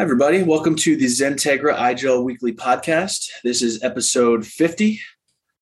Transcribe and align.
Hi, 0.00 0.04
everybody. 0.04 0.42
Welcome 0.42 0.76
to 0.76 0.96
the 0.96 1.04
XenTegra 1.04 1.76
iGel 1.76 2.24
Weekly 2.24 2.54
Podcast. 2.54 3.28
This 3.44 3.60
is 3.60 3.84
episode 3.84 4.46
50. 4.46 4.98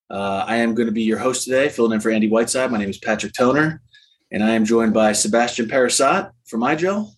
Uh, 0.08 0.44
I 0.46 0.58
am 0.58 0.76
going 0.76 0.86
to 0.86 0.92
be 0.92 1.02
your 1.02 1.18
host 1.18 1.42
today, 1.42 1.68
filling 1.68 1.90
in 1.90 2.00
for 2.00 2.12
Andy 2.12 2.28
Whiteside. 2.28 2.70
My 2.70 2.78
name 2.78 2.88
is 2.88 2.98
Patrick 2.98 3.32
Toner, 3.32 3.82
and 4.30 4.44
I 4.44 4.50
am 4.50 4.64
joined 4.64 4.94
by 4.94 5.10
Sebastian 5.10 5.66
Perusat 5.66 6.30
from 6.46 6.60
iGel. 6.60 7.10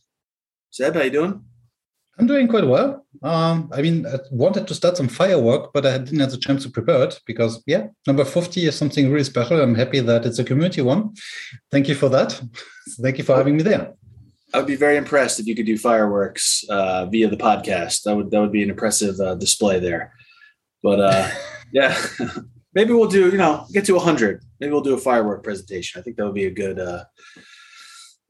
Seb, 0.71 0.95
how 0.95 1.03
you 1.03 1.11
doing? 1.11 1.45
I'm 2.19 2.27
doing 2.27 2.49
quite 2.49 2.67
well. 2.67 3.05
Um, 3.23 3.69
I 3.71 3.83
mean, 3.83 4.07
I 4.07 4.17
wanted 4.31 4.67
to 4.69 4.75
start 4.75 4.97
some 4.97 5.09
firework, 5.09 5.75
but 5.75 5.85
I 5.85 5.99
didn't 5.99 6.21
have 6.21 6.31
the 6.31 6.39
chance 6.39 6.63
to 6.63 6.71
prepare 6.71 7.03
it 7.03 7.21
because, 7.27 7.63
yeah, 7.67 7.89
number 8.07 8.25
50 8.25 8.65
is 8.65 8.77
something 8.77 9.13
really 9.13 9.25
special. 9.25 9.61
I'm 9.61 9.75
happy 9.75 10.01
that 10.01 10.25
it's 10.25 10.39
a 10.39 10.45
community 10.45 10.81
one. 10.81 11.13
Thank 11.71 11.87
you 11.87 11.97
for 11.97 12.09
that. 12.09 12.41
Thank 13.03 13.19
you 13.19 13.25
for 13.25 13.37
having 13.37 13.59
me 13.59 13.63
there. 13.63 13.93
I 14.53 14.59
would 14.59 14.67
be 14.67 14.77
very 14.77 14.97
impressed 14.97 15.39
if 15.39 15.47
you 15.47 15.55
could 15.55 15.67
do 15.67 15.79
fireworks 15.79 16.65
uh, 16.69 17.07
via 17.07 17.29
the 17.29 17.37
podcast. 17.37 18.03
That 18.03 18.17
would 18.17 18.31
that 18.31 18.41
would 18.41 18.53
be 18.53 18.63
an 18.63 18.71
impressive 18.71 19.19
uh, 19.21 19.35
display 19.37 19.79
there. 19.79 20.15
But 20.83 21.01
uh, 21.01 21.31
yeah, 21.73 22.01
maybe 22.75 22.93
we'll 22.93 23.09
do 23.09 23.31
you 23.31 23.39
know 23.39 23.67
get 23.73 23.85
to 23.87 23.99
hundred. 23.99 24.43
Maybe 24.59 24.73
we'll 24.73 24.81
do 24.81 24.95
a 24.95 24.99
firework 24.99 25.45
presentation. 25.45 26.01
I 26.01 26.03
think 26.03 26.17
that 26.17 26.25
would 26.25 26.35
be 26.35 26.47
a 26.47 26.51
good 26.51 26.79
uh, 26.79 27.05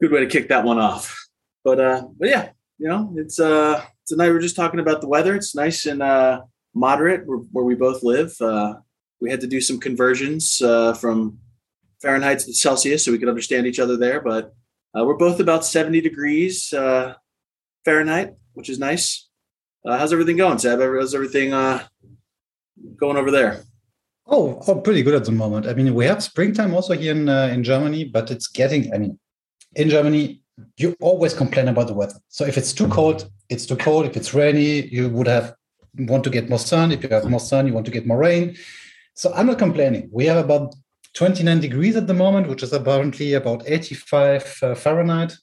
good 0.01 0.11
way 0.11 0.19
to 0.19 0.27
kick 0.27 0.49
that 0.49 0.63
one 0.63 0.79
off. 0.79 1.17
But 1.63 1.79
uh, 1.79 2.03
but 2.17 2.29
yeah, 2.29 2.49
you 2.77 2.87
know 2.87 3.13
it's 3.17 3.39
uh 3.39 3.83
tonight 4.07 4.29
we're 4.29 4.41
just 4.41 4.55
talking 4.55 4.79
about 4.79 5.01
the 5.01 5.07
weather. 5.07 5.35
It's 5.35 5.55
nice 5.55 5.85
and 5.85 6.03
uh, 6.03 6.41
moderate 6.73 7.25
where, 7.25 7.39
where 7.51 7.65
we 7.65 7.75
both 7.75 8.03
live. 8.03 8.35
Uh, 8.41 8.75
we 9.21 9.29
had 9.29 9.41
to 9.41 9.47
do 9.47 9.61
some 9.61 9.79
conversions 9.79 10.61
uh, 10.61 10.93
from 10.93 11.39
Fahrenheit 12.01 12.39
to 12.39 12.53
Celsius 12.53 13.05
so 13.05 13.11
we 13.11 13.19
could 13.19 13.29
understand 13.29 13.67
each 13.67 13.79
other 13.79 13.95
there, 13.95 14.19
but 14.19 14.53
uh, 14.97 15.03
we're 15.05 15.17
both 15.17 15.39
about 15.39 15.65
70 15.65 16.01
degrees 16.01 16.73
uh, 16.73 17.13
Fahrenheit, 17.85 18.35
which 18.53 18.69
is 18.69 18.79
nice. 18.79 19.27
Uh, 19.85 19.97
how's 19.97 20.13
everything 20.13 20.37
going, 20.37 20.59
Seb? 20.59 20.79
How's 20.79 21.15
everything 21.15 21.53
uh, 21.53 21.83
going 22.97 23.17
over 23.17 23.31
there? 23.31 23.61
Oh, 24.27 24.61
oh, 24.67 24.75
pretty 24.75 25.01
good 25.01 25.15
at 25.15 25.25
the 25.25 25.31
moment. 25.31 25.67
I 25.67 25.73
mean, 25.73 25.93
we 25.93 26.05
have 26.05 26.23
springtime 26.23 26.73
also 26.73 26.93
here 26.93 27.11
in 27.11 27.27
uh, 27.27 27.49
in 27.51 27.63
Germany, 27.63 28.05
but 28.05 28.29
it's 28.29 28.47
getting. 28.47 28.93
I 28.93 28.97
mean, 28.97 29.19
in 29.75 29.89
Germany, 29.89 30.41
you 30.77 30.95
always 31.01 31.33
complain 31.33 31.67
about 31.67 31.87
the 31.87 31.93
weather. 31.93 32.19
So 32.29 32.45
if 32.45 32.57
it's 32.57 32.73
too 32.73 32.87
cold, 32.87 33.29
it's 33.49 33.65
too 33.65 33.75
cold. 33.75 34.05
If 34.05 34.15
it's 34.15 34.33
rainy, 34.33 34.87
you 34.87 35.09
would 35.09 35.27
have 35.27 35.55
want 35.97 36.23
to 36.23 36.29
get 36.29 36.49
more 36.49 36.59
sun. 36.59 36.91
If 36.91 37.03
you 37.03 37.09
have 37.09 37.29
more 37.29 37.39
sun, 37.39 37.67
you 37.67 37.73
want 37.73 37.85
to 37.87 37.91
get 37.91 38.05
more 38.05 38.19
rain. 38.19 38.55
So 39.15 39.33
I'm 39.33 39.47
not 39.47 39.59
complaining. 39.59 40.09
We 40.11 40.25
have 40.25 40.37
about 40.37 40.75
29 41.13 41.59
degrees 41.59 41.95
at 41.95 42.07
the 42.07 42.13
moment, 42.13 42.47
which 42.47 42.63
is 42.63 42.73
apparently 42.73 43.33
about 43.33 43.63
85 43.65 44.59
uh, 44.63 44.75
Fahrenheit. 44.75 45.35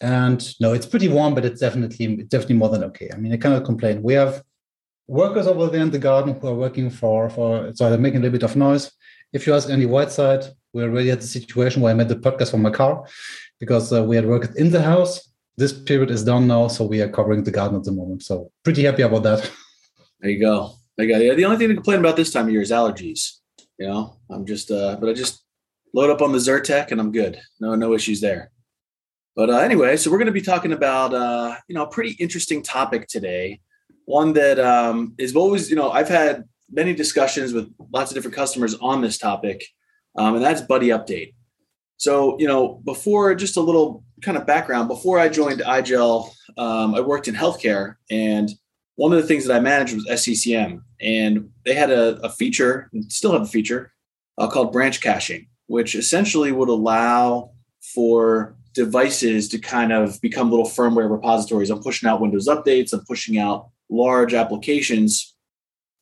And 0.00 0.46
no, 0.60 0.72
it's 0.72 0.86
pretty 0.86 1.08
warm, 1.08 1.34
but 1.34 1.44
it's 1.44 1.60
definitely 1.60 2.16
definitely 2.24 2.56
more 2.56 2.68
than 2.68 2.84
okay. 2.84 3.10
I 3.12 3.16
mean, 3.16 3.32
I 3.32 3.36
cannot 3.36 3.64
complain. 3.64 4.02
We 4.02 4.14
have 4.14 4.42
workers 5.06 5.46
over 5.46 5.68
there 5.68 5.82
in 5.82 5.90
the 5.90 5.98
garden 5.98 6.34
who 6.34 6.48
are 6.48 6.54
working 6.54 6.90
for 6.90 7.28
for 7.30 7.72
so 7.74 7.88
they're 7.88 7.98
making 7.98 8.18
a 8.18 8.22
little 8.22 8.38
bit 8.38 8.42
of 8.42 8.56
noise. 8.56 8.90
If 9.32 9.46
you 9.46 9.54
ask 9.54 9.68
Andy 9.68 9.86
Whiteside, 9.86 10.44
we're 10.72 10.90
already 10.90 11.10
at 11.10 11.20
the 11.20 11.26
situation 11.26 11.82
where 11.82 11.92
I 11.92 11.94
made 11.94 12.08
the 12.08 12.16
podcast 12.16 12.50
from 12.50 12.62
my 12.62 12.70
car 12.70 13.06
because 13.60 13.92
uh, 13.92 14.02
we 14.02 14.16
had 14.16 14.26
worked 14.26 14.56
in 14.56 14.70
the 14.70 14.82
house. 14.82 15.28
This 15.56 15.72
period 15.72 16.10
is 16.10 16.24
done 16.24 16.48
now, 16.48 16.66
so 16.68 16.84
we 16.84 17.00
are 17.00 17.08
covering 17.08 17.44
the 17.44 17.52
garden 17.52 17.78
at 17.78 17.84
the 17.84 17.92
moment. 17.92 18.24
So 18.24 18.50
pretty 18.64 18.84
happy 18.84 19.02
about 19.02 19.22
that. 19.22 19.50
There 20.20 20.30
you 20.30 20.40
go. 20.40 20.72
There 20.96 21.06
you 21.06 21.14
go. 21.14 21.20
Yeah, 21.20 21.34
the 21.34 21.44
only 21.44 21.58
thing 21.58 21.68
to 21.68 21.74
complain 21.74 22.00
about 22.00 22.16
this 22.16 22.32
time 22.32 22.46
of 22.46 22.52
year 22.52 22.62
is 22.62 22.72
allergies. 22.72 23.38
You 23.78 23.88
know, 23.88 24.16
I'm 24.30 24.46
just, 24.46 24.70
uh, 24.70 24.96
but 25.00 25.08
I 25.08 25.12
just 25.12 25.42
load 25.92 26.10
up 26.10 26.22
on 26.22 26.32
the 26.32 26.38
Zyrtec 26.38 26.90
and 26.90 27.00
I'm 27.00 27.12
good. 27.12 27.40
No, 27.60 27.74
no 27.74 27.94
issues 27.94 28.20
there. 28.20 28.50
But 29.36 29.50
uh, 29.50 29.58
anyway, 29.58 29.96
so 29.96 30.10
we're 30.10 30.18
going 30.18 30.26
to 30.26 30.32
be 30.32 30.40
talking 30.40 30.72
about, 30.72 31.12
uh, 31.12 31.56
you 31.68 31.74
know, 31.74 31.82
a 31.84 31.88
pretty 31.88 32.12
interesting 32.20 32.62
topic 32.62 33.08
today. 33.08 33.60
One 34.04 34.32
that 34.34 34.60
um, 34.60 35.14
is 35.18 35.34
always, 35.34 35.70
you 35.70 35.76
know, 35.76 35.90
I've 35.90 36.08
had 36.08 36.44
many 36.70 36.94
discussions 36.94 37.52
with 37.52 37.72
lots 37.92 38.10
of 38.10 38.14
different 38.14 38.36
customers 38.36 38.74
on 38.76 39.00
this 39.00 39.18
topic, 39.18 39.64
um, 40.16 40.36
and 40.36 40.44
that's 40.44 40.60
Buddy 40.60 40.88
Update. 40.88 41.34
So, 41.96 42.38
you 42.38 42.46
know, 42.46 42.80
before 42.84 43.34
just 43.34 43.56
a 43.56 43.60
little 43.60 44.04
kind 44.22 44.36
of 44.36 44.46
background, 44.46 44.88
before 44.88 45.18
I 45.18 45.28
joined 45.28 45.60
iGel, 45.60 46.30
um, 46.58 46.94
I 46.94 47.00
worked 47.00 47.28
in 47.28 47.34
healthcare, 47.34 47.96
and 48.10 48.50
one 48.96 49.12
of 49.12 49.20
the 49.20 49.26
things 49.26 49.44
that 49.44 49.56
I 49.56 49.60
managed 49.60 49.94
was 49.94 50.06
SCCM, 50.06 50.82
and 51.00 51.50
they 51.64 51.74
had 51.74 51.90
a, 51.90 52.16
a 52.20 52.30
feature, 52.30 52.90
still 53.08 53.32
have 53.32 53.42
a 53.42 53.46
feature, 53.46 53.92
uh, 54.38 54.48
called 54.48 54.72
branch 54.72 55.00
caching, 55.00 55.48
which 55.66 55.94
essentially 55.94 56.52
would 56.52 56.68
allow 56.68 57.50
for 57.94 58.56
devices 58.72 59.48
to 59.48 59.58
kind 59.58 59.92
of 59.92 60.20
become 60.20 60.50
little 60.50 60.66
firmware 60.66 61.10
repositories. 61.10 61.70
I'm 61.70 61.82
pushing 61.82 62.08
out 62.08 62.20
Windows 62.20 62.48
updates, 62.48 62.92
I'm 62.92 63.04
pushing 63.06 63.38
out 63.38 63.68
large 63.90 64.34
applications. 64.34 65.34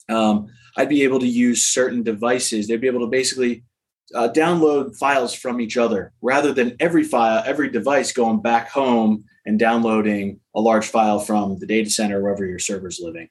Um, 0.09 0.49
I'd 0.77 0.89
be 0.89 1.03
able 1.03 1.21
to 1.21 1.27
use 1.27 1.65
certain 1.65 2.03
devices. 2.03 2.67
They'd 2.67 2.81
be 2.81 2.87
able 2.87 3.01
to 3.01 3.07
basically 3.07 3.65
uh, 4.15 4.29
download 4.29 4.97
files 4.97 5.35
from 5.35 5.61
each 5.61 5.77
other 5.77 6.13
rather 6.23 6.53
than 6.53 6.77
every 6.81 7.05
file, 7.05 7.43
every 7.47 7.71
device 7.71 8.13
going 8.13 8.41
back 8.41 8.71
home 8.71 9.25
and 9.47 9.59
downloading 9.59 10.41
a 10.55 10.61
large 10.61 10.87
file 10.87 11.19
from 11.19 11.59
the 11.59 11.67
data 11.67 11.91
center 11.91 12.23
wherever 12.23 12.45
your 12.45 12.59
server's 12.59 13.01
living. 13.03 13.29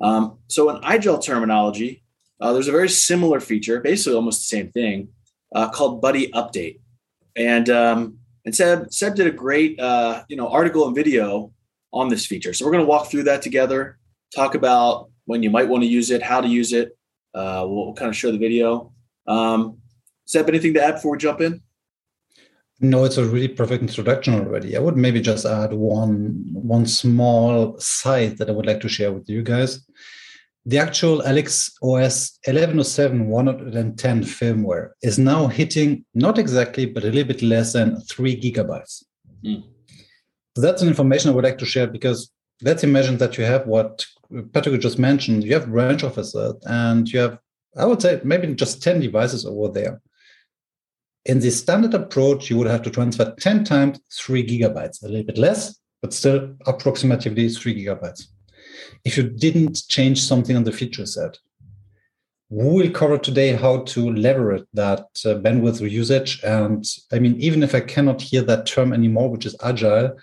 Um, 0.00 0.38
so 0.48 0.68
in 0.70 0.82
iGel 0.82 1.22
terminology, 1.22 2.02
uh, 2.40 2.52
there's 2.52 2.68
a 2.68 2.72
very 2.72 2.88
similar 2.88 3.40
feature, 3.40 3.80
basically 3.80 4.14
almost 4.14 4.40
the 4.40 4.56
same 4.56 4.70
thing, 4.70 5.08
uh, 5.54 5.70
called 5.70 6.02
Buddy 6.02 6.30
Update. 6.32 6.80
And 7.34 7.70
um, 7.70 8.18
and 8.44 8.54
Seb 8.54 8.92
Seb 8.92 9.14
did 9.14 9.26
a 9.26 9.30
great 9.30 9.78
uh, 9.80 10.24
you 10.28 10.36
know 10.36 10.48
article 10.48 10.86
and 10.86 10.94
video 10.94 11.52
on 11.92 12.08
this 12.08 12.26
feature. 12.26 12.52
So 12.52 12.64
we're 12.64 12.72
going 12.72 12.84
to 12.84 12.88
walk 12.88 13.10
through 13.10 13.24
that 13.24 13.42
together, 13.42 13.98
talk 14.34 14.54
about 14.54 15.10
when 15.24 15.42
you 15.42 15.50
might 15.50 15.68
want 15.68 15.82
to 15.82 15.88
use 15.88 16.10
it, 16.10 16.22
how 16.22 16.40
to 16.40 16.48
use 16.48 16.72
it. 16.72 16.96
Uh, 17.34 17.66
we'll, 17.68 17.92
kind 17.94 18.08
of 18.08 18.16
show 18.16 18.32
the 18.32 18.38
video. 18.38 18.92
Um, 19.26 19.78
Seb, 20.26 20.48
anything 20.48 20.74
to 20.74 20.84
add 20.84 20.96
before 20.96 21.12
we 21.12 21.18
jump 21.18 21.40
in? 21.40 21.62
No, 22.80 23.04
it's 23.04 23.16
a 23.16 23.24
really 23.24 23.48
perfect 23.48 23.80
introduction 23.80 24.34
already. 24.34 24.76
I 24.76 24.80
would 24.80 24.96
maybe 24.96 25.20
just 25.20 25.46
add 25.46 25.72
one 25.72 26.44
one 26.52 26.84
small 26.84 27.78
site 27.78 28.36
that 28.36 28.50
I 28.50 28.52
would 28.52 28.66
like 28.66 28.80
to 28.80 28.88
share 28.88 29.12
with 29.12 29.30
you 29.30 29.42
guys. 29.42 29.86
The 30.66 30.78
actual 30.78 31.22
IGEL 31.22 31.70
OS 31.82 32.38
1107 32.44 33.28
110 33.28 34.22
firmware 34.24 34.90
is 35.00 35.18
now 35.18 35.46
hitting 35.46 36.04
not 36.12 36.38
exactly, 36.38 36.84
but 36.86 37.04
a 37.04 37.06
little 37.06 37.24
bit 37.24 37.40
less 37.40 37.72
than 37.72 38.00
three 38.02 38.38
gigabytes. 38.38 39.04
Mm. 39.44 39.62
So 40.56 40.60
that's 40.60 40.82
an 40.82 40.88
information 40.88 41.30
I 41.30 41.34
would 41.34 41.44
like 41.44 41.58
to 41.58 41.66
share 41.66 41.86
because 41.86 42.30
let's 42.62 42.82
imagine 42.84 43.16
that 43.18 43.38
you 43.38 43.44
have 43.44 43.66
what 43.66 44.04
Patrick 44.52 44.80
just 44.80 44.98
mentioned. 44.98 45.44
You 45.44 45.54
have 45.54 45.70
branch 45.70 46.02
officer 46.02 46.54
and 46.66 47.08
you 47.10 47.20
have, 47.20 47.38
I 47.76 47.86
would 47.86 48.02
say, 48.02 48.20
maybe 48.24 48.52
just 48.54 48.82
10 48.82 49.00
devices 49.00 49.46
over 49.46 49.72
there 49.72 50.02
in 51.26 51.40
the 51.40 51.50
standard 51.50 51.92
approach, 51.92 52.48
you 52.50 52.56
would 52.56 52.68
have 52.68 52.82
to 52.82 52.90
transfer 52.90 53.34
10 53.38 53.64
times 53.64 54.00
three 54.12 54.46
gigabytes, 54.46 55.02
a 55.02 55.08
little 55.08 55.26
bit 55.26 55.38
less, 55.38 55.78
but 56.00 56.12
still 56.12 56.54
approximately 56.66 57.48
three 57.48 57.84
gigabytes. 57.84 58.26
If 59.04 59.16
you 59.16 59.24
didn't 59.28 59.82
change 59.88 60.22
something 60.22 60.56
on 60.56 60.64
the 60.64 60.72
feature 60.72 61.04
set, 61.04 61.38
we 62.48 62.64
will 62.64 62.90
cover 62.92 63.18
today 63.18 63.54
how 63.54 63.78
to 63.82 64.12
leverage 64.12 64.64
that 64.74 65.00
uh, 65.24 65.34
bandwidth 65.34 65.80
usage. 65.90 66.40
And 66.44 66.84
I 67.12 67.18
mean, 67.18 67.34
even 67.40 67.64
if 67.64 67.74
I 67.74 67.80
cannot 67.80 68.22
hear 68.22 68.42
that 68.42 68.66
term 68.66 68.92
anymore, 68.92 69.30
which 69.30 69.46
is 69.46 69.56
agile, 69.64 70.16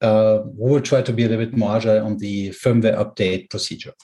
uh, 0.00 0.38
we 0.44 0.70
will 0.70 0.80
try 0.80 1.02
to 1.02 1.12
be 1.12 1.24
a 1.24 1.28
little 1.28 1.44
bit 1.44 1.56
more 1.56 1.76
agile 1.76 2.06
on 2.06 2.18
the 2.18 2.50
firmware 2.50 2.96
update 2.96 3.50
procedure. 3.50 3.94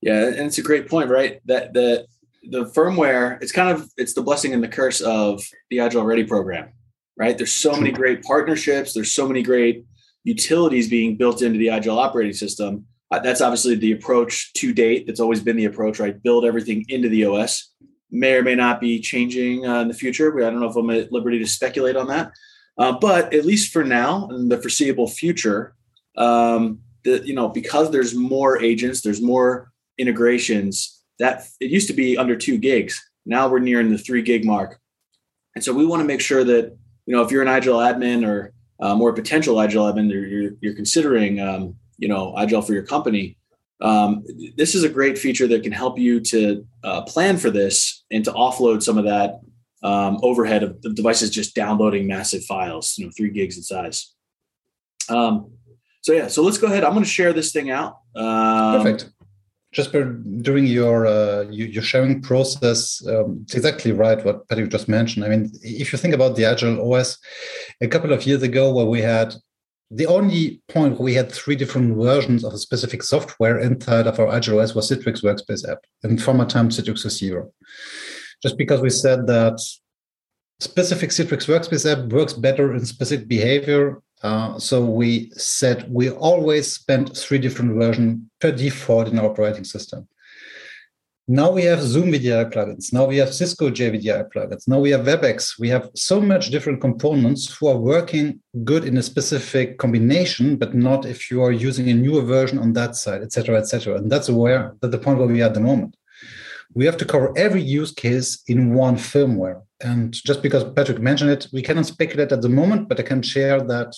Yeah, 0.00 0.26
and 0.26 0.46
it's 0.46 0.58
a 0.58 0.62
great 0.62 0.88
point, 0.88 1.10
right? 1.10 1.40
That 1.44 1.74
the 1.74 2.06
the 2.48 2.64
firmware 2.66 3.40
it's 3.42 3.52
kind 3.52 3.70
of 3.70 3.90
it's 3.96 4.14
the 4.14 4.22
blessing 4.22 4.54
and 4.54 4.62
the 4.62 4.68
curse 4.68 5.00
of 5.00 5.42
the 5.70 5.78
IGEL 5.78 6.04
ready 6.04 6.24
program 6.24 6.70
right? 7.16 7.36
There's 7.36 7.52
so 7.52 7.72
many 7.72 7.90
great 7.90 8.22
partnerships 8.22 8.94
there's 8.94 9.12
so 9.12 9.26
many 9.26 9.42
great 9.42 9.84
utilities 10.24 10.88
being 10.88 11.16
built 11.16 11.42
into 11.42 11.58
the 11.58 11.68
IGEL 11.68 11.96
operating 11.96 12.32
system. 12.32 12.86
Uh, 13.10 13.18
that's 13.18 13.40
obviously 13.40 13.74
the 13.74 13.92
approach 13.92 14.52
to 14.52 14.72
date 14.72 15.06
that's 15.06 15.20
always 15.20 15.42
been 15.42 15.56
the 15.56 15.64
approach 15.64 15.98
right? 15.98 16.22
Build 16.22 16.44
everything 16.44 16.84
into 16.88 17.08
the 17.08 17.24
os 17.24 17.72
may 18.10 18.34
or 18.34 18.42
may 18.42 18.54
not 18.54 18.80
be 18.80 19.00
changing 19.00 19.66
uh, 19.66 19.80
in 19.80 19.88
the 19.88 19.94
future. 19.94 20.36
I 20.38 20.50
don't 20.50 20.60
know 20.60 20.70
if 20.70 20.76
i'm 20.76 20.90
at 20.90 21.12
liberty 21.12 21.38
to 21.38 21.46
speculate 21.46 21.96
on 21.96 22.06
that. 22.08 22.32
Uh, 22.78 22.92
but 22.98 23.34
at 23.34 23.44
least 23.44 23.72
for 23.72 23.84
now 23.84 24.28
in 24.28 24.48
the 24.48 24.56
foreseeable 24.56 25.08
future 25.08 25.74
um, 26.16 26.80
the, 27.04 27.26
you 27.26 27.34
know 27.34 27.48
because 27.48 27.90
there's 27.90 28.14
more 28.14 28.62
agents 28.62 29.00
there's 29.00 29.22
more 29.22 29.72
integrations 29.98 30.97
that 31.18 31.46
it 31.60 31.70
used 31.70 31.88
to 31.88 31.94
be 31.94 32.16
under 32.16 32.36
two 32.36 32.58
gigs. 32.58 33.02
Now 33.26 33.48
we're 33.48 33.58
nearing 33.58 33.90
the 33.90 33.98
three 33.98 34.22
gig 34.22 34.44
mark. 34.44 34.78
And 35.54 35.64
so 35.64 35.72
we 35.72 35.86
want 35.86 36.00
to 36.00 36.06
make 36.06 36.20
sure 36.20 36.44
that, 36.44 36.76
you 37.06 37.14
know, 37.14 37.22
if 37.22 37.30
you're 37.30 37.42
an 37.42 37.48
IGEL 37.48 37.92
admin 37.92 38.26
or 38.26 38.52
um, 38.80 39.00
potential 39.14 39.56
IGEL 39.56 39.92
admin, 39.92 40.10
you're, 40.10 40.52
you're 40.60 40.74
considering, 40.74 41.40
um, 41.40 41.74
you 41.98 42.08
know, 42.08 42.32
IGEL 42.36 42.64
for 42.64 42.72
your 42.72 42.84
company, 42.84 43.36
um, 43.80 44.24
this 44.56 44.74
is 44.74 44.84
a 44.84 44.88
great 44.88 45.18
feature 45.18 45.46
that 45.48 45.62
can 45.62 45.72
help 45.72 45.98
you 45.98 46.20
to 46.20 46.66
uh, 46.82 47.02
plan 47.02 47.36
for 47.36 47.50
this 47.50 48.04
and 48.10 48.24
to 48.24 48.32
offload 48.32 48.82
some 48.82 48.98
of 48.98 49.04
that 49.04 49.40
um, 49.82 50.18
overhead 50.22 50.62
of 50.62 50.82
the 50.82 50.92
devices 50.92 51.30
just 51.30 51.54
downloading 51.54 52.06
massive 52.06 52.44
files, 52.44 52.98
you 52.98 53.06
know, 53.06 53.12
three 53.16 53.30
gigs 53.30 53.56
in 53.56 53.62
size. 53.62 54.14
Um, 55.08 55.52
so 56.02 56.12
yeah, 56.12 56.28
so 56.28 56.42
let's 56.42 56.58
go 56.58 56.66
ahead. 56.66 56.84
I'm 56.84 56.92
going 56.92 57.04
to 57.04 57.10
share 57.10 57.32
this 57.32 57.52
thing 57.52 57.70
out. 57.70 57.98
Um, 58.16 58.82
Perfect. 58.82 59.10
Just 59.72 59.92
during 59.92 60.66
your 60.66 61.06
uh, 61.06 61.42
your 61.50 61.82
sharing 61.82 62.22
process, 62.22 63.06
um, 63.06 63.40
it's 63.42 63.54
exactly 63.54 63.92
right 63.92 64.24
what 64.24 64.48
Patrick 64.48 64.70
just 64.70 64.88
mentioned. 64.88 65.26
I 65.26 65.28
mean, 65.28 65.50
if 65.62 65.92
you 65.92 65.98
think 65.98 66.14
about 66.14 66.36
the 66.36 66.44
IGEL 66.44 66.80
OS, 66.80 67.18
a 67.82 67.88
couple 67.88 68.12
of 68.12 68.26
years 68.26 68.42
ago, 68.42 68.72
where 68.72 68.86
we 68.86 69.02
had 69.02 69.34
the 69.90 70.06
only 70.06 70.62
point 70.68 70.94
where 70.94 71.04
we 71.04 71.14
had 71.14 71.30
three 71.30 71.56
different 71.56 71.96
versions 71.96 72.44
of 72.44 72.52
a 72.52 72.58
specific 72.58 73.02
software 73.02 73.58
inside 73.58 74.06
of 74.06 74.18
our 74.18 74.26
IGEL 74.26 74.62
OS 74.62 74.74
was 74.74 74.90
Citrix 74.90 75.22
Workspace 75.22 75.68
app, 75.70 75.78
and 76.02 76.22
former 76.22 76.46
time 76.46 76.70
Citrix 76.70 77.04
was 77.04 77.18
zero. 77.18 77.52
Just 78.42 78.56
because 78.56 78.80
we 78.80 78.90
said 78.90 79.26
that 79.26 79.60
specific 80.60 81.10
Citrix 81.10 81.46
Workspace 81.46 81.90
app 81.90 82.10
works 82.10 82.32
better 82.32 82.74
in 82.74 82.84
specific 82.86 83.28
behavior 83.28 84.00
uh, 84.22 84.58
so 84.58 84.84
we 84.84 85.30
said 85.34 85.86
we 85.92 86.10
always 86.10 86.72
spent 86.72 87.16
three 87.16 87.38
different 87.38 87.74
versions 87.74 88.20
per 88.40 88.50
default 88.50 89.08
in 89.08 89.18
our 89.18 89.26
operating 89.26 89.64
system. 89.64 90.08
Now 91.30 91.50
we 91.50 91.64
have 91.64 91.82
Zoom 91.82 92.10
VDI 92.10 92.50
plugins. 92.50 92.90
Now 92.90 93.04
we 93.04 93.18
have 93.18 93.34
Cisco 93.34 93.68
JVDI 93.68 94.32
plugins. 94.32 94.66
Now 94.66 94.78
we 94.78 94.90
have 94.92 95.04
WebEx. 95.04 95.58
We 95.58 95.68
have 95.68 95.90
so 95.94 96.22
much 96.22 96.48
different 96.48 96.80
components 96.80 97.54
who 97.54 97.66
are 97.66 97.76
working 97.76 98.40
good 98.64 98.84
in 98.86 98.96
a 98.96 99.02
specific 99.02 99.76
combination, 99.76 100.56
but 100.56 100.74
not 100.74 101.04
if 101.04 101.30
you 101.30 101.42
are 101.42 101.52
using 101.52 101.90
a 101.90 101.94
newer 101.94 102.22
version 102.22 102.58
on 102.58 102.72
that 102.72 102.96
side, 102.96 103.20
etc., 103.20 103.58
etc. 103.58 103.96
And 103.96 104.10
that's 104.10 104.30
where 104.30 104.74
that 104.80 104.90
the 104.90 104.96
point 104.96 105.18
where 105.18 105.28
we 105.28 105.42
are 105.42 105.48
at 105.48 105.54
the 105.54 105.60
moment. 105.60 105.96
We 106.72 106.86
have 106.86 106.96
to 106.96 107.04
cover 107.04 107.36
every 107.36 107.62
use 107.62 107.92
case 107.92 108.42
in 108.46 108.72
one 108.72 108.96
firmware. 108.96 109.60
And 109.80 110.14
just 110.14 110.42
because 110.42 110.64
Patrick 110.64 110.98
mentioned 110.98 111.30
it, 111.30 111.46
we 111.52 111.60
cannot 111.60 111.84
speculate 111.84 112.32
at 112.32 112.40
the 112.40 112.48
moment, 112.48 112.88
but 112.88 112.98
I 112.98 113.02
can 113.02 113.20
share 113.20 113.60
that 113.60 113.94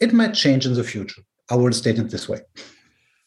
it 0.00 0.12
might 0.12 0.34
change 0.34 0.66
in 0.66 0.74
the 0.74 0.84
future. 0.84 1.22
I 1.50 1.56
will 1.56 1.72
state 1.72 1.98
it 1.98 2.10
this 2.10 2.28
way. 2.28 2.40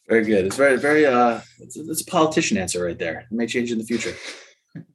Very 0.08 0.26
good. 0.26 0.46
It's 0.46 0.58
very, 0.58 0.78
very, 0.78 1.06
uh, 1.06 1.42
it's, 1.60 1.78
it's 1.78 2.02
a 2.02 2.06
politician 2.06 2.58
answer 2.58 2.84
right 2.84 2.98
there. 2.98 3.22
It 3.22 3.32
may 3.32 3.48
change 3.48 3.72
in 3.72 3.78
the 3.78 3.84
future. 3.84 4.14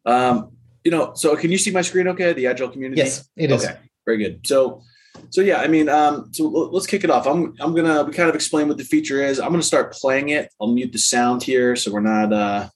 Um, 0.04 0.52
you 0.84 0.90
know, 0.90 1.14
so 1.14 1.34
can 1.36 1.50
you 1.50 1.58
see 1.58 1.70
my 1.70 1.82
screen 1.82 2.08
okay? 2.08 2.32
The 2.32 2.44
IGEL 2.44 2.72
community? 2.72 3.00
Yes, 3.00 3.28
it 3.36 3.50
is. 3.50 3.64
Okay, 3.64 3.76
very 4.04 4.18
good. 4.18 4.46
So, 4.46 4.82
so 5.30 5.40
yeah, 5.40 5.60
I 5.60 5.68
mean, 5.68 5.88
um, 5.88 6.30
so 6.32 6.46
let's 6.46 6.86
kick 6.86 7.02
it 7.02 7.10
off. 7.10 7.26
I'm, 7.26 7.54
I'm 7.60 7.74
gonna 7.74 8.04
we 8.04 8.12
kind 8.12 8.28
of 8.28 8.34
explain 8.34 8.68
what 8.68 8.76
the 8.76 8.84
feature 8.84 9.22
is. 9.22 9.40
I'm 9.40 9.50
gonna 9.50 9.62
start 9.62 9.92
playing 9.92 10.28
it. 10.30 10.52
I'll 10.60 10.72
mute 10.72 10.92
the 10.92 10.98
sound 10.98 11.42
here 11.42 11.74
so 11.76 11.92
we're 11.92 12.00
not, 12.00 12.32
uh, 12.32 12.68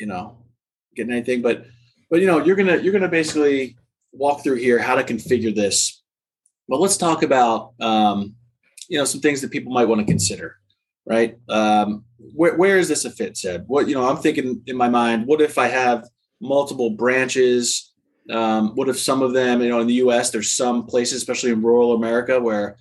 you 0.00 0.06
know, 0.06 0.38
getting 0.96 1.12
anything. 1.12 1.42
But, 1.42 1.66
but 2.10 2.20
you 2.20 2.26
know, 2.26 2.42
you're 2.42 2.56
gonna 2.56 2.78
you're 2.78 2.92
gonna 2.92 3.08
basically 3.08 3.76
walk 4.12 4.42
through 4.42 4.56
here 4.56 4.78
how 4.78 4.94
to 4.94 5.02
configure 5.02 5.54
this 5.54 6.02
but 6.68 6.80
let's 6.80 6.96
talk 6.96 7.22
about 7.22 7.72
um, 7.80 8.34
you 8.88 8.98
know 8.98 9.04
some 9.04 9.20
things 9.20 9.40
that 9.40 9.50
people 9.50 9.72
might 9.72 9.88
want 9.88 10.00
to 10.00 10.06
consider, 10.06 10.56
right? 11.06 11.36
Um, 11.48 12.04
where, 12.18 12.56
where 12.56 12.78
is 12.78 12.88
this 12.88 13.04
a 13.04 13.10
fit, 13.10 13.36
Seb? 13.36 13.64
What 13.66 13.88
you 13.88 13.94
know, 13.94 14.08
I'm 14.08 14.18
thinking 14.18 14.62
in 14.66 14.76
my 14.76 14.88
mind, 14.88 15.26
what 15.26 15.40
if 15.40 15.58
I 15.58 15.68
have 15.68 16.08
multiple 16.40 16.90
branches? 16.90 17.92
Um, 18.30 18.74
what 18.74 18.88
if 18.88 18.98
some 18.98 19.20
of 19.20 19.34
them, 19.34 19.60
you 19.60 19.68
know, 19.68 19.80
in 19.80 19.86
the 19.86 19.94
U.S., 19.94 20.30
there's 20.30 20.52
some 20.52 20.86
places, 20.86 21.18
especially 21.18 21.50
in 21.50 21.62
rural 21.62 21.94
America, 21.94 22.40
where 22.40 22.78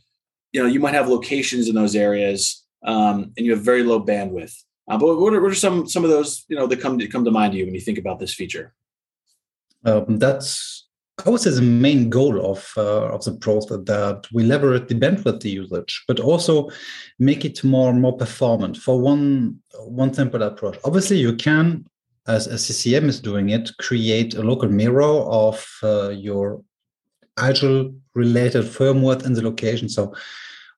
you 0.51 0.61
know 0.61 0.67
you 0.67 0.79
might 0.79 0.93
have 0.93 1.09
locations 1.09 1.67
in 1.67 1.75
those 1.75 1.95
areas 1.95 2.63
um, 2.85 3.33
and 3.37 3.45
you 3.45 3.51
have 3.51 3.63
very 3.63 3.83
low 3.83 4.03
bandwidth. 4.03 4.55
Uh, 4.87 4.97
but 4.97 5.17
what 5.17 5.33
are, 5.33 5.41
what 5.41 5.51
are, 5.51 5.55
some 5.55 5.87
some 5.87 6.03
of 6.03 6.09
those 6.09 6.45
you 6.47 6.55
know 6.55 6.67
that 6.67 6.81
come 6.81 6.99
to 6.99 7.07
come 7.07 7.23
to 7.25 7.31
mind 7.31 7.53
to 7.53 7.57
you 7.57 7.65
when 7.65 7.73
you 7.73 7.81
think 7.81 7.97
about 7.97 8.19
this 8.19 8.33
feature? 8.33 8.73
Um, 9.85 10.17
that's 10.17 10.82
I 11.25 11.29
would 11.29 11.41
say 11.41 11.51
the 11.51 11.61
main 11.61 12.09
goal 12.09 12.43
of 12.43 12.73
uh, 12.75 13.13
of 13.13 13.23
the 13.23 13.33
process 13.33 13.77
that 13.85 14.27
we 14.33 14.43
leverage 14.43 14.87
the 14.87 14.95
bandwidth 14.95 15.45
usage, 15.45 16.03
but 16.07 16.19
also 16.19 16.69
make 17.19 17.45
it 17.45 17.63
more 17.63 17.93
more 17.93 18.17
performant. 18.17 18.77
For 18.77 18.99
one 18.99 19.59
one 19.85 20.13
simple 20.13 20.41
approach, 20.41 20.77
obviously 20.83 21.17
you 21.17 21.35
can, 21.35 21.85
as, 22.27 22.47
as 22.47 22.65
CCM 22.65 23.09
is 23.09 23.19
doing 23.19 23.49
it, 23.49 23.69
create 23.77 24.33
a 24.33 24.41
local 24.41 24.69
mirror 24.69 25.03
of 25.03 25.65
uh, 25.83 26.09
your 26.09 26.63
IGEL 27.37 27.95
related 28.15 28.65
firmware 28.65 29.23
in 29.23 29.33
the 29.33 29.43
location. 29.43 29.89
So 29.89 30.15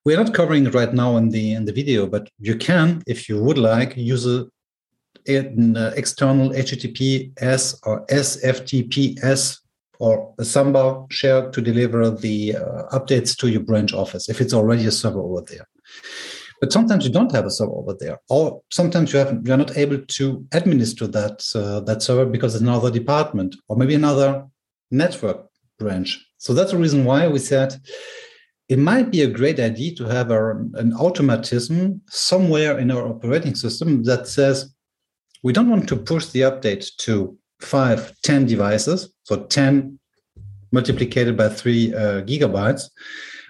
we're 0.04 0.22
not 0.22 0.34
covering 0.34 0.66
it 0.66 0.74
right 0.74 0.92
now 0.92 1.16
in 1.16 1.30
the 1.30 1.52
in 1.52 1.64
the 1.64 1.72
video, 1.72 2.06
but 2.06 2.28
you 2.38 2.56
can, 2.56 3.02
if 3.06 3.26
you 3.26 3.42
would 3.42 3.58
like, 3.58 3.96
use 3.96 4.26
a 4.26 4.46
an 5.28 5.76
external 5.96 6.50
HTTPS 6.50 7.80
or 7.84 8.06
SFTPS 8.06 9.58
or 9.98 10.34
a 10.38 10.44
Samba 10.44 11.04
share 11.10 11.50
to 11.50 11.60
deliver 11.60 12.10
the 12.10 12.56
uh, 12.56 12.98
updates 12.98 13.36
to 13.38 13.48
your 13.48 13.62
branch 13.62 13.92
office 13.92 14.28
if 14.28 14.40
it's 14.40 14.54
already 14.54 14.86
a 14.86 14.90
server 14.90 15.20
over 15.20 15.42
there. 15.48 15.66
But 16.60 16.72
sometimes 16.72 17.04
you 17.04 17.12
don't 17.12 17.32
have 17.32 17.44
a 17.44 17.50
server 17.50 17.72
over 17.72 17.94
there, 17.98 18.18
or 18.30 18.62
sometimes 18.70 19.12
you 19.12 19.18
have 19.18 19.38
you're 19.44 19.56
not 19.56 19.76
able 19.76 19.98
to 19.98 20.46
administer 20.52 21.06
that 21.08 21.44
uh, 21.54 21.80
that 21.80 22.02
server 22.02 22.26
because 22.26 22.54
it's 22.54 22.62
another 22.62 22.90
department 22.90 23.56
or 23.68 23.76
maybe 23.76 23.94
another 23.94 24.46
network 24.90 25.46
branch. 25.78 26.24
So 26.38 26.54
that's 26.54 26.72
the 26.72 26.78
reason 26.78 27.04
why 27.04 27.28
we 27.28 27.38
said 27.38 27.78
it 28.68 28.78
might 28.78 29.10
be 29.10 29.22
a 29.22 29.28
great 29.28 29.60
idea 29.60 29.94
to 29.94 30.04
have 30.04 30.30
an 30.30 30.92
automatism 30.98 32.00
somewhere 32.08 32.78
in 32.78 32.90
our 32.90 33.06
operating 33.06 33.54
system 33.54 34.02
that 34.04 34.26
says 34.26 34.74
we 35.44 35.52
don't 35.52 35.70
want 35.70 35.88
to 35.88 35.96
push 35.96 36.26
the 36.26 36.40
update 36.40 36.96
to 36.96 37.38
five, 37.60 38.12
10 38.22 38.46
devices, 38.46 39.12
so 39.22 39.44
10 39.44 39.98
multiplied 40.72 41.36
by 41.36 41.48
three 41.48 41.94
uh, 41.94 42.22
gigabytes, 42.22 42.90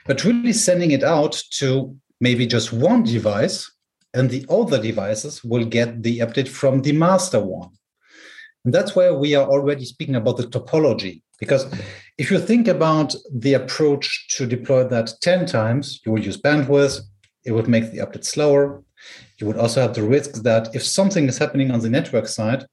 but 0.06 0.24
really 0.24 0.52
sending 0.52 0.92
it 0.92 1.02
out 1.02 1.42
to 1.50 1.96
maybe 2.20 2.46
just 2.46 2.72
one 2.72 3.02
device, 3.02 3.70
and 4.14 4.30
the 4.30 4.46
other 4.48 4.80
devices 4.80 5.44
will 5.44 5.64
get 5.64 6.02
the 6.02 6.20
update 6.20 6.48
from 6.48 6.82
the 6.82 6.92
master 6.92 7.40
one. 7.40 7.70
And 8.64 8.72
that's 8.72 8.96
where 8.96 9.14
we 9.14 9.34
are 9.34 9.46
already 9.46 9.84
speaking 9.84 10.16
about 10.16 10.38
the 10.38 10.44
topology. 10.44 11.22
Because 11.38 11.66
if 12.16 12.30
you 12.30 12.38
think 12.38 12.66
about 12.66 13.14
the 13.32 13.54
approach 13.54 14.26
to 14.36 14.46
deploy 14.46 14.84
that 14.84 15.12
10 15.20 15.46
times, 15.46 16.00
you 16.04 16.12
will 16.12 16.24
use 16.24 16.40
bandwidth, 16.40 17.00
it 17.44 17.52
would 17.52 17.68
make 17.68 17.92
the 17.92 17.98
update 17.98 18.24
slower. 18.24 18.82
You 19.38 19.46
would 19.46 19.58
also 19.58 19.82
have 19.82 19.94
the 19.94 20.02
risk 20.02 20.42
that 20.42 20.74
if 20.74 20.82
something 20.82 21.28
is 21.28 21.38
happening 21.38 21.70
on 21.70 21.80
the 21.80 21.90
network 21.90 22.26
side, 22.26 22.66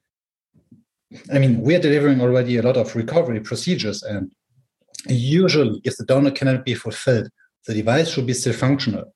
I 1.32 1.40
mean, 1.40 1.62
we're 1.62 1.80
delivering 1.80 2.22
already 2.22 2.58
a 2.58 2.62
lot 2.62 2.78
of 2.78 2.96
recovery 2.96 3.40
procedures, 3.40 4.04
and 4.04 4.32
usually, 5.08 5.82
if 5.84 5.98
the 5.98 6.06
donor 6.06 6.32
cannot 6.32 6.66
be 6.66 6.76
fulfilled, 6.76 7.30
the 7.68 7.74
device 7.74 8.10
should 8.10 8.28
be 8.28 8.34
still 8.34 8.54
functional. 8.54 9.14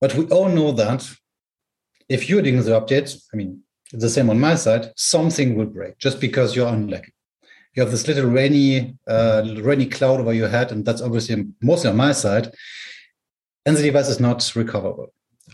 But 0.00 0.14
we 0.14 0.26
all 0.26 0.48
know 0.48 0.72
that 0.72 1.08
if 2.08 2.28
you're 2.28 2.42
doing 2.42 2.62
the 2.62 2.80
updates, 2.80 3.24
I 3.32 3.36
mean, 3.36 3.60
the 3.92 4.08
same 4.08 4.30
on 4.30 4.40
my 4.40 4.54
side, 4.54 4.92
something 4.96 5.54
will 5.54 5.66
break 5.66 5.98
just 5.98 6.20
because 6.20 6.54
you're 6.54 6.68
unlucky. 6.68 7.12
You 7.74 7.82
have 7.82 7.90
this 7.90 8.06
little 8.06 8.30
rainy, 8.30 8.96
uh, 9.08 9.56
rainy 9.60 9.86
cloud 9.86 10.20
over 10.20 10.32
your 10.32 10.48
head, 10.48 10.72
and 10.72 10.84
that's 10.84 11.02
obviously 11.02 11.44
mostly 11.60 11.90
on 11.90 11.96
my 11.96 12.12
side, 12.12 12.52
and 13.66 13.76
the 13.76 13.82
device 13.82 14.08
is 14.08 14.20
not 14.20 14.52
recoverable. 14.54 15.12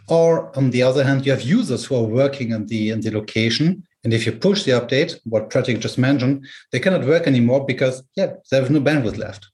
Or 0.08 0.56
on 0.56 0.70
the 0.70 0.82
other 0.82 1.04
hand, 1.04 1.24
you 1.24 1.32
have 1.32 1.42
users 1.42 1.84
who 1.84 1.96
are 1.96 2.02
working 2.02 2.50
in 2.50 2.66
the 2.66 2.90
in 2.90 3.00
the 3.00 3.10
location 3.10 3.84
and 4.02 4.14
if 4.14 4.24
you 4.24 4.32
push 4.32 4.64
the 4.64 4.72
update, 4.72 5.18
what 5.24 5.50
Patrick 5.50 5.78
just 5.78 5.98
mentioned, 5.98 6.46
they 6.72 6.80
cannot 6.80 7.06
work 7.06 7.26
anymore 7.26 7.66
because, 7.66 8.02
yeah, 8.16 8.34
there's 8.50 8.70
no 8.70 8.80
bandwidth 8.80 9.18
left. 9.18 9.46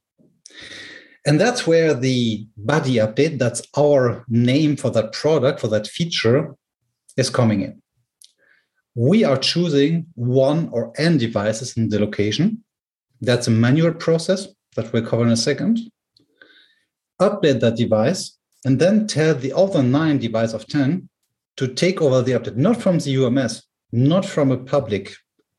And 1.27 1.41
that's 1.41 1.67
where 1.67 1.93
the 1.93 2.47
buddy 2.57 2.95
update, 2.95 3.39
that's 3.39 3.63
our 3.77 4.25
name 4.29 4.77
for 4.77 4.91
that 4.91 5.13
product, 5.13 5.59
for 5.59 5.69
that 5.69 5.89
feature, 5.89 6.55
is 7.17 7.29
coming 7.31 7.63
in. 7.63 7.83
We 8.95 9.25
are 9.25 9.37
choosing 9.37 10.07
one 10.15 10.69
or 10.71 10.93
n 10.97 11.19
devices 11.19 11.77
in 11.77 11.89
the 11.89 11.99
location. 11.99 12.63
That's 13.21 13.49
a 13.49 13.51
manual 13.51 13.95
process 13.95 14.47
that 14.77 14.93
we'll 14.93 15.05
cover 15.05 15.25
in 15.25 15.33
a 15.33 15.37
second. 15.37 15.81
Update 17.21 17.61
that 17.61 17.77
device 17.77 18.39
and 18.65 18.79
then 18.79 19.07
tell 19.09 19.35
the 19.35 19.53
other 19.53 19.83
nine 19.83 20.19
device 20.19 20.53
of 20.53 20.67
10 20.67 21.09
to 21.57 21.69
take 21.69 22.01
over 22.01 22.23
the 22.23 22.33
update, 22.33 22.57
not 22.57 22.81
from 22.81 22.99
the 22.99 23.17
UMS, 23.17 23.67
not 23.93 24.25
from 24.25 24.51
a 24.51 24.57
public 24.57 25.15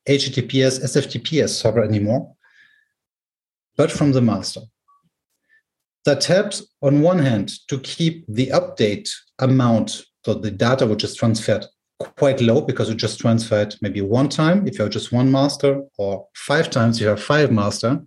HTTPS, 0.08 0.84
SFTPS 0.84 1.50
server 1.50 1.84
anymore, 1.84 2.34
but 3.76 3.92
from 3.92 4.12
the 4.12 4.22
master. 4.22 4.62
That 6.06 6.24
helps, 6.24 6.66
on 6.82 7.02
one 7.02 7.20
hand, 7.20 7.52
to 7.68 7.80
keep 7.80 8.26
the 8.28 8.48
update 8.48 9.10
amount, 9.40 10.06
so 10.26 10.34
the 10.34 10.52
data 10.52 10.86
which 10.86 11.04
is 11.04 11.16
transferred, 11.16 11.66
quite 12.00 12.42
low 12.42 12.62
because 12.62 12.90
you 12.90 12.96
just 12.96 13.20
transferred 13.20 13.76
maybe 13.82 14.02
one 14.02 14.30
time 14.30 14.68
if 14.68 14.78
you 14.78 14.84
have 14.84 14.94
just 14.94 15.12
one 15.12 15.32
master, 15.32 15.82
or 15.98 16.28
five 16.36 16.70
times 16.70 16.98
if 16.98 17.02
you 17.02 17.08
have 17.10 17.22
five 17.22 17.52
master. 17.52 18.02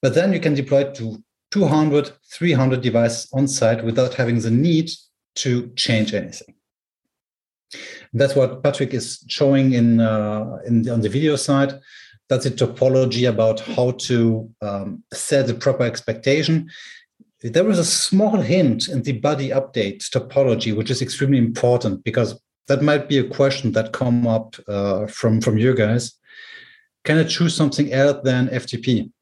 But 0.00 0.14
then 0.14 0.32
you 0.32 0.40
can 0.40 0.54
deploy 0.54 0.82
it 0.82 0.94
to 0.96 1.22
200, 1.50 2.12
300 2.32 2.80
devices 2.80 3.28
on 3.32 3.46
site 3.48 3.84
without 3.84 4.14
having 4.14 4.40
the 4.40 4.50
need 4.50 4.90
to 5.36 5.68
change 5.76 6.14
anything. 6.14 6.55
That's 8.12 8.34
what 8.34 8.62
Patrick 8.62 8.94
is 8.94 9.24
showing 9.28 9.72
in, 9.72 10.00
uh, 10.00 10.58
in 10.66 10.88
on 10.88 11.00
the 11.00 11.08
video 11.08 11.36
side. 11.36 11.78
That's 12.28 12.46
a 12.46 12.50
topology 12.50 13.28
about 13.28 13.60
how 13.60 13.92
to 13.92 14.50
um, 14.60 15.04
set 15.12 15.46
the 15.46 15.54
proper 15.54 15.84
expectation. 15.84 16.68
there 17.42 17.68
is 17.70 17.78
a 17.78 17.84
small 17.84 18.38
hint 18.40 18.88
in 18.88 19.02
the 19.02 19.12
buddy 19.12 19.50
update 19.50 19.98
topology, 20.10 20.74
which 20.74 20.90
is 20.90 21.02
extremely 21.02 21.38
important 21.38 22.02
because 22.02 22.40
that 22.66 22.82
might 22.82 23.08
be 23.08 23.18
a 23.18 23.28
question 23.28 23.72
that 23.72 23.92
come 23.92 24.26
up 24.26 24.56
uh, 24.66 25.06
from 25.06 25.40
from 25.40 25.56
you 25.58 25.74
guys. 25.74 26.12
Can 27.04 27.18
I 27.18 27.24
choose 27.24 27.54
something 27.54 27.92
else 27.92 28.18
than 28.24 28.48
FTP? 28.48 29.12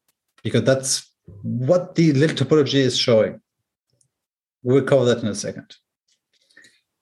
Because 0.43 0.65
that's 0.65 1.11
what 1.43 1.95
the 1.95 2.13
little 2.13 2.37
topology 2.37 2.81
is 2.81 2.97
showing. 2.97 3.41
We'll 4.63 4.85
cover 4.85 5.05
that 5.05 5.23
in 5.23 5.29
a 5.29 5.35
second. 5.35 5.77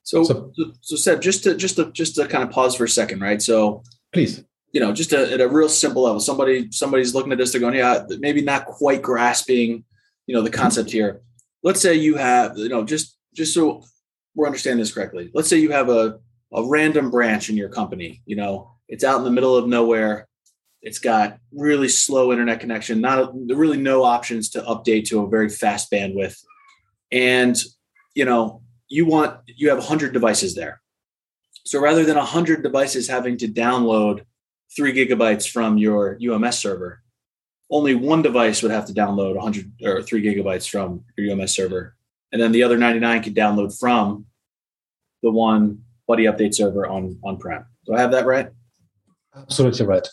So, 0.05 0.25
so, 0.25 0.53
so 0.81 0.97
Seb, 0.97 1.21
just 1.21 1.45
to 1.45 1.55
just 1.57 1.77
to 1.77 1.93
just 1.93 2.17
to 2.17 2.27
kind 2.27 2.45
of 2.45 2.51
pause 2.51 2.75
for 2.75 2.85
a 2.85 2.89
second, 2.89 3.21
right? 3.21 3.41
So, 3.41 3.83
please, 4.13 4.45
you 4.73 4.81
know, 4.81 4.93
just 4.93 5.13
a, 5.13 5.33
at 5.33 5.41
a 5.41 5.49
real 5.49 5.69
simple 5.69 6.03
level, 6.03 6.21
somebody 6.21 6.71
somebody's 6.73 7.15
looking 7.15 7.33
at 7.33 7.39
this, 7.39 7.53
they're 7.53 7.61
going, 7.61 7.75
yeah, 7.75 8.03
maybe 8.19 8.43
not 8.43 8.67
quite 8.67 9.03
grasping, 9.03 9.85
you 10.27 10.35
know, 10.35 10.43
the 10.43 10.51
concept 10.51 10.91
here. 10.91 11.21
Let's 11.63 11.81
say 11.81 11.95
you 11.95 12.17
have, 12.17 12.59
you 12.59 12.69
know, 12.69 12.85
just 12.85 13.17
just 13.35 13.55
so 13.55 13.85
we're 14.35 14.47
understanding 14.47 14.81
this 14.81 14.93
correctly. 14.93 15.31
Let's 15.35 15.49
say 15.49 15.59
you 15.59 15.71
have 15.71 15.89
a 15.89 16.19
a 16.53 16.67
random 16.67 17.11
branch 17.11 17.49
in 17.49 17.57
your 17.57 17.69
company. 17.69 18.23
You 18.27 18.37
know, 18.37 18.73
it's 18.89 19.05
out 19.05 19.19
in 19.19 19.25
the 19.25 19.31
middle 19.31 19.57
of 19.57 19.69
nowhere. 19.69 20.27
It's 20.83 20.99
got 20.99 21.39
really 21.53 21.89
slow 21.89 22.33
internet 22.33 22.59
connection, 22.59 23.01
not 23.01 23.33
really 23.35 23.79
no 23.79 24.03
options 24.03 24.51
to 24.51 24.63
update 24.63 25.07
to 25.07 25.21
a 25.21 25.29
very 25.29 25.49
fast 25.49 25.93
bandwidth, 25.93 26.37
and 27.13 27.57
you 28.15 28.25
know 28.25 28.62
you 28.93 29.07
want 29.07 29.41
you 29.47 29.69
have 29.69 29.79
100 29.79 30.13
devices 30.13 30.55
there. 30.55 30.81
So 31.65 31.81
rather 31.81 32.05
than 32.05 32.17
100 32.17 32.63
devices 32.63 33.09
having 33.09 33.37
to 33.39 33.49
download 33.49 34.25
three 34.75 34.93
gigabytes 34.93 35.49
from 35.49 35.79
your 35.79 36.19
ums 36.33 36.59
server 36.59 37.03
only 37.73 37.95
one 37.95 38.21
device 38.21 38.63
would 38.63 38.71
have 38.71 38.85
to 38.87 38.93
download 38.93 39.35
100 39.35 39.73
or 39.83 40.03
three 40.03 40.23
gigabytes 40.23 40.69
from 40.69 41.05
your 41.17 41.31
ums 41.31 41.55
server. 41.55 41.97
And 42.31 42.41
then 42.41 42.53
the 42.53 42.63
other 42.63 42.77
99 42.77 43.23
could 43.23 43.35
download 43.35 43.77
from 43.79 44.27
the 45.23 45.31
one 45.31 45.83
buddy 46.07 46.25
update 46.25 46.55
server 46.55 46.87
on 46.87 47.19
on 47.23 47.39
prem 47.39 47.65
do 47.87 47.95
i 47.95 48.01
have 48.01 48.11
that 48.11 48.27
right? 48.27 48.49
Absolutely 49.35 49.87
right. 49.87 50.07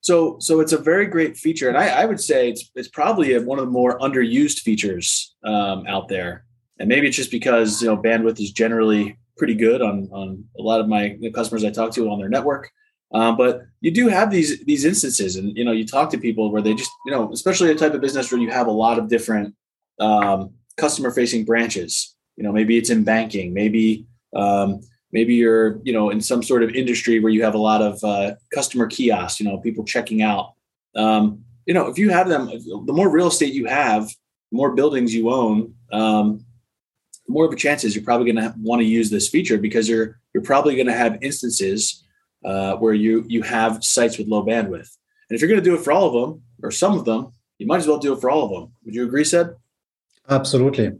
So 0.00 0.36
so 0.40 0.60
it's 0.60 0.72
a 0.72 0.78
very 0.78 1.06
great 1.06 1.36
feature. 1.36 1.68
And 1.68 1.78
i, 1.78 1.86
I 2.02 2.04
would 2.04 2.20
say 2.20 2.48
it's 2.50 2.70
it's 2.74 2.88
probably 2.88 3.38
one 3.38 3.58
of 3.58 3.66
the 3.66 3.70
more 3.70 3.98
underused 4.00 4.60
features 4.60 5.36
um, 5.44 5.86
out 5.86 6.08
there 6.08 6.44
and 6.78 6.88
maybe 6.88 7.06
it's 7.06 7.16
just 7.16 7.30
because 7.30 7.82
you 7.82 7.88
know 7.88 7.96
bandwidth 7.96 8.40
is 8.40 8.52
generally 8.52 9.16
pretty 9.36 9.54
good 9.54 9.82
on 9.82 10.08
on 10.12 10.44
a 10.58 10.62
lot 10.62 10.80
of 10.80 10.88
my 10.88 11.18
customers 11.34 11.64
I 11.64 11.70
talk 11.70 11.92
to 11.92 12.10
on 12.10 12.18
their 12.18 12.28
network. 12.28 12.70
Um, 13.12 13.36
but 13.36 13.62
you 13.80 13.90
do 13.90 14.08
have 14.08 14.30
these 14.30 14.64
these 14.64 14.84
instances, 14.84 15.36
and 15.36 15.56
you 15.56 15.64
know 15.64 15.72
you 15.72 15.86
talk 15.86 16.10
to 16.10 16.18
people 16.18 16.50
where 16.50 16.62
they 16.62 16.74
just 16.74 16.90
you 17.06 17.12
know 17.12 17.32
especially 17.32 17.70
a 17.70 17.74
type 17.74 17.94
of 17.94 18.00
business 18.00 18.30
where 18.30 18.40
you 18.40 18.50
have 18.50 18.66
a 18.66 18.72
lot 18.72 18.98
of 18.98 19.08
different 19.08 19.54
um, 20.00 20.50
customer 20.76 21.10
facing 21.10 21.44
branches. 21.44 22.16
You 22.36 22.44
know 22.44 22.52
maybe 22.52 22.76
it's 22.76 22.90
in 22.90 23.04
banking, 23.04 23.54
maybe 23.54 24.06
um, 24.34 24.80
maybe 25.12 25.34
you're 25.34 25.80
you 25.84 25.92
know 25.92 26.10
in 26.10 26.20
some 26.20 26.42
sort 26.42 26.64
of 26.64 26.70
industry 26.70 27.20
where 27.20 27.32
you 27.32 27.44
have 27.44 27.54
a 27.54 27.58
lot 27.58 27.82
of 27.82 28.02
uh, 28.02 28.34
customer 28.52 28.88
kiosks. 28.88 29.38
You 29.38 29.46
know 29.46 29.58
people 29.58 29.84
checking 29.84 30.22
out. 30.22 30.54
Um, 30.96 31.44
you 31.66 31.74
know 31.74 31.86
if 31.86 31.98
you 31.98 32.10
have 32.10 32.28
them, 32.28 32.46
the 32.46 32.92
more 32.92 33.08
real 33.08 33.28
estate 33.28 33.54
you 33.54 33.66
have, 33.66 34.08
the 34.08 34.56
more 34.56 34.74
buildings 34.74 35.14
you 35.14 35.30
own. 35.30 35.74
Um, 37.28 37.34
more 37.34 37.44
of 37.44 37.52
a 37.52 37.56
chance 37.56 37.84
is 37.84 37.94
you're 37.94 38.04
probably 38.04 38.30
going 38.30 38.44
to 38.44 38.54
want 38.58 38.80
to 38.80 38.86
use 38.86 39.10
this 39.10 39.28
feature 39.28 39.58
because 39.58 39.88
you're 39.88 40.20
you're 40.32 40.42
probably 40.42 40.74
going 40.74 40.86
to 40.86 40.94
have 40.94 41.22
instances 41.22 42.04
uh, 42.44 42.76
where 42.76 42.94
you 42.94 43.24
you 43.28 43.42
have 43.42 43.82
sites 43.82 44.18
with 44.18 44.28
low 44.28 44.44
bandwidth. 44.44 44.90
And 45.28 45.36
if 45.36 45.40
you're 45.40 45.48
going 45.48 45.62
to 45.62 45.64
do 45.64 45.74
it 45.74 45.82
for 45.82 45.92
all 45.92 46.06
of 46.06 46.12
them 46.12 46.42
or 46.62 46.70
some 46.70 46.98
of 46.98 47.04
them, 47.04 47.32
you 47.58 47.66
might 47.66 47.78
as 47.78 47.86
well 47.86 47.98
do 47.98 48.12
it 48.12 48.20
for 48.20 48.30
all 48.30 48.44
of 48.44 48.50
them. 48.50 48.72
Would 48.84 48.94
you 48.94 49.04
agree, 49.04 49.24
Seb? 49.24 49.56
Absolutely. 50.28 50.92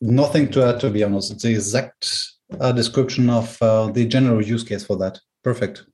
Nothing 0.00 0.50
to 0.52 0.64
add, 0.64 0.80
to 0.80 0.90
be 0.90 1.04
honest. 1.04 1.32
It's 1.32 1.42
the 1.42 1.50
exact 1.50 2.10
uh, 2.58 2.72
description 2.72 3.30
of 3.30 3.60
uh, 3.62 3.90
the 3.90 4.06
general 4.06 4.42
use 4.42 4.64
case 4.64 4.84
for 4.84 4.96
that. 4.96 5.20
Perfect. 5.42 5.84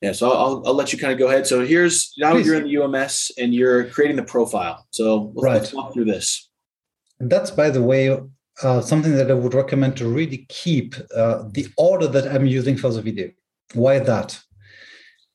Yeah, 0.00 0.12
so 0.12 0.30
I'll, 0.30 0.62
I'll 0.64 0.74
let 0.74 0.92
you 0.92 0.98
kind 0.98 1.12
of 1.12 1.18
go 1.18 1.26
ahead. 1.26 1.46
So 1.46 1.64
here's 1.66 2.12
now 2.18 2.32
Please. 2.32 2.46
you're 2.46 2.56
in 2.56 2.64
the 2.64 2.76
UMS 2.76 3.32
and 3.36 3.52
you're 3.52 3.84
creating 3.86 4.16
the 4.16 4.22
profile. 4.22 4.86
So 4.90 5.32
let's, 5.34 5.44
right. 5.44 5.54
let's 5.54 5.72
walk 5.72 5.92
through 5.92 6.04
this. 6.04 6.48
And 7.18 7.28
that's, 7.28 7.50
by 7.50 7.70
the 7.70 7.82
way, 7.82 8.16
uh, 8.62 8.80
something 8.80 9.14
that 9.14 9.30
I 9.30 9.34
would 9.34 9.54
recommend 9.54 9.96
to 9.98 10.08
really 10.08 10.46
keep 10.48 10.94
uh, 11.14 11.44
the 11.52 11.68
order 11.76 12.06
that 12.08 12.26
I'm 12.26 12.46
using 12.46 12.76
for 12.76 12.90
the 12.90 13.02
video. 13.02 13.30
Why 13.74 13.98
that? 13.98 14.38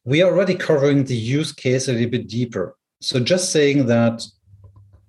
We 0.06 0.22
are 0.22 0.32
already 0.32 0.56
covering 0.56 1.06
the 1.06 1.16
use 1.16 1.52
case 1.52 1.88
a 1.88 1.94
little 1.94 2.10
bit 2.10 2.28
deeper. 2.28 2.76
So 3.02 3.20
just 3.20 3.52
saying 3.52 3.86
that 3.88 4.24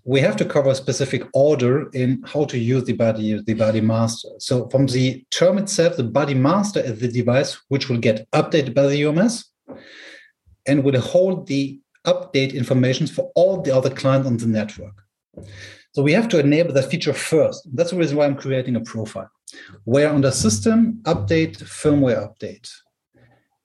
we 0.04 0.21
have 0.21 0.37
to 0.37 0.44
cover 0.44 0.71
a 0.71 0.75
specific 0.75 1.25
order 1.33 1.88
in 1.90 2.23
how 2.26 2.44
to 2.44 2.59
use 2.59 2.85
the 2.85 2.92
buddy, 2.92 3.40
the 3.40 3.54
buddy 3.54 3.80
master. 3.80 4.28
So 4.38 4.68
from 4.68 4.87
the 4.87 5.25
term 5.30 5.56
itself, 5.59 5.97
the 5.97 6.04
buddy 6.04 6.35
master 6.35 6.80
is 6.80 7.00
the 7.00 7.09
device 7.09 7.59
which 7.68 7.88
will 7.88 7.99
get 7.99 8.30
updated 8.33 8.75
by 8.75 8.87
the 8.87 9.04
UMS 9.04 9.50
and 10.66 10.85
will 10.85 11.00
hold 11.00 11.47
the 11.47 11.80
update 12.06 12.54
information 12.54 13.06
for 13.06 13.33
all 13.35 13.62
the 13.62 13.75
other 13.75 13.90
clients 13.90 14.26
on 14.26 14.37
the 14.37 14.47
network. 14.47 14.94
So 15.94 16.02
we 16.02 16.12
have 16.12 16.28
to 16.30 16.40
enable 16.40 16.72
that 16.72 16.90
feature 16.90 17.12
first. 17.12 17.68
That's 17.72 17.92
the 17.92 17.96
reason 17.96 18.16
why 18.16 18.26
I'm 18.26 18.34
creating 18.36 18.74
a 18.74 18.80
profile. 18.80 19.30
Where 19.84 20.12
on 20.12 20.22
the 20.22 20.32
system 20.32 21.00
update, 21.04 21.62
firmware 21.62 22.28
update, 22.28 22.68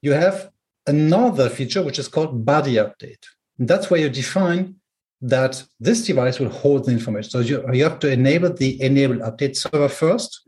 you 0.03 0.13
have 0.13 0.51
another 0.85 1.49
feature 1.49 1.81
which 1.83 1.97
is 1.97 2.07
called 2.07 2.45
buddy 2.45 2.75
update. 2.75 3.25
And 3.57 3.67
that's 3.67 3.89
where 3.89 3.99
you 3.99 4.09
define 4.09 4.75
that 5.21 5.63
this 5.79 6.05
device 6.05 6.39
will 6.39 6.49
hold 6.49 6.85
the 6.85 6.91
information. 6.91 7.31
So 7.31 7.39
you, 7.39 7.65
you 7.73 7.83
have 7.83 7.99
to 7.99 8.11
enable 8.11 8.53
the 8.53 8.79
enable 8.79 9.17
update 9.17 9.57
server 9.57 9.89
first. 9.89 10.47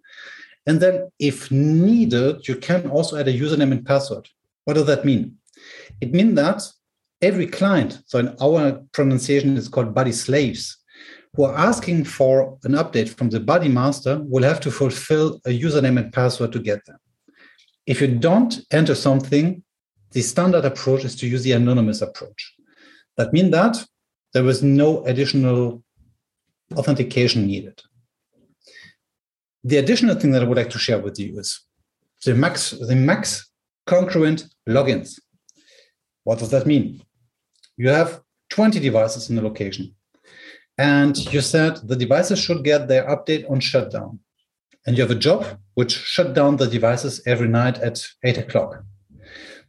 And 0.67 0.79
then 0.79 1.09
if 1.17 1.50
needed, 1.50 2.47
you 2.47 2.57
can 2.57 2.89
also 2.91 3.17
add 3.17 3.27
a 3.27 3.33
username 3.33 3.71
and 3.71 3.85
password. 3.85 4.29
What 4.65 4.75
does 4.75 4.85
that 4.85 5.03
mean? 5.03 5.38
It 6.00 6.13
means 6.13 6.35
that 6.35 6.61
every 7.23 7.47
client, 7.47 8.03
so 8.05 8.19
in 8.19 8.35
our 8.39 8.83
pronunciation 8.91 9.57
is 9.57 9.67
called 9.67 9.95
buddy 9.95 10.11
slaves, 10.11 10.77
who 11.35 11.43
are 11.43 11.57
asking 11.57 12.03
for 12.03 12.57
an 12.63 12.73
update 12.73 13.09
from 13.09 13.29
the 13.29 13.39
buddy 13.39 13.69
master 13.69 14.21
will 14.23 14.43
have 14.43 14.59
to 14.59 14.71
fulfill 14.71 15.39
a 15.45 15.50
username 15.50 15.97
and 15.97 16.11
password 16.11 16.51
to 16.51 16.59
get 16.59 16.85
them. 16.85 16.97
If 17.85 18.01
you 18.01 18.07
don't 18.07 18.59
enter 18.71 18.95
something, 18.95 19.63
the 20.11 20.21
standard 20.21 20.65
approach 20.65 21.05
is 21.05 21.15
to 21.17 21.27
use 21.27 21.43
the 21.43 21.53
anonymous 21.53 22.01
approach. 22.01 22.53
That 23.17 23.33
means 23.33 23.51
that 23.51 23.85
there 24.33 24.43
was 24.43 24.61
no 24.61 25.05
additional 25.05 25.83
authentication 26.75 27.47
needed. 27.47 27.81
The 29.63 29.77
additional 29.77 30.15
thing 30.15 30.31
that 30.31 30.41
I 30.41 30.45
would 30.45 30.57
like 30.57 30.69
to 30.71 30.79
share 30.79 31.00
with 31.00 31.19
you 31.19 31.39
is 31.39 31.61
the 32.25 32.33
max, 32.33 32.71
the 32.71 32.95
max 32.95 33.50
concurrent 33.88 34.45
logins. 34.67 35.19
What 36.23 36.39
does 36.39 36.51
that 36.51 36.67
mean? 36.67 37.01
You 37.77 37.89
have 37.89 38.21
20 38.50 38.79
devices 38.79 39.29
in 39.29 39.35
the 39.35 39.41
location. 39.41 39.95
And 40.81 41.15
you 41.31 41.41
said 41.41 41.75
the 41.88 41.95
devices 41.95 42.39
should 42.39 42.63
get 42.63 42.88
their 42.88 43.05
update 43.05 43.47
on 43.51 43.59
shutdown. 43.59 44.19
And 44.83 44.97
you 44.97 45.03
have 45.03 45.11
a 45.11 45.25
job 45.29 45.45
which 45.75 45.91
shut 45.91 46.33
down 46.33 46.57
the 46.57 46.65
devices 46.65 47.21
every 47.27 47.47
night 47.47 47.77
at 47.77 48.03
eight 48.23 48.39
o'clock. 48.39 48.83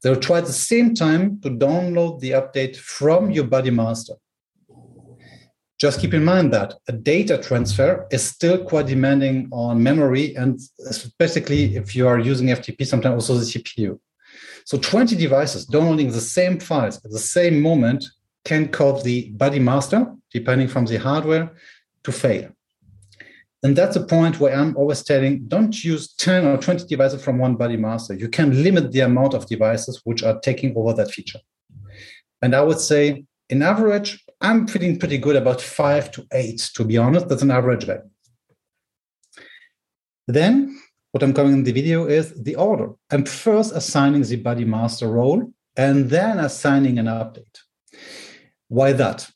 They'll 0.01 0.25
try 0.27 0.39
at 0.39 0.47
the 0.47 0.61
same 0.73 0.95
time 0.95 1.39
to 1.43 1.51
download 1.51 2.21
the 2.21 2.31
update 2.31 2.77
from 2.77 3.31
your 3.31 3.45
buddy 3.45 3.71
master. 3.71 4.15
Just 5.79 6.01
keep 6.01 6.15
in 6.15 6.25
mind 6.25 6.51
that 6.55 6.73
a 6.89 6.93
data 6.93 7.37
transfer 7.37 8.07
is 8.11 8.23
still 8.23 8.65
quite 8.65 8.87
demanding 8.87 9.51
on 9.53 9.83
memory, 9.83 10.35
and 10.37 10.59
basically, 11.19 11.77
if 11.77 11.95
you 11.95 12.09
are 12.09 12.19
using 12.19 12.47
FTP, 12.47 12.87
sometimes 12.87 13.15
also 13.15 13.35
the 13.35 13.51
CPU. 13.53 13.99
So 14.65 14.79
20 14.79 15.15
devices 15.17 15.67
downloading 15.67 16.11
the 16.11 16.21
same 16.23 16.59
files 16.59 16.97
at 17.05 17.11
the 17.11 17.19
same 17.19 17.61
moment 17.61 18.07
can 18.45 18.69
cause 18.69 19.03
the 19.03 19.31
buddy 19.33 19.59
master, 19.59 20.07
depending 20.33 20.69
from 20.69 20.87
the 20.87 20.97
hardware, 20.97 21.53
to 22.05 22.13
fail. 22.13 22.51
And 23.63 23.77
that's 23.77 23.95
a 23.95 24.05
point 24.05 24.41
where 24.41 24.55
I'm 24.55 24.77
always 24.77 25.05
telling 25.05 25.47
don't 25.47 25.85
use 25.85 26.15
10 26.15 26.47
or 26.47 26.57
20 26.57 26.87
devices 26.87 27.23
from 27.23 27.39
one 27.39 27.55
buddy 27.55 27.77
master. 27.77 28.15
You 28.15 28.29
can 28.29 28.63
limit 28.63 28.91
the 28.91 29.01
amount 29.01 29.35
of 29.35 29.47
devices 29.47 30.01
which 30.05 30.25
are 30.25 30.41
taking 30.41 30.77
over 30.77 30.93
that 30.95 31.13
feature. 31.13 31.39
And 32.43 32.57
I 32.57 32.63
would 32.63 32.81
say, 32.81 33.25
in 33.49 33.63
average, 33.63 34.25
I'm 34.41 34.67
feeling 34.67 34.99
pretty 34.99 35.19
good 35.19 35.37
about 35.37 35.61
five 35.61 36.11
to 36.13 36.27
eight, 36.33 36.71
to 36.75 36.85
be 36.85 36.99
honest. 36.99 37.29
That's 37.29 37.43
an 37.43 37.53
average 37.53 37.85
value. 37.85 38.11
Then, 40.27 40.81
what 41.13 41.23
I'm 41.23 41.35
covering 41.35 41.59
in 41.59 41.65
the 41.65 41.73
video 41.73 42.07
is 42.07 42.33
the 42.43 42.57
order. 42.57 42.91
I'm 43.11 43.25
first 43.25 43.73
assigning 43.73 44.23
the 44.23 44.37
buddy 44.37 44.65
master 44.65 45.09
role 45.09 45.53
and 45.77 46.11
then 46.11 46.41
assigning 46.41 46.99
an 46.99 47.07
update. 47.07 47.59
Why 48.69 48.93
that? 48.93 49.31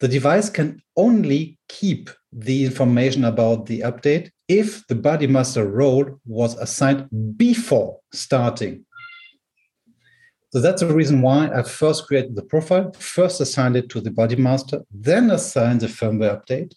The 0.00 0.08
device 0.08 0.48
can 0.48 0.82
only 0.96 1.58
keep 1.68 2.10
the 2.32 2.64
information 2.64 3.24
about 3.24 3.66
the 3.66 3.80
update 3.80 4.30
if 4.48 4.86
the 4.88 4.94
buddy 4.94 5.26
master 5.26 5.66
role 5.66 6.18
was 6.26 6.56
assigned 6.56 7.08
before 7.36 7.98
starting. 8.12 8.84
So 10.52 10.60
that's 10.60 10.80
the 10.80 10.92
reason 10.92 11.22
why 11.22 11.48
I 11.54 11.62
first 11.62 12.06
created 12.06 12.34
the 12.34 12.42
profile, 12.42 12.92
first 12.92 13.40
assigned 13.40 13.76
it 13.76 13.88
to 13.90 14.00
the 14.00 14.10
buddy 14.10 14.36
master, 14.36 14.82
then 14.90 15.30
assigned 15.30 15.80
the 15.80 15.86
firmware 15.86 16.42
update. 16.42 16.74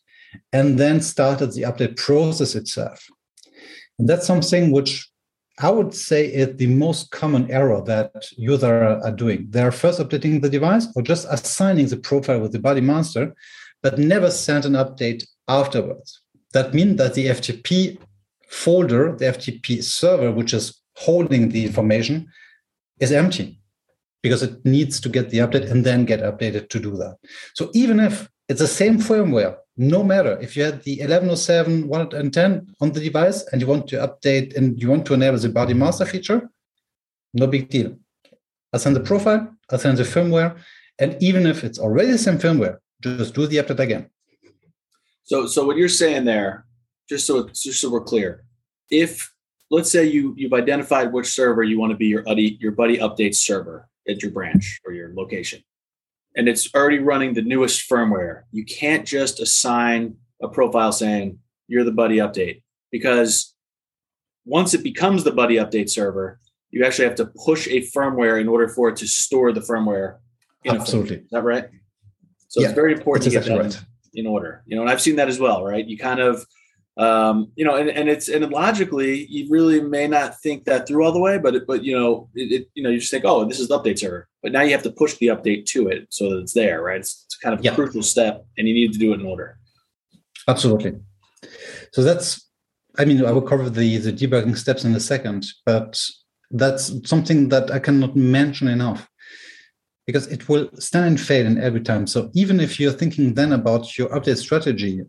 and 0.51 0.79
then 0.79 0.99
started 0.99 1.53
the 1.53 1.61
update 1.61 1.95
process 1.95 2.55
itself. 2.55 3.05
And 3.99 4.09
that's 4.09 4.25
something 4.25 4.71
which 4.71 5.07
I 5.59 5.69
would 5.69 5.93
say 5.93 6.25
it's 6.25 6.57
the 6.57 6.67
most 6.67 7.11
common 7.11 7.49
error 7.51 7.81
that 7.85 8.11
users 8.37 9.03
are 9.03 9.11
doing. 9.11 9.47
They're 9.49 9.71
first 9.71 9.99
updating 9.99 10.41
the 10.41 10.49
device 10.49 10.87
or 10.95 11.03
just 11.03 11.27
assigning 11.29 11.87
the 11.87 11.97
profile 11.97 12.39
with 12.39 12.53
the 12.53 12.59
buddy 12.59 12.81
master, 12.81 13.35
but 13.83 13.99
never 13.99 14.31
send 14.31 14.65
an 14.65 14.73
update 14.73 15.25
afterwards. 15.47 16.21
That 16.53 16.73
means 16.73 16.97
that 16.97 17.13
the 17.13 17.27
FTP 17.27 17.99
folder, 18.49 19.15
the 19.15 19.25
FTP 19.25 19.83
server, 19.83 20.31
which 20.31 20.53
is 20.53 20.81
holding 20.95 21.49
the 21.49 21.65
information, 21.65 22.31
is 22.99 23.11
empty 23.11 23.59
because 24.23 24.41
it 24.41 24.65
needs 24.65 24.99
to 25.01 25.09
get 25.09 25.29
the 25.29 25.39
update 25.39 25.69
and 25.69 25.85
then 25.85 26.05
get 26.05 26.21
updated 26.21 26.69
to 26.69 26.79
do 26.79 26.95
that. 26.95 27.17
So 27.53 27.69
even 27.73 27.99
if 27.99 28.29
it's 28.49 28.61
the 28.61 28.67
same 28.67 28.97
firmware, 28.97 29.57
no 29.77 30.03
matter 30.03 30.37
if 30.39 30.55
you 30.55 30.63
had 30.63 30.83
the 30.83 30.99
1107 30.99 31.87
110 31.87 32.75
on 32.79 32.91
the 32.91 32.99
device 32.99 33.43
and 33.51 33.61
you 33.61 33.67
want 33.67 33.87
to 33.87 33.95
update 33.97 34.55
and 34.55 34.79
you 34.79 34.89
want 34.89 35.05
to 35.05 35.13
enable 35.13 35.37
the 35.37 35.49
buddy 35.49 35.73
master 35.73 36.05
feature, 36.05 36.49
no 37.33 37.47
big 37.47 37.69
deal. 37.69 37.97
i 38.71 38.77
send 38.77 38.95
the 38.95 38.99
profile, 38.99 39.47
i 39.71 39.77
send 39.77 39.97
the 39.97 40.03
firmware, 40.03 40.57
and 40.99 41.17
even 41.21 41.47
if 41.47 41.63
it's 41.63 41.79
already 41.79 42.11
the 42.11 42.17
same 42.17 42.37
firmware, 42.37 42.77
just 43.01 43.33
do 43.33 43.47
the 43.47 43.57
update 43.57 43.79
again. 43.79 44.09
So, 45.23 45.47
so 45.47 45.65
what 45.65 45.77
you're 45.77 45.89
saying 45.89 46.25
there, 46.25 46.65
just 47.09 47.25
so 47.25 47.49
just 47.49 47.81
so 47.81 47.89
we're 47.89 48.01
clear, 48.01 48.43
if 48.91 49.33
let's 49.71 49.91
say 49.91 50.05
you 50.05 50.35
you've 50.37 50.53
identified 50.53 51.11
which 51.11 51.27
server 51.27 51.63
you 51.63 51.79
want 51.79 51.91
to 51.91 51.97
be 51.97 52.07
your 52.07 52.23
buddy 52.23 52.57
your 52.61 52.73
buddy 52.73 52.97
update 52.97 53.35
server 53.35 53.89
at 54.07 54.21
your 54.21 54.31
branch 54.31 54.79
or 54.85 54.93
your 54.93 55.13
location, 55.15 55.63
and 56.35 56.47
it's 56.47 56.73
already 56.73 56.99
running 56.99 57.33
the 57.33 57.41
newest 57.41 57.89
firmware, 57.89 58.43
you 58.51 58.65
can't 58.65 59.05
just 59.05 59.39
assign 59.39 60.15
a 60.41 60.47
profile 60.47 60.91
saying 60.91 61.39
you're 61.67 61.83
the 61.83 61.91
buddy 61.91 62.17
update 62.17 62.61
because 62.91 63.53
once 64.45 64.73
it 64.73 64.83
becomes 64.83 65.23
the 65.23 65.31
buddy 65.31 65.55
update 65.55 65.89
server, 65.89 66.39
you 66.71 66.83
actually 66.83 67.05
have 67.05 67.15
to 67.15 67.25
push 67.45 67.67
a 67.67 67.81
firmware 67.95 68.41
in 68.41 68.47
order 68.47 68.67
for 68.67 68.89
it 68.89 68.95
to 68.97 69.07
store 69.07 69.51
the 69.51 69.61
firmware. 69.61 70.17
Absolutely. 70.65 71.17
Is 71.17 71.29
that 71.31 71.43
right? 71.43 71.65
So 72.47 72.61
yeah, 72.61 72.67
it's 72.67 72.75
very 72.75 72.93
important 72.93 73.23
to 73.25 73.29
get 73.29 73.45
that 73.45 73.59
right. 73.59 73.81
in 74.13 74.27
order. 74.27 74.63
You 74.65 74.75
know, 74.75 74.81
and 74.81 74.91
I've 74.91 75.01
seen 75.01 75.15
that 75.17 75.27
as 75.27 75.39
well, 75.39 75.63
right? 75.63 75.85
You 75.85 75.97
kind 75.97 76.19
of 76.19 76.45
um, 76.97 77.51
you 77.55 77.65
know, 77.65 77.75
and, 77.75 77.89
and 77.89 78.07
it's 78.07 78.27
and 78.27 78.47
logically, 78.51 79.25
you 79.25 79.47
really 79.49 79.81
may 79.81 80.07
not 80.07 80.39
think 80.41 80.65
that 80.65 80.87
through 80.87 81.03
all 81.03 81.11
the 81.11 81.19
way, 81.19 81.37
but 81.39 81.55
it, 81.55 81.65
but 81.65 81.83
you 81.83 81.97
know, 81.97 82.29
it, 82.35 82.51
it, 82.51 82.69
you 82.75 82.83
know, 82.83 82.89
you 82.89 82.99
just 82.99 83.11
think, 83.11 83.25
oh, 83.25 83.45
this 83.45 83.59
is 83.59 83.67
the 83.67 83.79
update 83.79 83.97
server, 83.97 84.27
but 84.43 84.51
now 84.51 84.61
you 84.61 84.71
have 84.71 84.83
to 84.83 84.91
push 84.91 85.15
the 85.17 85.27
update 85.27 85.65
to 85.67 85.87
it 85.87 86.07
so 86.09 86.29
that 86.29 86.39
it's 86.39 86.53
there, 86.53 86.83
right? 86.83 86.99
It's, 86.99 87.23
it's 87.25 87.37
kind 87.37 87.57
of 87.57 87.65
a 87.65 87.75
crucial 87.75 88.03
step, 88.03 88.45
and 88.57 88.67
you 88.67 88.73
need 88.73 88.93
to 88.93 88.99
do 88.99 89.11
it 89.11 89.19
in 89.19 89.25
order. 89.25 89.57
Absolutely. 90.47 90.93
So 91.93 92.03
that's, 92.03 92.47
I 92.99 93.05
mean, 93.05 93.25
I 93.25 93.31
will 93.31 93.41
cover 93.41 93.69
the 93.69 93.97
the 93.97 94.13
debugging 94.13 94.57
steps 94.57 94.85
in 94.85 94.93
a 94.93 94.99
second, 94.99 95.45
but 95.65 95.99
that's 96.51 97.09
something 97.09 97.49
that 97.49 97.71
I 97.71 97.79
cannot 97.79 98.15
mention 98.15 98.67
enough 98.67 99.09
because 100.05 100.27
it 100.27 100.47
will 100.47 100.69
stand 100.77 101.05
and 101.05 101.19
fail 101.19 101.47
in 101.47 101.59
every 101.59 101.81
time. 101.81 102.05
So 102.05 102.29
even 102.35 102.59
if 102.59 102.79
you're 102.79 102.91
thinking 102.91 103.33
then 103.33 103.53
about 103.53 103.97
your 103.97 104.09
update 104.09 104.37
strategy 104.37 105.01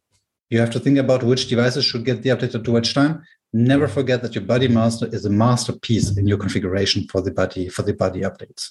you 0.50 0.60
have 0.60 0.70
to 0.70 0.80
think 0.80 0.98
about 0.98 1.22
which 1.22 1.48
devices 1.48 1.84
should 1.84 2.04
get 2.04 2.22
the 2.22 2.30
update 2.30 2.54
at 2.54 2.68
which 2.68 2.94
time. 2.94 3.22
Never 3.52 3.88
forget 3.88 4.22
that 4.22 4.34
your 4.34 4.44
buddy 4.44 4.68
master 4.68 5.06
is 5.06 5.24
a 5.24 5.30
masterpiece 5.30 6.16
in 6.16 6.26
your 6.26 6.38
configuration 6.38 7.06
for 7.08 7.20
the 7.20 7.30
buddy 7.30 7.68
for 7.68 7.82
the 7.82 7.94
buddy 7.94 8.20
updates. 8.22 8.70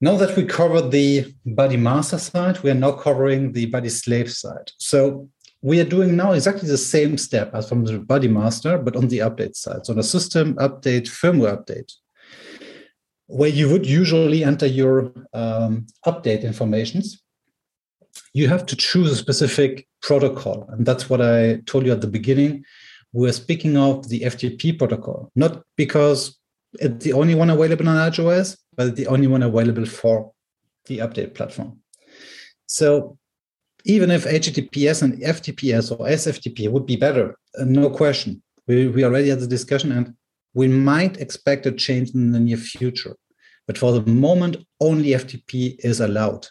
Now 0.00 0.16
that 0.16 0.36
we 0.36 0.44
covered 0.44 0.90
the 0.90 1.34
buddy 1.44 1.76
master 1.76 2.18
side, 2.18 2.62
we 2.62 2.70
are 2.70 2.74
now 2.74 2.92
covering 2.92 3.52
the 3.52 3.66
buddy 3.66 3.88
slave 3.88 4.30
side. 4.30 4.70
So 4.78 5.28
we 5.60 5.80
are 5.80 5.84
doing 5.84 6.14
now 6.14 6.32
exactly 6.32 6.68
the 6.68 6.78
same 6.78 7.18
step 7.18 7.52
as 7.52 7.68
from 7.68 7.84
the 7.84 7.98
buddy 7.98 8.28
master, 8.28 8.78
but 8.78 8.94
on 8.94 9.08
the 9.08 9.18
update 9.18 9.56
side. 9.56 9.84
So 9.84 9.92
on 9.92 9.96
the 9.96 10.04
system 10.04 10.54
update, 10.56 11.08
firmware 11.08 11.56
update, 11.56 11.92
where 13.26 13.48
you 13.48 13.68
would 13.70 13.86
usually 13.86 14.44
enter 14.44 14.66
your 14.66 15.12
um, 15.32 15.86
update 16.06 16.42
informations 16.42 17.20
you 18.34 18.48
have 18.48 18.66
to 18.66 18.76
choose 18.76 19.10
a 19.12 19.16
specific 19.16 19.86
protocol. 20.02 20.66
And 20.70 20.86
that's 20.86 21.08
what 21.10 21.20
I 21.20 21.60
told 21.66 21.86
you 21.86 21.92
at 21.92 22.00
the 22.00 22.06
beginning. 22.06 22.64
We're 23.12 23.32
speaking 23.32 23.76
of 23.76 24.08
the 24.08 24.20
FTP 24.20 24.78
protocol, 24.78 25.30
not 25.34 25.62
because 25.76 26.38
it's 26.74 27.04
the 27.04 27.14
only 27.14 27.34
one 27.34 27.50
available 27.50 27.88
on 27.88 27.96
IGEL 27.96 28.38
OS, 28.38 28.56
but 28.76 28.96
the 28.96 29.06
only 29.06 29.26
one 29.26 29.42
available 29.42 29.86
for 29.86 30.32
the 30.86 30.98
update 30.98 31.34
platform. 31.34 31.80
So 32.66 33.18
even 33.84 34.10
if 34.10 34.24
HTTPS 34.24 35.02
and 35.02 35.20
FTPS 35.22 35.92
or 35.92 36.06
SFTP 36.06 36.70
would 36.70 36.86
be 36.86 36.96
better, 36.96 37.36
uh, 37.58 37.64
no 37.64 37.88
question. 37.88 38.42
We, 38.66 38.88
we 38.88 39.04
already 39.04 39.30
had 39.30 39.40
the 39.40 39.46
discussion 39.46 39.92
and 39.92 40.14
we 40.54 40.68
might 40.68 41.16
expect 41.18 41.66
a 41.66 41.72
change 41.72 42.10
in 42.10 42.32
the 42.32 42.40
near 42.40 42.56
future. 42.56 43.16
But 43.66 43.78
for 43.78 43.92
the 43.92 44.02
moment, 44.10 44.56
only 44.80 45.10
FTP 45.10 45.76
is 45.80 46.00
allowed. 46.00 46.46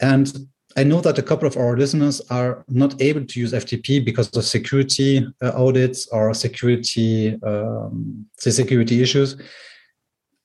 And 0.00 0.32
I 0.76 0.84
know 0.84 1.00
that 1.00 1.18
a 1.18 1.22
couple 1.22 1.48
of 1.48 1.56
our 1.56 1.76
listeners 1.76 2.20
are 2.30 2.64
not 2.68 3.00
able 3.02 3.24
to 3.24 3.40
use 3.40 3.52
FTP 3.52 4.04
because 4.04 4.34
of 4.36 4.44
security 4.44 5.26
uh, 5.42 5.52
audits 5.54 6.06
or 6.08 6.32
security, 6.32 7.36
um, 7.42 8.26
security 8.38 9.02
issues. 9.02 9.36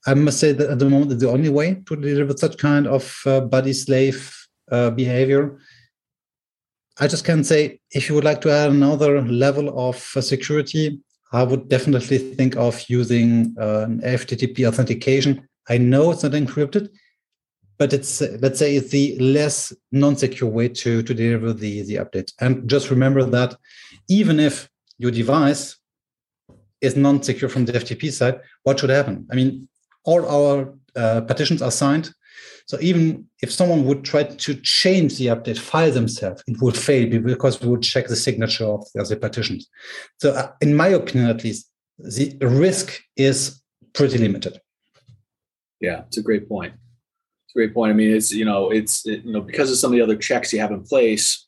I 0.08 0.14
must 0.16 0.40
say 0.40 0.52
that 0.52 0.70
at 0.70 0.80
the 0.80 0.90
moment, 0.90 1.20
the 1.20 1.30
only 1.30 1.50
way 1.50 1.82
to 1.86 1.96
deal 1.96 2.26
with 2.26 2.40
such 2.40 2.58
kind 2.58 2.88
of 2.88 3.22
uh, 3.26 3.42
buddy 3.42 3.74
slave 3.74 4.36
uh, 4.72 4.90
behavior. 4.90 5.60
I 7.00 7.08
just 7.08 7.26
can 7.26 7.44
say 7.44 7.80
if 7.92 8.10
you 8.10 8.16
would 8.16 8.24
like 8.24 8.42
to 8.42 8.52
add 8.52 8.72
another 8.72 9.22
level 9.22 9.90
of 9.90 10.12
uh, 10.16 10.22
security, 10.22 11.00
I 11.32 11.44
would 11.44 11.70
definitely 11.70 12.18
think 12.18 12.56
of 12.56 12.84
using 12.90 13.56
uh, 13.60 13.82
an 13.82 14.02
FTP 14.02 14.68
authentication. 14.68 15.48
I 15.68 15.78
know 15.78 16.12
it's 16.12 16.24
not 16.24 16.32
encrypted, 16.32 16.90
but 17.78 17.94
it's 17.94 18.22
let's 18.42 18.60
say 18.60 18.76
it's 18.76 18.92
the 18.92 19.18
less 19.20 19.74
non-secure 19.92 20.50
way 20.50 20.70
to 20.70 21.04
to 21.04 21.14
deliver 21.14 21.54
the 21.54 21.82
the 21.84 21.96
update. 21.96 22.32
And 22.40 22.70
just 22.70 22.90
remember 22.90 23.24
that 23.24 23.56
even 24.08 24.40
if 24.40 24.70
your 24.98 25.12
device 25.12 25.78
is 26.82 26.96
non-secure 26.96 27.50
from 27.50 27.66
the 27.66 27.74
ftp 27.74 28.12
side 28.12 28.40
what 28.64 28.80
should 28.80 28.90
happen? 28.90 29.28
I 29.32 29.36
mean 29.36 29.68
all 30.04 30.26
our 30.28 30.74
uh, 30.96 31.22
partitions 31.22 31.62
are 31.62 31.72
signed. 31.72 32.14
So 32.68 32.78
even 32.82 33.28
if 33.42 33.52
someone 33.52 33.86
would 33.86 34.04
try 34.04 34.24
to 34.24 34.56
change 34.56 35.18
the 35.18 35.28
update 35.28 35.60
file 35.60 35.92
themselves 35.92 36.44
it 36.48 36.62
would 36.62 36.78
fail 36.78 37.10
because 37.10 37.62
we 37.62 37.68
would 37.68 37.84
check 37.84 38.08
the 38.08 38.16
signature 38.16 38.66
of 38.66 38.86
the, 38.94 39.04
the 39.04 39.18
partitions. 39.18 39.68
So 40.22 40.32
uh, 40.32 40.52
in 40.62 40.76
my 40.76 40.88
opinion 40.88 41.30
at 41.30 41.44
least 41.44 41.70
the 41.98 42.38
risk 42.42 43.02
is 43.18 43.62
pretty 43.94 44.18
limited. 44.18 44.62
Yeah 45.82 46.04
it's 46.08 46.18
a 46.18 46.24
great 46.24 46.48
point 46.48 46.74
great 47.56 47.74
point. 47.74 47.92
I 47.92 47.94
mean, 47.96 48.14
it's 48.14 48.32
you 48.32 48.46
know, 48.46 48.70
it's 48.70 49.08
it, 49.08 49.24
you 49.24 49.32
know, 49.32 49.42
because 49.42 49.72
of 49.72 49.78
some 49.78 49.92
of 49.92 49.96
the 49.96 50.04
other 50.04 50.18
checks 50.18 50.52
you 50.52 50.60
have 50.60 50.72
in 50.72 50.84
place, 50.84 51.48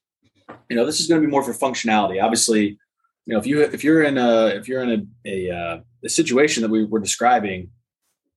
you 0.69 0.75
know, 0.75 0.85
this 0.85 0.99
is 0.99 1.07
going 1.07 1.21
to 1.21 1.27
be 1.27 1.31
more 1.31 1.43
for 1.43 1.53
functionality. 1.53 2.23
Obviously, 2.23 2.79
you 3.25 3.33
know, 3.33 3.39
if 3.39 3.45
you 3.45 3.61
if 3.61 3.83
you're 3.83 4.03
in 4.03 4.17
a 4.17 4.47
if 4.47 4.67
you're 4.67 4.81
in 4.81 5.07
a 5.25 5.29
a, 5.29 5.55
uh, 5.55 5.79
a 6.03 6.09
situation 6.09 6.63
that 6.63 6.69
we 6.69 6.85
were 6.85 6.99
describing, 6.99 7.69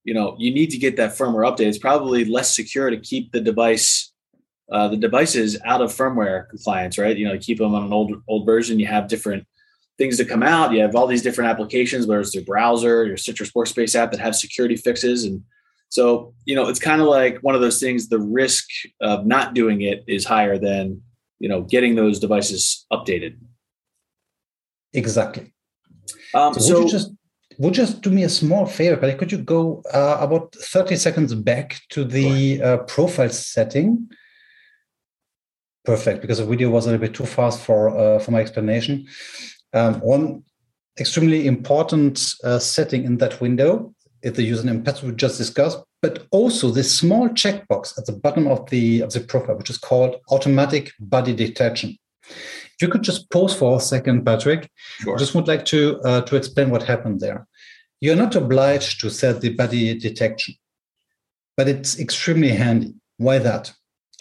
you 0.04 0.14
know, 0.14 0.35
you 0.38 0.52
need 0.52 0.70
to 0.70 0.78
get 0.78 0.96
that 0.96 1.12
firmware 1.12 1.48
update. 1.48 1.66
It's 1.66 1.78
probably 1.78 2.24
less 2.24 2.54
secure 2.54 2.90
to 2.90 2.98
keep 2.98 3.33
the 3.33 3.40
device 3.40 4.12
uh, 4.72 4.88
the 4.88 4.96
devices 4.96 5.59
out 5.64 5.80
of 5.80 5.90
firmware 5.90 6.48
compliance, 6.48 6.96
right? 6.96 7.16
You 7.16 7.26
know, 7.26 7.37
keep 7.38 7.59
them 7.59 7.74
on 7.74 7.85
an 7.85 7.92
old 7.92 8.22
old 8.28 8.46
version. 8.46 8.78
You 8.80 8.87
have 8.87 9.09
different 9.09 9.46
things 9.98 10.16
to 10.16 10.24
come 10.24 10.42
out. 10.42 10.72
You 10.72 10.80
have 10.80 10.96
all 10.96 11.06
these 11.06 11.22
different 11.22 11.50
applications, 11.50 12.06
whether 12.06 12.20
it's 12.20 12.35
your 12.35 12.44
browser, 12.44 13.04
your 13.04 13.16
Citrix 13.16 13.52
Workspace 13.52 13.94
app 13.94 14.11
that 14.12 14.20
have 14.20 14.35
security 14.35 14.76
fixes, 14.76 15.24
and 15.24 15.42
so, 15.90 16.33
you 16.44 16.55
know, 16.55 16.68
it's 16.68 16.79
kind 16.79 17.00
of 17.03 17.09
like 17.09 17.38
one 17.40 17.57
of 17.57 17.61
those 17.61 17.81
things, 17.81 18.09
the 18.09 18.20
risk 18.20 18.68
of 19.00 19.26
not 19.26 19.55
doing 19.55 19.83
it 19.83 20.05
is 20.07 20.24
higher 20.24 20.57
than, 20.57 21.03
you 21.40 21.48
know, 21.48 21.62
getting 21.62 21.96
those 21.96 22.20
devices 22.20 22.87
updated. 22.92 23.37
Exactly. 24.92 25.53
Um, 26.33 26.55
so, 26.55 26.61
so 26.61 26.74
would 26.74 26.85
you 26.85 26.90
just 26.90 27.11
would 27.59 27.76
you 27.76 27.83
just 27.85 28.03
do 28.03 28.11
me 28.11 28.22
a 28.22 28.29
small 28.29 28.66
favor, 28.66 28.96
but 28.96 29.18
could 29.18 29.33
you 29.33 29.38
go 29.38 29.83
uh, 29.92 30.18
about 30.20 30.55
30 30.55 30.96
seconds 30.96 31.35
back 31.35 31.81
to 31.90 32.05
the 32.05 32.62
uh, 32.62 32.76
profile 32.79 33.29
setting? 33.29 34.09
Perfect, 35.85 36.22
because 36.22 36.38
the 36.38 36.46
video 36.46 36.70
was 36.70 36.87
a 36.87 36.90
little 36.90 37.05
bit 37.05 37.14
too 37.14 37.26
fast 37.26 37.61
for 37.61 37.88
uh, 37.98 38.20
for 38.20 38.31
my 38.31 38.40
explanation. 38.40 39.09
Um, 39.72 39.94
one 40.00 40.44
extremely 41.00 41.48
important 41.48 42.35
uh, 42.44 42.61
setting 42.61 43.05
in 43.05 43.16
that 43.18 43.40
window 43.40 43.92
if 44.22 44.35
the 44.35 44.48
username 44.48 44.85
password 44.85 45.12
we 45.12 45.16
just 45.16 45.38
discussed, 45.38 45.78
but 46.02 46.26
also 46.30 46.70
this 46.70 46.94
small 46.94 47.28
checkbox 47.28 47.98
at 47.98 48.06
the 48.06 48.12
bottom 48.12 48.46
of 48.46 48.68
the 48.70 49.00
of 49.00 49.12
the 49.12 49.20
profile, 49.20 49.56
which 49.56 49.70
is 49.70 49.78
called 49.78 50.16
automatic 50.30 50.92
buddy 51.00 51.35
detection. 51.35 51.96
If 52.28 52.83
you 52.83 52.88
could 52.88 53.02
just 53.02 53.30
pause 53.30 53.54
for 53.54 53.76
a 53.76 53.80
second, 53.80 54.24
Patrick, 54.24 54.70
sure. 55.00 55.16
I 55.16 55.18
just 55.18 55.35
would 55.35 55.48
like 55.48 55.64
to 55.66 56.00
uh, 56.00 56.20
to 56.22 56.37
explain 56.37 56.70
what 56.70 56.83
happened 56.83 57.20
there. 57.20 57.46
You're 58.00 58.16
not 58.16 58.35
obliged 58.35 59.00
to 59.00 59.11
set 59.11 59.40
the 59.40 59.54
buddy 59.54 59.98
detection, 59.98 60.54
but 61.56 61.68
it's 61.68 61.98
extremely 61.98 62.50
handy. 62.50 62.94
Why 63.18 63.38
that? 63.38 63.72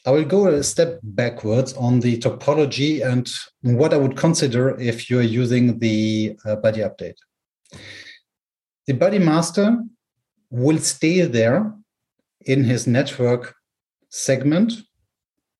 I 0.06 0.12
will 0.12 0.26
go 0.26 0.48
a 0.48 0.64
step 0.64 1.00
backwards 1.04 1.74
on 1.74 2.00
the 2.00 2.18
topology 2.18 3.06
and 3.06 3.30
what 3.62 3.94
I 3.94 3.98
would 3.98 4.16
consider 4.16 4.80
if 4.80 5.10
you're 5.10 5.22
using 5.22 5.80
the 5.80 6.38
uh, 6.46 6.56
buddy 6.56 6.82
update. 6.82 7.16
The 8.90 8.96
buddy 8.96 9.20
master 9.20 9.84
will 10.50 10.80
stay 10.80 11.22
there 11.22 11.76
in 12.48 12.64
his 12.64 12.88
network 12.88 13.54
segment 14.10 14.74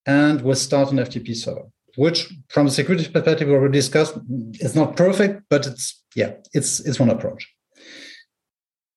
and 0.04 0.42
will 0.42 0.56
start 0.56 0.92
an 0.92 0.98
FTP 0.98 1.36
server, 1.36 1.68
which 1.96 2.28
from 2.48 2.66
a 2.66 2.72
security 2.72 3.08
perspective 3.08 3.48
we 3.48 3.54
already 3.54 3.78
discussed 3.78 4.18
is 4.54 4.74
not 4.74 4.98
perfect, 4.98 5.44
but 5.48 5.68
it's 5.68 6.04
yeah, 6.16 6.32
it's 6.54 6.80
it's 6.80 7.00
one 7.00 7.12
approach. 7.12 7.48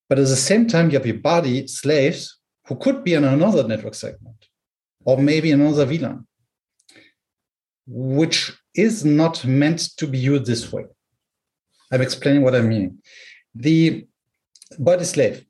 But 0.09 0.17
at 0.17 0.25
the 0.25 0.35
same 0.35 0.65
time, 0.65 0.89
you 0.89 0.97
have 0.97 1.05
your 1.05 1.19
buddy 1.19 1.67
slaves 1.67 2.39
who 2.65 2.75
could 2.75 3.03
be 3.03 3.13
in 3.13 3.25
another 3.25 3.67
network 3.67 3.93
segment 3.93 4.47
or 5.05 5.19
maybe 5.19 5.51
another 5.51 5.85
VLAN, 5.85 6.25
which 7.85 8.51
is 8.73 9.05
not 9.05 9.45
meant 9.45 9.95
to 9.97 10.07
be 10.07 10.17
used 10.17 10.47
this 10.47 10.73
way. 10.73 10.85
I'm 11.91 12.01
explaining 12.01 12.41
what 12.41 12.55
I 12.55 12.61
mean. 12.61 12.97
The 13.53 14.07
buddy 14.79 15.05
slave 15.05 15.45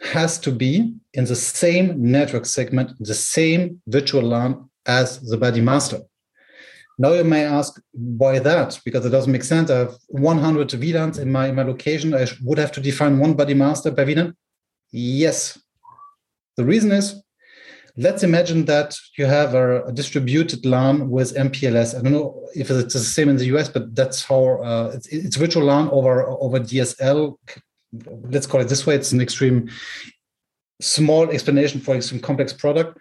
has 0.00 0.38
to 0.40 0.52
be 0.52 0.94
in 1.14 1.24
the 1.24 1.34
same 1.34 2.00
network 2.00 2.46
segment, 2.46 2.92
the 3.00 3.14
same 3.14 3.82
virtual 3.86 4.22
LAN 4.22 4.68
as 4.86 5.20
the 5.20 5.36
buddy 5.36 5.60
master. 5.60 6.00
Now 6.98 7.12
you 7.12 7.24
may 7.24 7.44
ask 7.44 7.80
why 7.92 8.38
that? 8.40 8.80
Because 8.84 9.06
it 9.06 9.10
doesn't 9.10 9.30
make 9.30 9.44
sense. 9.44 9.70
I 9.70 9.78
have 9.78 9.96
100 10.08 10.68
VLANs 10.68 11.18
in 11.18 11.30
my, 11.30 11.48
in 11.48 11.54
my 11.54 11.62
location. 11.62 12.14
I 12.14 12.26
would 12.42 12.58
have 12.58 12.72
to 12.72 12.80
define 12.80 13.18
one 13.18 13.34
buddy 13.34 13.54
master 13.54 13.92
per 13.92 14.04
VLAN. 14.04 14.34
Yes. 14.90 15.60
The 16.56 16.64
reason 16.64 16.90
is, 16.90 17.22
let's 17.96 18.24
imagine 18.24 18.64
that 18.64 18.96
you 19.16 19.26
have 19.26 19.54
a, 19.54 19.84
a, 19.84 19.92
distributed 19.92 20.66
LAN 20.66 21.08
with 21.08 21.36
MPLS. 21.36 21.96
I 21.96 22.02
don't 22.02 22.12
know 22.12 22.44
if 22.54 22.70
it's 22.70 22.94
the 22.94 23.00
same 23.00 23.28
in 23.28 23.36
the 23.36 23.46
US, 23.56 23.68
but 23.68 23.94
that's 23.94 24.24
how 24.24 24.62
uh, 24.62 24.92
it's, 24.94 25.06
it's 25.08 25.36
virtual 25.36 25.64
LAN 25.64 25.88
over 25.90 26.26
over 26.26 26.58
DSL 26.58 27.36
let's 28.30 28.46
call 28.46 28.60
it 28.60 28.68
this 28.68 28.86
way 28.86 28.94
it's 28.94 29.12
an 29.12 29.20
extreme 29.20 29.68
small 30.80 31.30
explanation 31.30 31.80
for 31.80 31.94
extreme 31.94 32.20
complex 32.20 32.52
product 32.52 32.98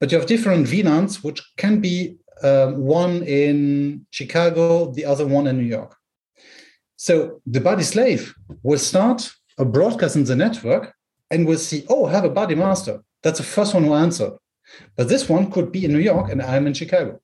but 0.00 0.10
you 0.10 0.18
have 0.18 0.26
different 0.26 0.66
VLANs 0.66 1.22
which 1.22 1.40
can 1.56 1.80
be 1.80 2.16
um, 2.42 2.78
one 2.78 3.22
in 3.24 4.06
chicago 4.10 4.92
the 4.92 5.04
other 5.04 5.26
one 5.26 5.46
in 5.46 5.58
new 5.58 5.64
york. 5.64 5.96
So 6.96 7.40
the 7.46 7.60
buddy 7.60 7.82
slave 7.82 8.34
will 8.62 8.78
start 8.78 9.30
a 9.58 9.64
broadcast 9.64 10.16
in 10.16 10.24
the 10.24 10.36
network 10.36 10.94
and 11.30 11.46
will 11.46 11.58
see 11.58 11.84
oh 11.88 12.06
I 12.06 12.12
have 12.12 12.24
a 12.24 12.30
buddy 12.30 12.54
master. 12.54 13.02
That's 13.22 13.38
the 13.38 13.44
first 13.44 13.74
one 13.74 13.84
who 13.84 13.94
answered 13.94 14.34
but 14.96 15.08
this 15.08 15.28
one 15.28 15.50
could 15.50 15.72
be 15.72 15.84
in 15.84 15.92
new 15.92 15.98
york 15.98 16.30
and 16.30 16.42
i'm 16.42 16.66
in 16.66 16.74
chicago 16.74 17.20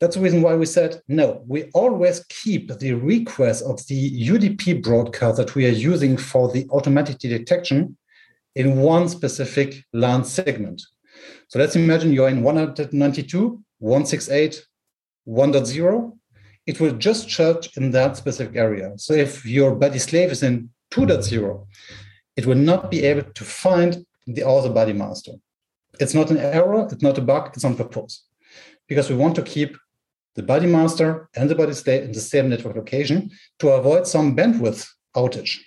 that's 0.00 0.16
the 0.16 0.22
reason 0.22 0.42
why 0.42 0.54
we 0.54 0.66
said 0.66 1.00
no. 1.08 1.42
We 1.46 1.70
always 1.72 2.24
keep 2.28 2.68
the 2.78 2.94
request 2.94 3.64
of 3.64 3.86
the 3.86 4.28
UDP 4.28 4.82
broadcast 4.82 5.36
that 5.36 5.54
we 5.54 5.66
are 5.66 5.70
using 5.70 6.16
for 6.16 6.50
the 6.50 6.66
automatic 6.70 7.18
detection 7.18 7.96
in 8.54 8.76
one 8.80 9.08
specific 9.08 9.84
LAN 9.92 10.24
segment. 10.24 10.82
So 11.48 11.58
let's 11.58 11.76
imagine 11.76 12.12
you're 12.12 12.28
in 12.28 12.42
192, 12.42 13.62
168, 13.78 14.66
1.0. 15.28 16.18
It 16.66 16.80
will 16.80 16.92
just 16.92 17.30
search 17.30 17.76
in 17.76 17.90
that 17.92 18.16
specific 18.16 18.56
area. 18.56 18.92
So 18.96 19.12
if 19.14 19.44
your 19.44 19.74
buddy 19.74 19.98
slave 19.98 20.32
is 20.32 20.42
in 20.42 20.70
2.0, 20.90 21.66
it 22.36 22.46
will 22.46 22.56
not 22.56 22.90
be 22.90 23.04
able 23.04 23.30
to 23.32 23.44
find 23.44 24.04
the 24.26 24.46
other 24.46 24.70
buddy 24.70 24.92
master. 24.92 25.32
It's 26.00 26.14
not 26.14 26.30
an 26.30 26.38
error, 26.38 26.88
it's 26.90 27.02
not 27.02 27.18
a 27.18 27.20
bug, 27.20 27.50
it's 27.54 27.64
on 27.64 27.76
purpose. 27.76 28.24
Because 28.88 29.08
we 29.08 29.16
want 29.16 29.36
to 29.36 29.42
keep 29.42 29.76
the 30.34 30.42
buddy 30.42 30.66
master 30.66 31.28
and 31.36 31.48
the 31.48 31.54
buddy 31.54 31.72
slave 31.72 32.02
in 32.02 32.12
the 32.12 32.20
same 32.20 32.48
network 32.48 32.76
location 32.76 33.30
to 33.60 33.68
avoid 33.68 34.06
some 34.06 34.36
bandwidth 34.36 34.88
outage. 35.16 35.58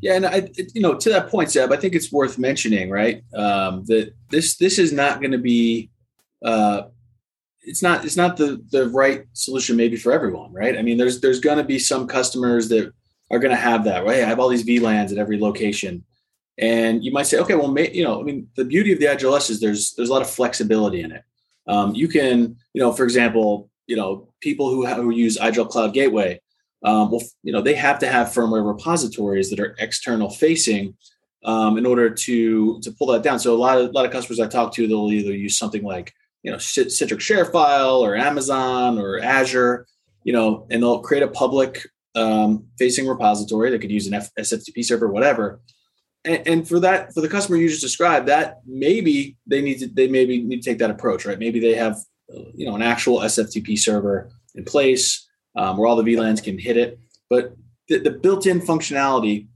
Yeah, 0.00 0.14
and 0.14 0.26
I, 0.26 0.48
you 0.74 0.80
know, 0.80 0.94
to 0.94 1.08
that 1.10 1.28
point, 1.28 1.50
Seb, 1.50 1.72
I 1.72 1.76
think 1.76 1.94
it's 1.94 2.10
worth 2.10 2.38
mentioning, 2.38 2.90
right? 2.90 3.22
Um, 3.34 3.84
that 3.86 4.14
this 4.30 4.56
this 4.56 4.78
is 4.78 4.92
not 4.92 5.20
going 5.20 5.32
to 5.32 5.38
be, 5.38 5.90
uh, 6.44 6.82
it's 7.62 7.82
not 7.82 8.04
it's 8.04 8.16
not 8.16 8.36
the 8.36 8.62
the 8.70 8.88
right 8.88 9.26
solution 9.32 9.76
maybe 9.76 9.96
for 9.96 10.12
everyone, 10.12 10.52
right? 10.52 10.76
I 10.76 10.82
mean, 10.82 10.98
there's 10.98 11.20
there's 11.20 11.40
going 11.40 11.58
to 11.58 11.64
be 11.64 11.78
some 11.78 12.08
customers 12.08 12.68
that 12.70 12.92
are 13.30 13.38
going 13.38 13.50
to 13.50 13.56
have 13.56 13.84
that, 13.84 14.04
right? 14.04 14.22
I 14.22 14.26
have 14.26 14.40
all 14.40 14.48
these 14.48 14.64
VLANs 14.64 15.12
at 15.12 15.18
every 15.18 15.38
location, 15.38 16.04
and 16.58 17.04
you 17.04 17.12
might 17.12 17.26
say, 17.26 17.38
okay, 17.38 17.54
well, 17.54 17.70
may, 17.70 17.90
you 17.92 18.02
know, 18.04 18.20
I 18.20 18.24
mean, 18.24 18.48
the 18.56 18.64
beauty 18.64 18.92
of 18.92 18.98
the 18.98 19.06
IGEL 19.06 19.32
OS 19.32 19.50
is 19.50 19.60
there's 19.60 19.94
there's 19.94 20.08
a 20.08 20.12
lot 20.12 20.22
of 20.22 20.30
flexibility 20.30 21.02
in 21.02 21.12
it. 21.12 21.22
Um, 21.68 21.94
you 21.94 22.08
can, 22.08 22.56
you 22.72 22.80
know, 22.80 22.92
for 22.92 23.04
example, 23.04 23.70
you 23.86 23.96
know, 23.96 24.28
people 24.40 24.70
who, 24.70 24.84
have, 24.84 24.98
who 24.98 25.10
use 25.10 25.38
IGEL 25.38 25.68
Cloud 25.68 25.94
Gateway, 25.94 26.40
um, 26.84 27.10
well, 27.10 27.22
you 27.42 27.52
know, 27.52 27.62
they 27.62 27.74
have 27.74 27.98
to 28.00 28.08
have 28.08 28.28
firmware 28.28 28.66
repositories 28.66 29.50
that 29.50 29.60
are 29.60 29.74
external 29.78 30.30
facing 30.30 30.96
um, 31.44 31.78
in 31.78 31.86
order 31.86 32.10
to 32.10 32.80
to 32.80 32.92
pull 32.92 33.08
that 33.08 33.22
down. 33.22 33.38
So 33.38 33.54
a 33.54 33.56
lot 33.56 33.78
of 33.78 33.90
a 33.90 33.92
lot 33.92 34.04
of 34.04 34.12
customers 34.12 34.40
I 34.40 34.46
talk 34.46 34.72
to, 34.74 34.86
they'll 34.86 35.10
either 35.10 35.34
use 35.34 35.56
something 35.56 35.82
like 35.82 36.12
you 36.42 36.50
know 36.50 36.58
Citrix 36.58 37.20
ShareFile 37.20 38.00
or 38.00 38.16
Amazon 38.16 38.98
or 38.98 39.20
Azure, 39.20 39.86
you 40.24 40.32
know, 40.32 40.66
and 40.70 40.82
they'll 40.82 41.00
create 41.00 41.22
a 41.22 41.28
public 41.28 41.86
um, 42.14 42.66
facing 42.78 43.06
repository. 43.06 43.70
They 43.70 43.78
could 43.78 43.92
use 43.92 44.06
an 44.06 44.14
F- 44.14 44.34
SFTP 44.38 44.84
server, 44.84 45.08
whatever, 45.08 45.60
and, 46.26 46.46
and, 46.46 46.68
for 46.68 46.80
that 46.80 47.14
for 47.14 47.20
the 47.20 47.28
customer 47.28 47.56
you 47.56 47.68
just 47.68 47.80
described 47.80 48.26
that 48.28 48.60
maybe 48.66 49.36
they 49.46 49.62
need 49.62 49.78
to 49.78 49.86
they 49.86 50.08
maybe 50.08 50.42
need 50.42 50.62
to 50.62 50.70
take 50.70 50.78
that 50.78 50.90
approach 50.90 51.24
right? 51.24 51.38
Maybe 51.38 51.60
they 51.60 51.74
have 51.74 51.96
you 52.54 52.66
know 52.66 52.74
an 52.74 52.82
actual 52.82 53.20
sftp 53.20 53.78
server 53.78 54.30
in 54.54 54.64
place 54.64 55.26
um, 55.56 55.76
where 55.76 55.88
all 55.88 55.96
the 55.96 56.02
vlans 56.02 56.42
can 56.42 56.58
hit 56.58 56.76
it. 56.76 56.98
But 57.30 57.56
the, 57.88 57.98
the 57.98 58.10
built-in 58.10 58.60
functionality 58.60 59.48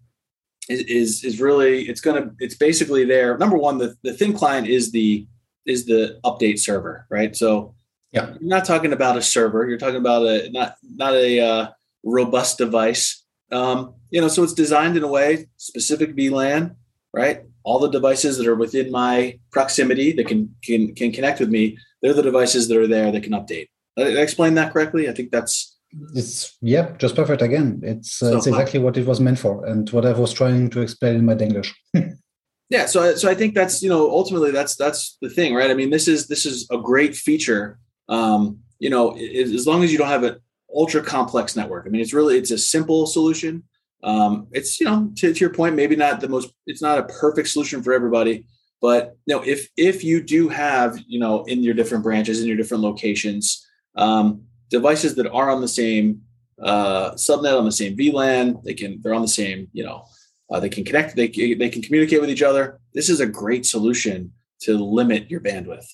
is, 0.68 0.80
is, 0.80 1.24
is 1.24 1.40
really 1.40 1.82
it's 1.88 2.00
gonna 2.00 2.30
it's 2.38 2.54
basically 2.54 3.04
there. 3.04 3.36
Number 3.38 3.56
one 3.56 3.78
the, 3.78 3.96
the 4.02 4.14
thin 4.14 4.32
client 4.32 4.66
is 4.66 4.92
the 4.92 5.26
is 5.66 5.86
the 5.86 6.18
update 6.24 6.58
server 6.58 7.06
right? 7.10 7.34
So 7.36 7.74
yeah. 8.12 8.30
you're 8.30 8.38
not 8.40 8.64
talking 8.64 8.92
about 8.92 9.16
a 9.16 9.22
server 9.22 9.68
you're 9.68 9.78
talking 9.78 9.96
about 9.96 10.22
a 10.22 10.50
not 10.50 10.76
not 10.82 11.14
a 11.14 11.40
uh, 11.40 11.68
robust 12.04 12.58
device. 12.58 13.24
Um, 13.52 13.94
you 14.10 14.20
know, 14.20 14.28
so 14.28 14.42
it's 14.42 14.52
designed 14.52 14.96
in 14.96 15.02
a 15.02 15.08
way 15.08 15.46
specific 15.56 16.16
VLAN, 16.16 16.74
right? 17.12 17.42
All 17.62 17.78
the 17.78 17.90
devices 17.90 18.38
that 18.38 18.46
are 18.46 18.54
within 18.54 18.90
my 18.90 19.38
proximity 19.50 20.12
that 20.12 20.26
can 20.26 20.54
can 20.62 20.94
can 20.94 21.12
connect 21.12 21.40
with 21.40 21.50
me, 21.50 21.78
they're 22.02 22.14
the 22.14 22.22
devices 22.22 22.68
that 22.68 22.78
are 22.78 22.86
there 22.86 23.12
that 23.12 23.22
can 23.22 23.32
update. 23.32 23.68
Did 23.96 24.18
I 24.18 24.22
explain 24.22 24.54
that 24.54 24.72
correctly? 24.72 25.08
I 25.08 25.12
think 25.12 25.30
that's 25.30 25.76
it's 26.14 26.56
yeah, 26.60 26.92
just 26.98 27.16
perfect. 27.16 27.42
Again, 27.42 27.80
it's 27.82 28.22
uh, 28.22 28.30
so, 28.30 28.36
it's 28.36 28.46
exactly 28.46 28.80
what 28.80 28.96
it 28.96 29.06
was 29.06 29.20
meant 29.20 29.38
for, 29.38 29.66
and 29.66 29.88
what 29.90 30.06
I 30.06 30.12
was 30.12 30.32
trying 30.32 30.70
to 30.70 30.80
explain 30.80 31.16
in 31.16 31.24
my 31.24 31.36
English. 31.36 31.74
yeah, 32.70 32.86
so 32.86 33.14
so 33.16 33.28
I 33.28 33.34
think 33.34 33.54
that's 33.54 33.82
you 33.82 33.88
know 33.88 34.10
ultimately 34.10 34.52
that's 34.52 34.76
that's 34.76 35.18
the 35.20 35.28
thing, 35.28 35.54
right? 35.54 35.70
I 35.70 35.74
mean, 35.74 35.90
this 35.90 36.08
is 36.08 36.28
this 36.28 36.46
is 36.46 36.66
a 36.70 36.78
great 36.78 37.14
feature. 37.14 37.78
Um, 38.08 38.60
you 38.78 38.88
know, 38.88 39.16
as 39.16 39.66
long 39.66 39.84
as 39.84 39.92
you 39.92 39.98
don't 39.98 40.08
have 40.08 40.24
an 40.24 40.40
ultra 40.74 41.02
complex 41.02 41.56
network. 41.56 41.86
I 41.86 41.90
mean, 41.90 42.00
it's 42.00 42.12
really 42.12 42.38
it's 42.38 42.50
a 42.50 42.58
simple 42.58 43.06
solution 43.06 43.64
um, 44.02 44.46
it's 44.52 44.80
you 44.80 44.86
know 44.86 45.10
to, 45.16 45.32
to 45.32 45.40
your 45.40 45.52
point, 45.52 45.74
maybe 45.74 45.96
not 45.96 46.20
the 46.20 46.28
most. 46.28 46.52
It's 46.66 46.82
not 46.82 46.98
a 46.98 47.04
perfect 47.04 47.48
solution 47.48 47.82
for 47.82 47.92
everybody, 47.92 48.46
but 48.80 49.16
you 49.26 49.34
know 49.34 49.42
if 49.42 49.68
if 49.76 50.02
you 50.02 50.22
do 50.22 50.48
have 50.48 50.98
you 51.06 51.20
know 51.20 51.44
in 51.44 51.62
your 51.62 51.74
different 51.74 52.04
branches 52.04 52.40
in 52.40 52.48
your 52.48 52.56
different 52.56 52.82
locations 52.82 53.66
um, 53.96 54.42
devices 54.70 55.14
that 55.16 55.30
are 55.30 55.50
on 55.50 55.60
the 55.60 55.68
same 55.68 56.22
uh, 56.62 57.12
subnet 57.12 57.58
on 57.58 57.64
the 57.64 57.72
same 57.72 57.96
VLAN, 57.96 58.62
they 58.64 58.74
can 58.74 59.00
they're 59.02 59.14
on 59.14 59.22
the 59.22 59.28
same 59.28 59.68
you 59.72 59.84
know 59.84 60.04
uh, 60.50 60.60
they 60.60 60.70
can 60.70 60.84
connect 60.84 61.14
they 61.14 61.28
they 61.28 61.68
can 61.68 61.82
communicate 61.82 62.20
with 62.20 62.30
each 62.30 62.42
other. 62.42 62.80
This 62.94 63.10
is 63.10 63.20
a 63.20 63.26
great 63.26 63.66
solution 63.66 64.32
to 64.62 64.78
limit 64.78 65.30
your 65.30 65.40
bandwidth. 65.40 65.86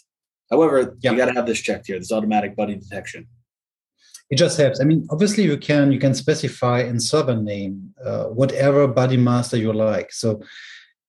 However, 0.50 0.96
you 1.00 1.16
got 1.16 1.26
to 1.26 1.32
have 1.32 1.46
this 1.46 1.60
checked 1.60 1.88
here. 1.88 1.98
This 1.98 2.12
automatic 2.12 2.54
buddy 2.54 2.76
detection 2.76 3.26
it 4.30 4.36
just 4.36 4.58
helps. 4.58 4.80
I 4.80 4.84
mean, 4.84 5.06
obviously 5.10 5.44
you 5.44 5.56
can 5.56 5.92
you 5.92 5.98
can 5.98 6.14
specify 6.14 6.80
in 6.80 6.98
server 6.98 7.36
name 7.36 7.94
uh, 8.04 8.24
whatever 8.24 8.86
buddy 8.88 9.16
master 9.16 9.56
you 9.56 9.72
like. 9.72 10.12
So 10.12 10.42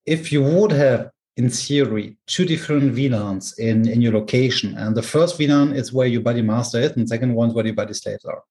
if 0.05 0.31
you 0.31 0.43
would 0.43 0.71
have 0.71 1.09
in 1.35 1.49
theory 1.49 2.17
two 2.27 2.45
different 2.45 2.95
VLANs 2.95 3.57
in 3.57 3.87
in 3.87 4.01
your 4.01 4.13
location, 4.13 4.77
and 4.77 4.95
the 4.95 5.01
first 5.01 5.39
VLAN 5.39 5.75
is 5.75 5.91
where 5.93 6.07
your 6.07 6.21
buddy 6.21 6.41
master 6.41 6.79
is, 6.79 6.91
and 6.91 7.09
second 7.09 7.33
one 7.33 7.49
is 7.49 7.55
where 7.55 7.65
your 7.65 7.75
buddy 7.75 7.93
slaves 7.93 8.25
are. 8.25 8.43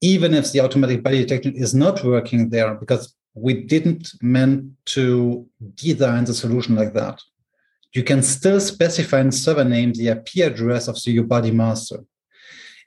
Even 0.00 0.34
if 0.34 0.52
the 0.52 0.60
automatic 0.60 1.02
buddy 1.02 1.18
detection 1.18 1.54
is 1.54 1.74
not 1.74 2.04
working 2.04 2.50
there, 2.50 2.74
because 2.74 3.14
we 3.34 3.52
didn't 3.54 4.12
meant 4.22 4.64
to 4.86 5.46
design 5.74 6.24
the 6.24 6.34
solution 6.34 6.74
like 6.74 6.94
that, 6.94 7.20
you 7.92 8.02
can 8.02 8.22
still 8.22 8.60
specify 8.60 9.20
in 9.20 9.32
server 9.32 9.64
name 9.64 9.92
the 9.92 10.08
IP 10.08 10.44
address 10.44 10.88
of 10.88 11.02
the, 11.02 11.12
your 11.12 11.24
buddy 11.24 11.50
master 11.50 12.04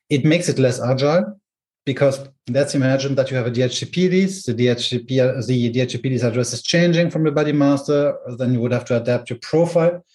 it 0.09 0.25
makes 0.25 0.49
it 0.49 0.59
less 0.59 0.81
agile 0.81 1.39
because 1.85 2.27
let's 2.49 2.75
imagine 2.75 3.15
that 3.15 3.31
you 3.31 3.37
have 3.37 3.47
a 3.47 3.51
DHCP 3.51 4.09
list, 4.09 4.45
the 4.45 4.53
DHCP, 4.53 5.07
the 5.47 5.73
DHCP 5.73 6.11
list 6.11 6.23
address 6.23 6.53
is 6.53 6.61
changing 6.61 7.09
from 7.09 7.23
the 7.23 7.31
buddy 7.31 7.51
master, 7.51 8.17
then 8.37 8.53
you 8.53 8.59
would 8.59 8.71
have 8.71 8.85
to 8.85 8.97
adapt 8.97 9.29
your 9.29 9.39
profile. 9.39 10.05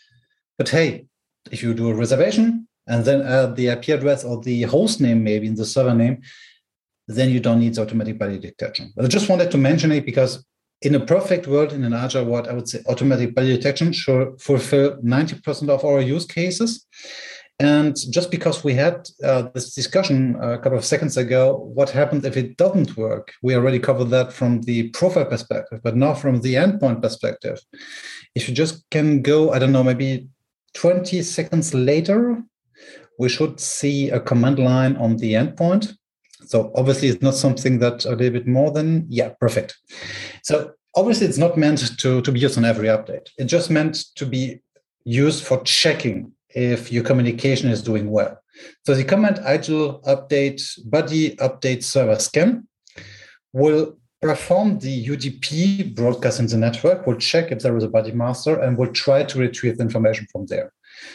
But 0.59 0.69
hey, 0.69 1.07
if 1.51 1.63
you 1.63 1.75
do 1.75 1.91
a 1.91 1.95
reservation 1.95 2.69
and 2.87 3.05
then 3.05 3.23
add 3.23 3.57
the 3.57 3.69
IP 3.69 3.89
address 3.89 4.25
or 4.25 4.41
the 4.41 4.63
host 4.63 5.01
name, 5.01 5.25
maybe 5.25 5.47
in 5.47 5.55
the 5.55 5.65
server 5.65 5.95
name, 5.95 6.23
then 7.09 7.31
you 7.31 7.41
don't 7.41 7.61
need 7.61 7.79
automatic 7.79 8.19
buddy 8.19 8.39
detection. 8.39 8.93
But 8.95 9.05
I 9.05 9.09
just 9.09 9.29
wanted 9.29 9.51
to 9.51 9.59
mention 9.59 9.93
it 9.93 10.07
because 10.07 10.45
in 10.83 10.95
a 10.95 11.01
perfect 11.01 11.47
world, 11.47 11.73
in 11.73 11.83
an 11.85 11.93
agile 11.93 12.25
world, 12.25 12.47
I 12.47 12.53
would 12.53 12.69
say 12.69 12.81
automatic 12.87 13.35
buddy 13.35 13.57
detection 13.57 13.93
should 13.93 14.41
fulfill 14.41 14.97
90% 15.03 15.69
of 15.69 15.85
our 15.85 16.01
use 16.01 16.27
cases. 16.27 16.87
And 17.61 17.97
just 18.11 18.31
because 18.33 18.65
we 18.65 18.75
had 18.75 19.09
uh, 19.23 19.43
this 19.55 19.75
discussion 19.75 20.37
a 20.41 20.59
couple 20.59 20.77
of 20.77 20.85
seconds 20.85 21.17
ago, 21.17 21.71
what 21.73 21.91
happens 21.91 22.25
if 22.25 22.37
it 22.37 22.57
doesn't 22.57 22.97
work? 22.97 23.33
We 23.43 23.55
already 23.55 23.79
covered 23.79 24.11
that 24.11 24.33
from 24.33 24.63
the 24.63 24.89
profile 24.91 25.27
perspective, 25.27 25.81
but 25.85 25.97
now 25.97 26.15
from 26.15 26.41
the 26.41 26.55
endpoint 26.55 27.01
perspective. 27.01 27.61
If 28.35 28.49
you 28.49 28.55
just 28.55 28.85
can 28.91 29.23
go, 29.23 29.53
I 29.53 29.61
don't 29.61 29.71
know, 29.71 29.85
maybe 29.85 30.29
20 30.75 31.23
seconds 31.23 31.73
later, 31.73 32.43
we 33.21 33.29
should 33.29 33.61
see 33.61 34.11
a 34.11 34.19
command 34.19 34.59
line 34.59 34.97
on 34.97 35.17
the 35.19 35.35
endpoint. 35.35 35.97
So 36.47 36.73
obviously, 36.75 37.09
it's 37.09 37.23
not 37.23 37.35
something 37.35 37.79
that 37.79 38.05
a 38.05 38.11
little 38.11 38.31
bit 38.31 38.49
more 38.49 38.73
than, 38.73 39.07
yeah, 39.09 39.31
perfect. 39.41 39.77
So 40.43 40.73
obviously, 40.97 41.29
it's 41.29 41.39
not 41.39 41.57
meant 41.57 41.97
to, 42.01 42.21
to 42.21 42.33
be 42.33 42.41
used 42.41 42.59
on 42.59 42.65
every 42.65 42.89
update. 42.89 43.29
It's 43.39 43.51
just 43.51 43.71
meant 43.71 44.07
to 44.17 44.27
be 44.27 44.61
used 45.05 45.45
for 45.45 45.63
checking 45.63 46.33
if 46.55 46.93
your 46.93 47.03
communication 47.03 47.69
is 47.71 47.83
doing 47.83 48.11
well. 48.11 48.39
So 48.87 48.95
the 48.95 49.05
command 49.05 49.41
igel 49.45 50.01
update 50.07 50.63
buddy 50.89 51.37
update 51.37 51.83
server 51.83 52.19
scan 52.19 52.67
will 53.53 53.99
perform 54.23 54.79
the 54.79 55.07
UDP 55.07 55.95
broadcast 55.95 56.41
in 56.41 56.47
the 56.47 56.57
network, 56.57 57.07
will 57.07 57.17
check 57.17 57.53
if 57.53 57.59
there 57.59 57.77
is 57.77 57.85
a 57.85 57.89
buddy 57.89 58.13
master, 58.13 58.59
and 58.61 58.79
will 58.79 58.93
try 58.93 59.23
to 59.23 59.39
retrieve 59.39 59.77
the 59.77 59.83
information 59.83 60.27
from 60.33 60.47
there. 60.47 60.73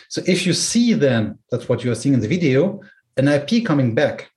So 0.09 0.21
if 0.27 0.45
you 0.45 0.53
see 0.53 0.93
then, 0.93 1.39
that's 1.49 1.67
what 1.67 1.83
you 1.83 1.91
are 1.91 1.95
seeing 1.95 2.13
in 2.13 2.19
the 2.19 2.27
video, 2.27 2.81
an 3.17 3.27
IP 3.27 3.65
coming 3.65 3.95
back, 3.95 4.29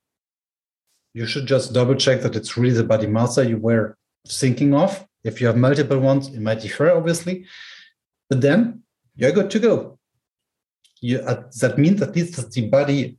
you 1.12 1.26
should 1.26 1.46
just 1.46 1.74
double 1.74 1.94
check 1.94 2.22
that 2.22 2.34
it's 2.34 2.56
really 2.56 2.74
the 2.74 2.84
buddy 2.84 3.06
master 3.06 3.42
you 3.42 3.58
were 3.58 3.98
thinking 4.26 4.74
of. 4.74 5.06
If 5.22 5.40
you 5.40 5.46
have 5.48 5.56
multiple 5.56 5.98
ones, 5.98 6.28
it 6.28 6.40
might 6.40 6.62
differ, 6.62 6.90
obviously. 6.90 7.44
But 8.30 8.40
then 8.40 8.82
you're 9.14 9.32
good 9.32 9.50
to 9.50 9.58
go 9.58 9.98
you, 11.02 11.18
uh, 11.18 11.42
that 11.60 11.76
means 11.76 12.00
that 12.00 12.14
this 12.14 12.30
the 12.30 12.68
buddy 12.68 13.18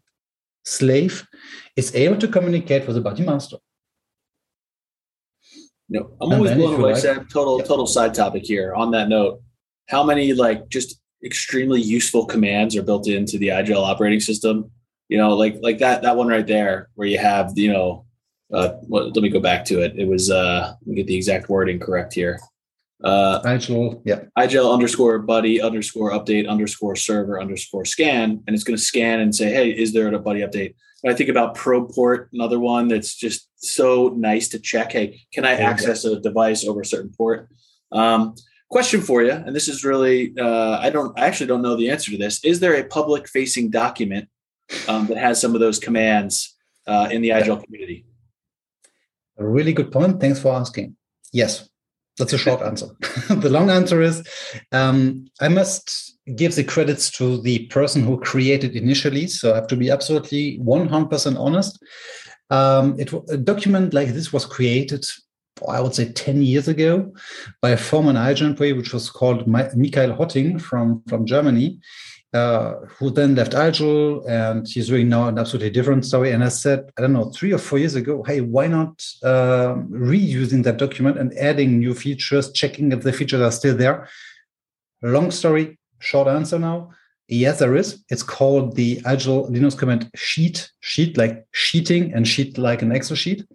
slave 0.63 1.27
is 1.75 1.93
able 1.93 2.17
to 2.17 2.27
communicate 2.27 2.87
with 2.87 2.95
the 2.95 3.01
buddy 3.01 3.23
master. 3.23 3.57
No, 5.89 6.15
I'm 6.21 6.31
and 6.31 6.33
always 6.33 6.53
blown 6.53 6.79
away. 6.79 6.93
Like, 6.93 7.29
total 7.29 7.59
yeah. 7.59 7.65
total 7.65 7.85
side 7.85 8.13
topic 8.13 8.43
here. 8.45 8.73
On 8.73 8.91
that 8.91 9.09
note, 9.09 9.41
how 9.89 10.01
many 10.03 10.33
like 10.33 10.69
just 10.69 10.99
extremely 11.25 11.81
useful 11.81 12.25
commands 12.25 12.75
are 12.77 12.83
built 12.83 13.07
into 13.07 13.37
the 13.37 13.49
IGEL 13.49 13.85
operating 13.85 14.21
system? 14.21 14.71
You 15.09 15.17
know, 15.17 15.35
like 15.35 15.57
like 15.61 15.79
that 15.79 16.01
that 16.03 16.15
one 16.15 16.29
right 16.29 16.47
there, 16.47 16.89
where 16.95 17.07
you 17.07 17.17
have 17.17 17.51
you 17.55 17.71
know, 17.71 18.05
uh, 18.53 18.75
well, 18.83 19.09
let 19.09 19.21
me 19.21 19.29
go 19.29 19.41
back 19.41 19.65
to 19.65 19.81
it. 19.81 19.99
It 19.99 20.07
was 20.07 20.31
uh, 20.31 20.73
let 20.79 20.87
me 20.87 20.95
get 20.95 21.07
the 21.07 21.17
exact 21.17 21.49
wording 21.49 21.79
correct 21.81 22.13
here. 22.13 22.39
Uh, 23.03 23.41
IGEL, 23.41 24.01
yeah. 24.06 24.21
IGEL 24.38 24.73
underscore 24.73 25.19
buddy 25.19 25.62
underscore 25.62 26.12
update 26.12 26.47
underscore 26.47 26.95
server 26.95 27.41
underscore 27.41 27.86
scan, 27.86 28.43
and 28.47 28.53
it's 28.53 28.63
going 28.63 28.77
to 28.77 28.84
scan 28.84 29.19
and 29.19 29.36
say, 29.36 29.51
"Hey, 29.51 29.69
is 29.71 29.93
there 29.93 30.13
a 30.13 30.19
buddy 30.19 30.41
update?" 30.41 30.75
I 31.06 31.13
think 31.13 31.29
about 31.29 31.56
ProPort, 31.56 32.27
another 32.32 32.60
one 32.60 32.88
that's 32.88 33.15
just 33.15 33.49
so 33.58 34.13
nice 34.15 34.47
to 34.49 34.60
check. 34.60 34.93
Hey, 34.93 35.21
can 35.34 35.45
I 35.45 35.53
access 35.53 36.06
a 36.06 36.19
device 36.19 36.65
over 36.65 36.82
a 36.82 36.86
certain 36.86 37.12
port? 37.17 37.49
Um, 37.91 38.36
question 38.69 39.01
for 39.01 39.21
you, 39.21 39.32
and 39.32 39.56
this 39.56 39.67
is 39.67 39.84
really 39.84 40.34
uh, 40.39 40.77
I 40.79 40.89
don't 40.89 41.17
I 41.19 41.27
actually 41.27 41.47
don't 41.47 41.62
know 41.62 41.75
the 41.75 41.89
answer 41.89 42.12
to 42.12 42.17
this. 42.17 42.43
Is 42.43 42.60
there 42.60 42.75
a 42.75 42.84
public 42.84 43.27
facing 43.27 43.69
document 43.69 44.29
um, 44.88 45.08
that 45.08 45.17
has 45.17 45.41
some 45.41 45.53
of 45.53 45.60
those 45.60 45.77
commands 45.77 46.56
uh, 46.88 47.10
in 47.12 47.21
the 47.21 47.29
IGEL 47.29 47.63
community? 47.63 48.06
A 49.38 49.45
really 49.45 49.73
good 49.73 49.91
point. 49.91 50.19
Thanks 50.19 50.39
for 50.39 50.53
asking. 50.53 50.95
Yes, 51.32 51.69
that's 52.17 52.34
a 52.34 52.38
short 52.38 52.62
answer. 52.62 52.88
the 53.30 53.49
long 53.49 53.69
answer 53.69 54.02
is 54.02 54.23
um, 54.71 55.26
I 55.41 55.47
must 55.47 56.17
give 56.36 56.56
the 56.56 56.63
credits 56.63 57.10
to 57.12 57.41
the 57.41 57.65
person 57.67 58.04
who 58.04 58.19
created 58.19 58.76
initially. 58.76 59.28
So 59.28 59.52
I 59.52 59.56
have 59.56 59.67
to 59.67 59.76
be 59.76 59.89
absolutely 59.89 60.60
100% 60.60 61.39
honest. 61.39 61.84
Um, 62.49 62.99
it, 62.99 63.12
a 63.30 63.38
document 63.38 63.93
like 63.93 64.10
this 64.10 64.32
was 64.32 64.45
created, 64.45 65.06
I 65.67 65.82
would 65.82 65.95
say, 65.95 66.12
10 66.12 66.43
years 66.43 66.67
ago 66.67 67.12
by 67.62 67.71
a 67.71 67.78
former 67.78 68.13
IGEL 68.13 68.47
employee, 68.47 68.73
which 68.73 68.93
was 68.93 69.10
called 69.10 69.47
Michael 69.47 70.13
Hotting 70.13 70.60
from, 70.60 71.02
from 71.08 71.26
Germany 71.26 71.80
uh, 72.33 72.79
who 72.97 73.11
then 73.11 73.35
left 73.35 73.53
IGEL 73.53 74.27
and 74.27 74.67
he's 74.67 74.87
doing 74.87 75.07
now 75.07 75.27
an 75.27 75.37
absolutely 75.37 75.69
different 75.69 76.05
story. 76.05 76.31
And 76.31 76.43
I 76.43 76.49
said, 76.49 76.89
I 76.97 77.01
don't 77.01 77.13
know, 77.13 77.29
three 77.29 77.53
or 77.53 77.59
four 77.59 77.77
years 77.77 77.95
ago, 77.95 78.23
hey, 78.23 78.41
why 78.41 78.67
not 78.67 79.05
uh, 79.23 79.75
reusing 79.89 80.63
that 80.63 80.77
document 80.77 81.19
and 81.19 81.37
adding 81.37 81.79
new 81.79 81.93
features, 81.93 82.51
checking 82.51 82.91
if 82.91 83.03
the 83.03 83.13
features 83.13 83.41
are 83.41 83.51
still 83.51 83.77
there? 83.77 84.09
Long 85.03 85.29
story, 85.29 85.77
short 85.99 86.27
answer 86.27 86.57
now. 86.57 86.89
Yes, 87.27 87.59
there 87.59 87.75
is. 87.75 88.03
It's 88.09 88.23
called 88.23 88.75
the 88.75 88.97
IGEL 89.01 89.49
Linux 89.49 89.77
command 89.77 90.09
sheet, 90.15 90.71
sheet 90.81 91.17
like 91.17 91.45
sheeting 91.51 92.13
and 92.13 92.27
sheet 92.27 92.57
like 92.57 92.81
an 92.81 92.91
Excel 92.91 93.15
sheet. 93.15 93.45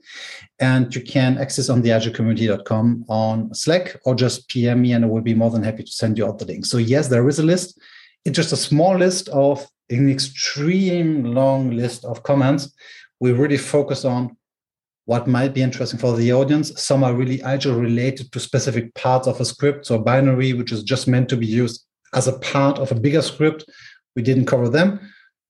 And 0.59 0.95
you 0.95 1.03
can 1.03 1.37
access 1.37 1.69
on 1.69 1.83
the 1.83 1.91
igelcommunity.com 1.91 3.05
on 3.09 3.53
Slack 3.55 4.01
or 4.05 4.15
just 4.15 4.49
PM 4.49 4.83
me 4.83 4.93
and 4.93 5.05
I 5.05 5.09
will 5.09 5.21
be 5.21 5.35
more 5.35 5.51
than 5.51 5.63
happy 5.63 5.83
to 5.83 5.91
send 5.91 6.17
you 6.17 6.27
out 6.27 6.39
the 6.39 6.47
link. 6.47 6.65
So 6.65 6.79
yes, 6.79 7.09
there 7.09 7.29
is 7.29 7.39
a 7.39 7.43
list 7.43 7.79
it's 8.25 8.37
just 8.37 8.53
a 8.53 8.57
small 8.57 8.97
list 8.97 9.29
of 9.31 9.67
an 9.91 10.11
extreme 10.11 11.25
long 11.25 11.71
list 11.71 12.05
of 12.05 12.23
comments. 12.23 12.73
We 13.21 13.33
really 13.33 13.57
focus 13.57 14.05
on 14.05 14.37
what 15.07 15.27
might 15.27 15.55
be 15.55 15.63
interesting 15.63 15.99
for 15.99 16.15
the 16.17 16.33
audience. 16.33 16.79
Some 16.81 17.03
are 17.03 17.15
really 17.15 17.39
IGEL 17.39 17.81
related 17.81 18.31
to 18.31 18.41
specific 18.41 18.95
parts 18.95 19.27
of 19.27 19.41
a 19.41 19.45
script, 19.45 19.87
so 19.87 19.99
binary, 19.99 20.53
which 20.53 20.71
is 20.71 20.83
just 20.83 21.09
meant 21.09 21.31
to 21.31 21.37
be 21.37 21.47
used 21.47 21.87
as 22.15 22.29
a 22.29 22.39
part 22.41 22.79
of 22.79 22.93
a 22.93 22.95
bigger 22.95 23.23
script. 23.23 23.65
We 24.15 24.23
didn't 24.23 24.47
cover 24.47 24.69
them, 24.69 25.01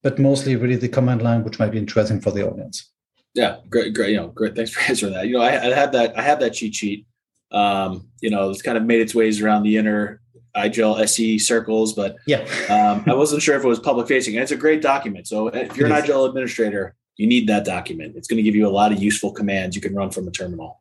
but 0.02 0.18
mostly 0.18 0.54
really 0.54 0.76
the 0.76 0.88
command 0.88 1.22
line, 1.22 1.42
which 1.42 1.59
might 1.59 1.72
be 1.72 1.78
interesting 1.78 2.20
for 2.20 2.31
the 2.31 2.48
audience. 2.48 2.92
Yeah, 3.35 3.57
great, 3.68 3.94
great. 3.94 4.11
You 4.11 4.18
know, 4.18 4.28
great. 4.28 4.54
Thanks 4.54 4.70
for 4.70 4.81
answering 4.88 5.14
that. 5.14 5.26
You 5.26 5.35
know, 5.35 5.42
I, 5.42 5.61
I 5.61 5.74
had 5.74 5.92
that. 5.92 6.16
I 6.16 6.22
have 6.22 6.40
that 6.40 6.54
cheat 6.54 6.74
sheet. 6.74 7.07
Um, 7.50 8.09
you 8.20 8.31
know, 8.31 8.50
it's 8.50 8.62
kind 8.62 8.78
of 8.78 8.85
made 8.85 9.00
its 9.00 9.14
ways 9.14 9.40
around 9.40 9.62
the 9.62 9.76
inner 9.76 10.20
IGEL 10.56 11.00
SE 11.00 11.38
circles, 11.38 11.92
but 11.92 12.16
yeah, 12.26 12.40
um, 12.68 13.04
I 13.06 13.14
wasn't 13.14 13.42
sure 13.42 13.56
if 13.56 13.64
it 13.64 13.68
was 13.68 13.78
public 13.78 14.08
facing. 14.08 14.34
And 14.34 14.42
it's 14.42 14.52
a 14.52 14.56
great 14.56 14.82
document. 14.82 15.26
So 15.26 15.48
if 15.48 15.76
you're 15.76 15.87
an 15.87 15.92
IGEL 15.92 16.28
administrator, 16.28 16.94
you 17.16 17.26
need 17.26 17.48
that 17.48 17.64
document. 17.64 18.16
It's 18.16 18.28
going 18.28 18.38
to 18.38 18.42
give 18.42 18.54
you 18.54 18.66
a 18.66 18.70
lot 18.70 18.92
of 18.92 19.02
useful 19.02 19.32
commands 19.32 19.76
you 19.76 19.82
can 19.82 19.94
run 19.94 20.11
from 20.11 20.26
a 20.28 20.30
terminal. 20.30 20.80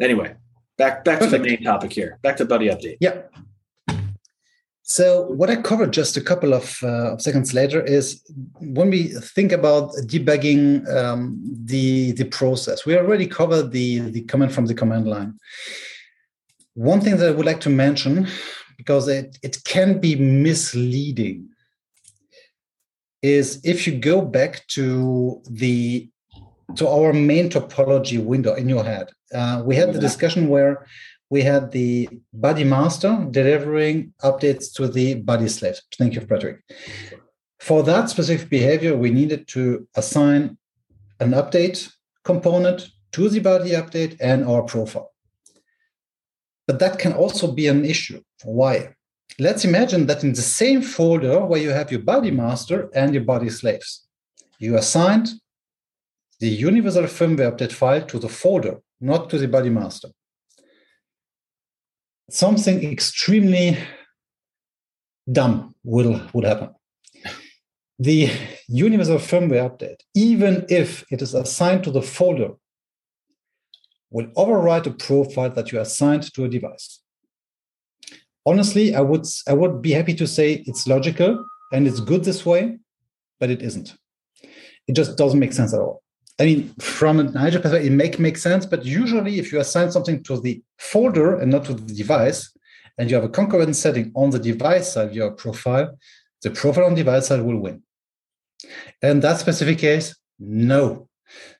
Anyway, 0.00 0.34
back 0.78 1.04
back 1.04 1.18
Perfect. 1.18 1.32
to 1.32 1.38
the 1.38 1.56
main 1.56 1.62
topic 1.62 1.92
here. 1.92 2.18
Back 2.22 2.36
to 2.38 2.44
Buddy 2.44 2.68
Update. 2.68 2.96
Yeah. 3.00 3.22
So 4.86 5.22
what 5.22 5.48
I 5.48 5.56
covered 5.56 5.94
just 5.94 6.18
a 6.18 6.20
couple 6.20 6.52
of 6.52 6.82
uh, 6.82 7.16
seconds 7.16 7.54
later 7.54 7.82
is 7.82 8.22
when 8.60 8.90
we 8.90 9.08
think 9.08 9.50
about 9.50 9.92
debugging 10.06 10.86
um, 10.94 11.40
the 11.64 12.12
the 12.12 12.24
process. 12.24 12.84
We 12.84 12.96
already 12.96 13.26
covered 13.26 13.72
the 13.72 14.00
the 14.00 14.22
command 14.22 14.52
from 14.52 14.66
the 14.66 14.74
command 14.74 15.08
line. 15.08 15.38
One 16.74 17.00
thing 17.00 17.16
that 17.16 17.28
I 17.28 17.32
would 17.32 17.46
like 17.46 17.60
to 17.60 17.70
mention 17.70 18.28
because 18.76 19.08
it, 19.08 19.38
it 19.42 19.62
can 19.64 20.00
be 20.00 20.16
misleading 20.16 21.48
is 23.22 23.60
if 23.64 23.86
you 23.86 23.96
go 23.96 24.20
back 24.20 24.66
to 24.68 25.40
the 25.48 26.08
to 26.76 26.86
our 26.88 27.12
main 27.12 27.48
topology 27.48 28.22
window 28.22 28.54
in 28.54 28.68
your 28.68 28.84
head 28.84 29.08
uh, 29.34 29.62
we 29.64 29.74
had 29.76 29.92
the 29.92 29.98
discussion 29.98 30.48
where 30.48 30.86
we 31.30 31.40
had 31.40 31.70
the 31.72 32.08
buddy 32.34 32.64
master 32.64 33.26
delivering 33.30 34.12
updates 34.22 34.72
to 34.74 34.88
the 34.88 35.14
buddy 35.14 35.48
slave 35.48 35.80
thank 35.98 36.14
you 36.14 36.20
patrick 36.20 36.58
for 37.60 37.82
that 37.82 38.10
specific 38.10 38.50
behavior 38.50 38.94
we 38.96 39.10
needed 39.10 39.48
to 39.48 39.86
assign 39.96 40.58
an 41.20 41.30
update 41.30 41.90
component 42.24 42.90
to 43.12 43.28
the 43.30 43.40
buddy 43.40 43.70
update 43.70 44.16
and 44.20 44.44
our 44.44 44.62
profile 44.62 45.13
but 46.66 46.78
that 46.78 46.98
can 46.98 47.12
also 47.12 47.50
be 47.50 47.66
an 47.66 47.84
issue 47.84 48.20
why 48.44 48.94
let's 49.38 49.64
imagine 49.64 50.06
that 50.06 50.22
in 50.22 50.32
the 50.32 50.42
same 50.42 50.82
folder 50.82 51.44
where 51.44 51.60
you 51.60 51.70
have 51.70 51.90
your 51.90 52.00
buddy 52.00 52.30
master 52.30 52.90
and 52.94 53.14
your 53.14 53.24
buddy 53.24 53.50
slaves, 53.50 54.06
you 54.58 54.76
assigned 54.76 55.28
the 56.40 56.48
universal 56.48 57.04
firmware 57.04 57.52
update 57.52 57.72
file 57.72 58.02
to 58.02 58.18
the 58.18 58.28
folder, 58.28 58.80
not 59.00 59.30
to 59.30 59.38
the 59.38 59.48
buddy 59.48 59.70
master. 59.70 60.08
Something 62.30 62.90
extremely 62.90 63.76
dumb 65.30 65.74
will, 65.84 66.20
will 66.32 66.46
happen. 66.46 66.70
The 67.98 68.30
universal 68.68 69.18
firmware 69.18 69.70
update, 69.70 70.00
even 70.14 70.66
if 70.68 71.04
it 71.10 71.22
is 71.22 71.34
assigned 71.34 71.84
to 71.84 71.90
the 71.90 72.02
folder, 72.02 72.50
will 74.10 74.26
overwrite 74.36 74.86
a 74.86 74.90
profile 74.90 75.50
that 75.50 75.72
you 75.72 75.80
assigned 75.80 76.32
to 76.34 76.44
a 76.44 76.48
device. 76.48 77.00
honestly, 78.46 78.94
I 78.94 79.00
would 79.00 79.26
I 79.48 79.54
would 79.54 79.82
be 79.82 79.92
happy 79.92 80.14
to 80.14 80.26
say 80.26 80.64
it's 80.66 80.86
logical 80.86 81.44
and 81.72 81.86
it's 81.86 82.00
good 82.00 82.24
this 82.24 82.44
way, 82.44 82.78
but 83.40 83.50
it 83.50 83.62
isn't. 83.62 83.96
It 84.86 84.94
just 84.94 85.16
doesn't 85.16 85.38
make 85.38 85.52
sense 85.52 85.72
at 85.74 85.80
all. 85.80 86.02
I 86.38 86.44
mean, 86.44 86.74
from 86.80 87.20
an 87.20 87.32
IGEL 87.32 87.62
perspective, 87.62 87.86
it 87.86 87.92
make 87.92 88.18
make 88.18 88.36
sense, 88.36 88.66
but 88.66 88.84
usually 88.84 89.38
if 89.38 89.52
you 89.52 89.60
assign 89.60 89.90
something 89.92 90.22
to 90.24 90.40
the 90.40 90.62
folder 90.78 91.38
and 91.40 91.50
not 91.50 91.64
to 91.66 91.74
the 91.74 91.94
device, 91.94 92.50
and 92.98 93.10
you 93.10 93.16
have 93.16 93.24
a 93.24 93.28
concurrent 93.28 93.76
setting 93.76 94.12
on 94.14 94.30
the 94.30 94.38
device 94.38 94.92
side 94.92 95.14
your 95.14 95.30
profile, 95.32 95.96
the 96.42 96.50
profile 96.50 96.86
on 96.86 96.94
device 96.94 97.28
side 97.28 97.40
will 97.40 97.58
win. 97.58 97.82
And 99.02 99.22
that 99.22 99.40
specific 99.40 99.78
case, 99.78 100.16
no. 100.38 101.08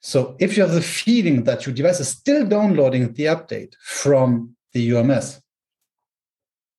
So 0.00 0.36
if 0.38 0.56
you 0.56 0.62
have 0.62 0.72
the 0.72 0.82
feeling 0.82 1.44
that 1.44 1.66
your 1.66 1.74
device 1.74 2.00
is 2.00 2.08
still 2.08 2.46
downloading 2.46 3.12
the 3.12 3.24
update 3.24 3.74
from 3.82 4.56
the 4.72 4.92
UMS, 4.92 5.40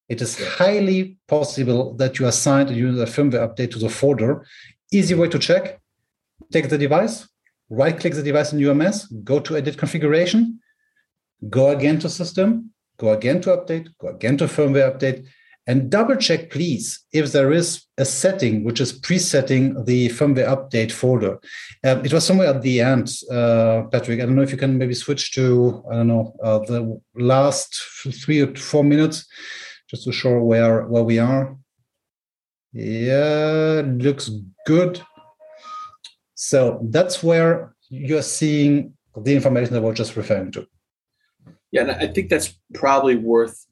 it 0.08 0.22
is 0.22 0.38
highly 0.58 1.18
possible 1.28 1.94
that 1.96 2.20
you 2.20 2.28
assigned 2.28 2.70
a 2.70 2.74
user 2.74 3.06
firmware 3.06 3.48
update 3.48 3.72
to 3.72 3.80
the 3.80 3.90
folder. 3.90 4.46
Easy 4.92 5.16
way 5.16 5.30
to 5.30 5.40
check 5.40 5.80
take 6.52 6.70
the 6.70 6.78
device, 6.78 7.28
right 7.70 8.00
click 8.00 8.14
the 8.14 8.24
device 8.24 8.54
in 8.54 8.64
UMS, 8.64 9.08
go 9.24 9.40
to 9.40 9.58
edit 9.58 9.78
configuration, 9.78 10.60
go 11.50 11.70
again 11.70 12.00
to 12.00 12.10
system, 12.10 12.72
go 12.98 13.10
again 13.12 13.42
to 13.42 13.50
update, 13.50 13.88
go 14.00 14.08
again 14.10 14.38
to 14.38 14.46
firmware 14.46 14.92
update, 14.92 15.26
and 15.68 15.90
double 15.90 16.16
check, 16.16 16.52
please, 16.52 17.04
if 17.12 17.32
there 17.32 17.52
is 17.52 17.86
a 17.98 18.06
setting 18.06 18.64
which 18.64 18.80
is 18.80 18.92
presetting 18.92 19.84
the 19.86 20.10
firmware 20.10 20.48
update 20.48 20.92
folder. 20.92 21.40
Um, 21.84 22.06
it 22.06 22.14
was 22.14 22.26
somewhere 22.26 22.50
at 22.50 22.62
the 22.62 22.82
end, 22.82 23.10
uh, 23.32 23.84
Patrick. 23.92 24.20
I 24.20 24.26
don't 24.26 24.36
know 24.36 24.44
if 24.44 24.52
you 24.52 24.58
can 24.58 24.78
maybe 24.78 24.94
switch 24.94 25.34
to, 25.34 25.84
I 25.90 25.96
don't 25.96 26.08
know, 26.08 26.36
uh, 26.44 26.60
the 26.60 27.02
last 27.16 27.76
three 28.24 28.42
or 28.42 28.56
four 28.56 28.84
minutes, 28.84 29.26
just 29.90 30.04
to 30.04 30.12
show 30.12 30.40
where, 30.40 30.86
where 30.86 31.04
we 31.04 31.18
are. 31.18 31.58
Yeah, 32.74 33.82
looks 33.86 34.30
good. 34.68 35.02
So 36.36 36.80
that's 36.92 37.24
where 37.24 37.74
you're 37.90 38.22
seeing 38.22 38.94
the 39.16 39.34
information 39.34 39.74
that 39.74 39.82
we're 39.82 39.94
just 39.94 40.16
referring 40.18 40.52
to. 40.52 40.68
Yeah, 41.72 41.82
and 41.82 41.92
I 41.92 42.08
think 42.08 42.30
that's 42.30 42.54
probably 42.74 43.16
worth 43.16 43.66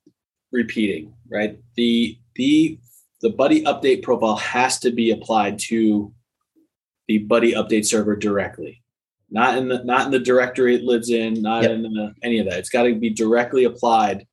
repeating, 0.53 1.13
right? 1.29 1.59
The 1.75 2.17
the 2.35 2.79
the 3.21 3.31
buddy 3.31 3.63
update 3.63 4.03
profile 4.03 4.37
has 4.37 4.79
to 4.79 4.91
be 4.91 5.11
applied 5.11 5.59
to 5.67 6.13
the 7.07 7.17
buddy 7.19 7.53
update 7.53 7.85
server 7.85 8.15
directly. 8.15 8.81
Not 9.29 9.57
in 9.57 9.67
the 9.67 9.83
not 9.83 10.05
in 10.05 10.11
the 10.11 10.19
directory 10.19 10.75
it 10.75 10.83
lives 10.83 11.09
in, 11.09 11.41
not 11.41 11.63
yep. 11.63 11.71
in 11.71 11.81
the, 11.81 12.13
any 12.23 12.39
of 12.39 12.45
that. 12.45 12.59
It's 12.59 12.69
got 12.69 12.83
to 12.83 12.95
be 12.95 13.09
directly 13.09 13.65
applied. 13.65 14.25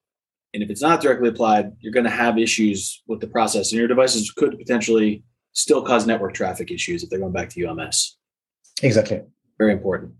And 0.53 0.63
if 0.63 0.71
it's 0.71 0.83
not 0.83 1.01
directly 1.01 1.29
applied, 1.29 1.73
you're 1.79 1.93
going 1.93 2.05
to 2.05 2.11
have 2.11 2.37
issues 2.37 3.03
with 3.07 3.21
the 3.21 3.29
process, 3.29 3.73
and 3.73 3.79
your 3.79 3.89
devices 3.89 4.31
could 4.33 4.59
potentially 4.59 5.23
still 5.53 5.83
cause 5.83 6.07
network 6.07 6.35
traffic 6.35 6.71
issues 6.71 7.03
if 7.03 7.11
they're 7.11 7.21
going 7.21 7.33
back 7.33 7.49
to 7.51 7.67
UMS. 7.67 8.19
Exactly. 8.83 9.23
Very 9.59 9.73
important. 9.73 10.13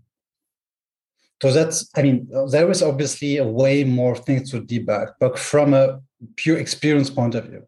So 1.41 1.51
that's, 1.51 1.89
I 1.95 2.03
mean, 2.03 2.27
there 2.49 2.69
is 2.69 2.83
obviously 2.83 3.37
a 3.37 3.45
way 3.45 3.83
more 3.83 4.15
things 4.15 4.51
to 4.51 4.61
debug, 4.61 5.13
but 5.19 5.39
from 5.39 5.73
a 5.73 5.99
pure 6.35 6.57
experience 6.57 7.09
point 7.09 7.33
of 7.33 7.45
view, 7.45 7.67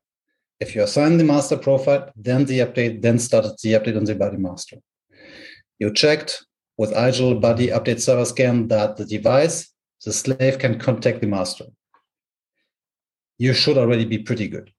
if 0.59 0.75
you 0.75 0.83
assign 0.83 1.17
the 1.17 1.23
master 1.23 1.57
profile, 1.57 2.11
then 2.15 2.45
the 2.45 2.59
update, 2.59 3.01
then 3.01 3.17
started 3.17 3.53
the 3.63 3.73
update 3.73 3.97
on 3.97 4.03
the 4.03 4.13
buddy 4.13 4.37
master. 4.37 4.77
You 5.79 5.91
checked 5.91 6.45
with 6.77 6.93
IGEL 6.93 7.41
buddy 7.41 7.67
update 7.67 7.99
server 7.99 8.25
scan 8.25 8.67
that 8.67 8.97
the 8.97 9.05
device, 9.05 9.73
the 10.05 10.13
slave 10.13 10.59
can 10.59 10.79
contact 10.79 11.21
the 11.21 11.27
master. 11.27 11.65
You 13.39 13.53
should 13.53 13.79
already 13.79 14.05
be 14.05 14.19
pretty 14.19 14.47
good. 14.47 14.71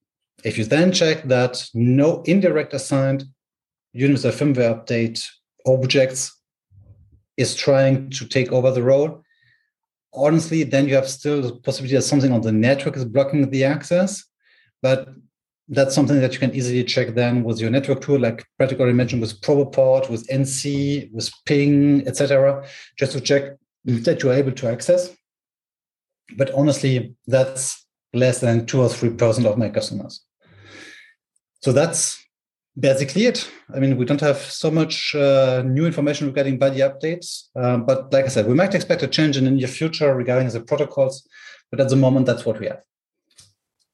If 0.45 0.57
you 0.57 0.65
then 0.65 0.93
check 0.93 1.25
that 1.25 1.67
no 1.75 2.23
indirect 2.23 2.75
assigned 2.75 3.25
Universal 3.93 4.33
firmware 4.33 4.75
update 4.75 5.25
objects 5.67 6.41
is 7.37 7.55
trying 7.55 8.11
to 8.11 8.27
take 8.27 8.53
over 8.53 8.71
the 8.71 8.83
role. 8.83 9.23
Honestly 10.13 10.63
then 10.63 10.87
you 10.89 10.95
have 10.95 11.09
still 11.09 11.43
the 11.43 11.57
possibility 11.57 11.97
that 11.97 12.03
something 12.03 12.33
on 12.33 12.41
the 12.41 12.53
network 12.53 12.97
is 12.97 13.05
blocking 13.05 13.51
the 13.51 13.65
access 13.65 14.25
but 14.81 15.09
that's 15.69 15.95
something 15.95 16.21
that 16.21 16.33
you 16.35 16.39
can 16.39 16.55
easily 16.55 16.85
check 16.85 17.15
then 17.15 17.43
with 17.43 17.59
your 17.59 17.71
network 17.71 18.01
tool 18.03 18.21
like 18.21 18.47
Patrick 18.59 18.79
already 18.79 18.97
mentioned 18.97 19.23
with 19.23 19.41
proboport 19.41 20.11
with 20.11 20.29
nc 20.29 21.11
with 21.13 21.33
ping 21.47 22.07
etc 22.07 22.65
just 22.99 23.13
to 23.13 23.21
check 23.21 23.57
that 23.85 24.23
you're 24.23 24.33
able 24.33 24.53
to 24.53 24.69
access. 24.69 25.11
But 26.37 26.51
honestly 26.53 27.17
that's 27.27 27.85
less 28.13 28.41
than 28.41 28.67
two 28.67 28.81
or 28.81 28.89
three 28.89 29.11
percent 29.11 29.47
of 29.47 29.59
my 29.59 29.69
customers. 29.69 30.25
So 31.61 31.73
that's 31.73 32.24
basically 32.79 33.27
it. 33.27 33.51
I 33.75 33.79
mean, 33.79 33.97
we 33.97 34.05
don't 34.05 34.21
have 34.21 34.39
so 34.39 34.71
much 34.71 35.15
uh, 35.15 35.63
new 35.65 35.87
information 35.87 36.27
regarding 36.27 36.59
buddy 36.59 36.79
updates, 36.79 37.49
um, 37.57 37.87
but 37.87 38.13
like 38.13 38.25
I 38.25 38.29
said, 38.29 38.47
we 38.47 38.55
might 38.55 38.75
expect 38.75 39.03
a 39.03 39.09
change 39.09 39.37
in 39.37 39.45
the 39.45 39.51
near 39.51 39.69
future 39.69 40.15
regarding 40.15 40.49
the 40.49 40.61
protocols. 40.61 41.27
But 41.71 41.81
at 41.81 41.89
the 41.89 41.97
moment, 41.97 42.27
that's 42.27 42.45
what 42.45 42.61
we 42.61 42.67
have. 42.67 42.83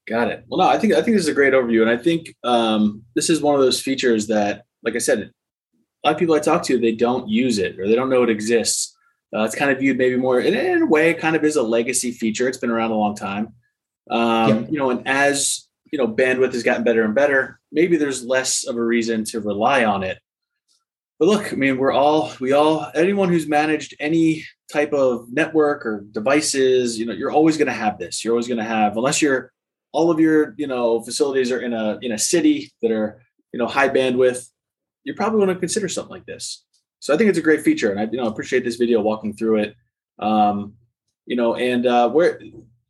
Got 0.07 0.29
it. 0.29 0.43
Well, 0.47 0.59
no, 0.59 0.67
I 0.67 0.77
think 0.77 0.93
I 0.93 1.01
think 1.01 1.15
this 1.15 1.23
is 1.23 1.29
a 1.29 1.33
great 1.33 1.53
overview, 1.53 1.81
and 1.81 1.89
I 1.89 1.97
think 1.97 2.35
um, 2.43 3.03
this 3.15 3.29
is 3.29 3.41
one 3.41 3.55
of 3.55 3.61
those 3.61 3.81
features 3.81 4.27
that, 4.27 4.65
like 4.83 4.95
I 4.95 4.99
said, 4.99 5.31
a 6.03 6.07
lot 6.07 6.13
of 6.13 6.19
people 6.19 6.35
I 6.35 6.39
talk 6.39 6.63
to 6.63 6.79
they 6.79 6.91
don't 6.91 7.29
use 7.29 7.59
it 7.59 7.79
or 7.79 7.87
they 7.87 7.95
don't 7.95 8.09
know 8.09 8.23
it 8.23 8.29
exists. 8.29 8.95
Uh, 9.33 9.43
it's 9.43 9.55
kind 9.55 9.71
of 9.71 9.79
viewed 9.79 9.97
maybe 9.97 10.17
more 10.17 10.41
in, 10.41 10.53
in, 10.53 10.81
a 10.81 10.85
way, 10.85 11.09
it 11.09 11.19
kind 11.19 11.37
of 11.37 11.43
is 11.45 11.55
a 11.55 11.63
legacy 11.63 12.11
feature. 12.11 12.49
It's 12.49 12.57
been 12.57 12.71
around 12.71 12.91
a 12.91 12.95
long 12.95 13.15
time. 13.15 13.53
Um, 14.09 14.49
yeah. 14.49 14.65
You 14.69 14.77
know, 14.77 14.89
and 14.89 15.07
as 15.07 15.67
you 15.91 15.97
know 15.97 16.07
bandwidth 16.07 16.53
has 16.53 16.63
gotten 16.63 16.83
better 16.83 17.03
and 17.03 17.15
better 17.15 17.60
maybe 17.71 17.97
there's 17.97 18.23
less 18.23 18.65
of 18.65 18.75
a 18.75 18.83
reason 18.83 19.23
to 19.25 19.39
rely 19.39 19.85
on 19.85 20.03
it. 20.03 20.19
But 21.19 21.27
look 21.27 21.53
i 21.53 21.55
mean 21.55 21.77
we're 21.77 21.91
all 21.91 22.31
we 22.39 22.51
all 22.51 22.91
anyone 22.95 23.29
who's 23.29 23.47
managed 23.47 23.95
any 23.99 24.43
type 24.71 24.91
of 24.91 25.31
network 25.31 25.85
or 25.85 26.03
devices 26.11 26.97
you 26.97 27.05
know 27.05 27.13
you're 27.13 27.31
always 27.31 27.57
going 27.57 27.67
to 27.67 27.73
have 27.73 27.99
this. 27.99 28.23
You're 28.23 28.33
always 28.33 28.47
going 28.47 28.57
to 28.57 28.63
have 28.63 28.97
unless 28.97 29.21
you're 29.21 29.51
all 29.91 30.09
of 30.09 30.19
your 30.19 30.55
you 30.57 30.67
know 30.67 31.01
facilities 31.01 31.51
are 31.51 31.59
in 31.59 31.73
a 31.73 31.99
in 32.01 32.11
a 32.11 32.17
city 32.17 32.71
that 32.81 32.91
are 32.91 33.21
you 33.53 33.59
know 33.59 33.67
high 33.67 33.89
bandwidth 33.89 34.47
you're 35.03 35.15
probably 35.15 35.39
want 35.39 35.51
to 35.51 35.59
consider 35.59 35.87
something 35.89 36.11
like 36.11 36.25
this. 36.25 36.63
So 36.99 37.13
i 37.13 37.17
think 37.17 37.29
it's 37.29 37.39
a 37.39 37.43
great 37.43 37.61
feature 37.61 37.91
and 37.91 37.99
i 37.99 38.03
you 38.11 38.17
know 38.17 38.27
appreciate 38.27 38.63
this 38.63 38.77
video 38.77 39.01
walking 39.01 39.33
through 39.33 39.57
it. 39.57 39.75
Um 40.17 40.73
you 41.27 41.35
know 41.35 41.55
and 41.55 41.85
uh 41.85 42.09
where 42.09 42.41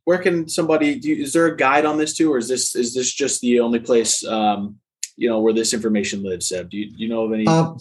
where 0.04 0.18
can 0.18 0.48
somebody 0.48 0.98
do 0.98 1.08
you, 1.08 1.22
is 1.22 1.32
there 1.32 1.46
a 1.46 1.56
guide 1.56 1.84
on 1.84 1.98
this 1.98 2.14
too 2.14 2.32
or 2.32 2.38
is 2.38 2.48
this 2.48 2.74
is 2.74 2.94
this 2.94 3.12
just 3.12 3.40
the 3.40 3.60
only 3.60 3.78
place 3.78 4.24
um, 4.26 4.76
you 5.16 5.28
know 5.28 5.40
where 5.40 5.52
this 5.52 5.74
information 5.74 6.22
lives 6.22 6.48
Seb? 6.48 6.70
do 6.70 6.76
you, 6.78 6.90
do 6.90 6.96
you 7.02 7.08
know 7.08 7.24
of 7.24 7.32
any 7.32 7.46
uh, 7.46 7.72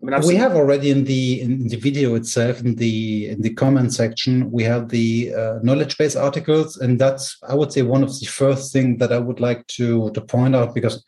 I 0.00 0.06
mean, 0.06 0.28
we 0.28 0.36
have 0.36 0.54
already 0.54 0.90
in 0.90 1.02
the 1.02 1.40
in 1.40 1.66
the 1.66 1.76
video 1.76 2.14
itself 2.14 2.60
in 2.60 2.76
the 2.76 3.28
in 3.30 3.42
the 3.42 3.52
comment 3.54 3.92
section 3.92 4.50
we 4.52 4.62
have 4.62 4.88
the 4.88 5.34
uh, 5.34 5.58
knowledge 5.62 5.98
base 5.98 6.14
articles 6.14 6.76
and 6.76 7.00
that's 7.00 7.36
i 7.48 7.54
would 7.54 7.72
say 7.72 7.82
one 7.82 8.04
of 8.04 8.18
the 8.18 8.26
first 8.26 8.72
things 8.72 8.98
that 9.00 9.12
i 9.12 9.18
would 9.18 9.40
like 9.40 9.66
to 9.66 10.10
to 10.12 10.20
point 10.20 10.54
out 10.54 10.72
because 10.72 11.04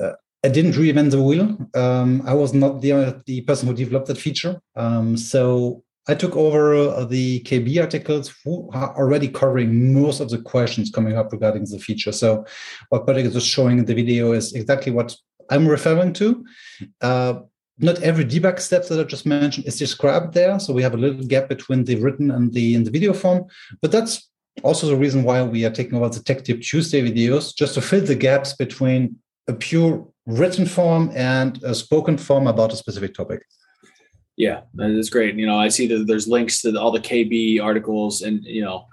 uh, 0.00 0.12
I 0.44 0.48
didn't 0.48 0.72
reinvent 0.72 1.12
the 1.12 1.22
wheel. 1.22 1.56
Um, 1.74 2.22
I 2.26 2.34
was 2.34 2.52
not 2.52 2.80
the 2.80 3.22
the 3.26 3.42
person 3.42 3.68
who 3.68 3.74
developed 3.74 4.08
that 4.08 4.18
feature. 4.18 4.60
Um, 4.74 5.16
so 5.16 5.84
I 6.08 6.14
took 6.14 6.36
over 6.36 6.74
uh, 6.74 7.04
the 7.04 7.40
KB 7.40 7.80
articles 7.80 8.34
who 8.44 8.68
are 8.72 8.96
already 8.96 9.28
covering 9.28 9.92
most 9.92 10.20
of 10.20 10.30
the 10.30 10.38
questions 10.38 10.90
coming 10.90 11.16
up 11.16 11.32
regarding 11.32 11.64
the 11.64 11.78
feature. 11.78 12.12
So 12.12 12.44
what 12.88 13.06
Patrick 13.06 13.26
is 13.26 13.34
just 13.34 13.46
showing 13.46 13.78
in 13.78 13.84
the 13.84 13.94
video 13.94 14.32
is 14.32 14.52
exactly 14.52 14.90
what 14.90 15.14
I'm 15.50 15.68
referring 15.68 16.12
to. 16.14 16.44
Uh, 17.00 17.34
not 17.78 18.02
every 18.02 18.24
debug 18.24 18.58
step 18.58 18.86
that 18.88 19.00
I 19.00 19.04
just 19.04 19.26
mentioned 19.26 19.66
is 19.66 19.78
described 19.78 20.34
there. 20.34 20.58
So 20.58 20.72
we 20.72 20.82
have 20.82 20.94
a 20.94 20.98
little 20.98 21.24
gap 21.24 21.48
between 21.48 21.84
the 21.84 21.96
written 21.96 22.30
and 22.30 22.52
the 22.52 22.74
in 22.74 22.84
the 22.84 22.90
video 22.90 23.12
form. 23.12 23.44
But 23.80 23.92
that's 23.92 24.28
also 24.62 24.86
the 24.86 24.96
reason 24.96 25.22
why 25.22 25.42
we 25.42 25.64
are 25.64 25.70
taking 25.70 25.94
over 25.94 26.08
the 26.08 26.22
Tech 26.22 26.44
Tip 26.44 26.60
Tuesday 26.60 27.02
videos, 27.02 27.54
just 27.54 27.74
to 27.74 27.80
fill 27.80 28.04
the 28.04 28.14
gaps 28.14 28.52
between 28.54 29.16
a 29.48 29.52
pure 29.52 30.06
written 30.26 30.66
form 30.66 31.10
and 31.14 31.62
a 31.62 31.74
spoken 31.74 32.16
form 32.18 32.46
about 32.46 32.72
a 32.72 32.76
specific 32.76 33.14
topic. 33.14 33.42
Yeah, 34.42 34.62
that's 34.74 35.08
great. 35.08 35.36
You 35.36 35.46
know, 35.46 35.56
I 35.56 35.68
see 35.68 35.86
that 35.86 36.08
there's 36.08 36.26
links 36.26 36.62
to 36.62 36.76
all 36.76 36.90
the 36.90 36.98
KB 36.98 37.62
articles, 37.62 38.22
and 38.22 38.42
you 38.42 38.60
know, 38.60 38.86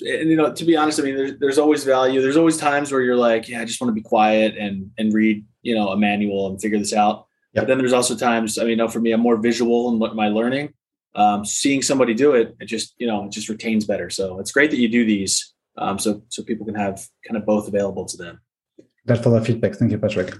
and 0.00 0.28
you 0.28 0.34
know, 0.34 0.52
to 0.52 0.64
be 0.64 0.76
honest, 0.76 0.98
I 0.98 1.04
mean, 1.04 1.14
there's 1.14 1.38
there's 1.38 1.58
always 1.58 1.84
value. 1.84 2.20
There's 2.20 2.36
always 2.36 2.56
times 2.56 2.90
where 2.90 3.02
you're 3.02 3.14
like, 3.14 3.48
yeah, 3.48 3.60
I 3.60 3.64
just 3.66 3.80
want 3.80 3.90
to 3.90 3.94
be 3.94 4.02
quiet 4.02 4.56
and 4.58 4.90
and 4.98 5.14
read, 5.14 5.44
you 5.62 5.76
know, 5.76 5.90
a 5.90 5.96
manual 5.96 6.48
and 6.48 6.60
figure 6.60 6.76
this 6.76 6.92
out. 6.92 7.28
Yep. 7.52 7.62
But 7.62 7.68
then 7.68 7.78
there's 7.78 7.92
also 7.92 8.16
times, 8.16 8.58
I 8.58 8.62
mean, 8.62 8.70
you 8.70 8.76
know, 8.78 8.88
for 8.88 8.98
me, 8.98 9.12
I'm 9.12 9.20
more 9.20 9.36
visual 9.36 9.92
in 9.92 10.16
my 10.16 10.26
learning. 10.26 10.74
Um, 11.14 11.44
seeing 11.44 11.82
somebody 11.82 12.12
do 12.12 12.34
it, 12.34 12.56
it 12.58 12.66
just 12.66 12.94
you 12.98 13.06
know, 13.06 13.26
it 13.26 13.30
just 13.30 13.48
retains 13.48 13.84
better. 13.84 14.10
So 14.10 14.40
it's 14.40 14.50
great 14.50 14.72
that 14.72 14.78
you 14.78 14.88
do 14.88 15.04
these, 15.04 15.54
um, 15.78 16.00
so 16.00 16.20
so 16.30 16.42
people 16.42 16.66
can 16.66 16.74
have 16.74 17.06
kind 17.24 17.36
of 17.36 17.46
both 17.46 17.68
available 17.68 18.06
to 18.06 18.16
them. 18.16 18.40
That's 19.04 19.24
all 19.24 19.34
the 19.34 19.40
feedback. 19.40 19.76
Thank 19.76 19.92
you, 19.92 19.98
Patrick. 19.98 20.34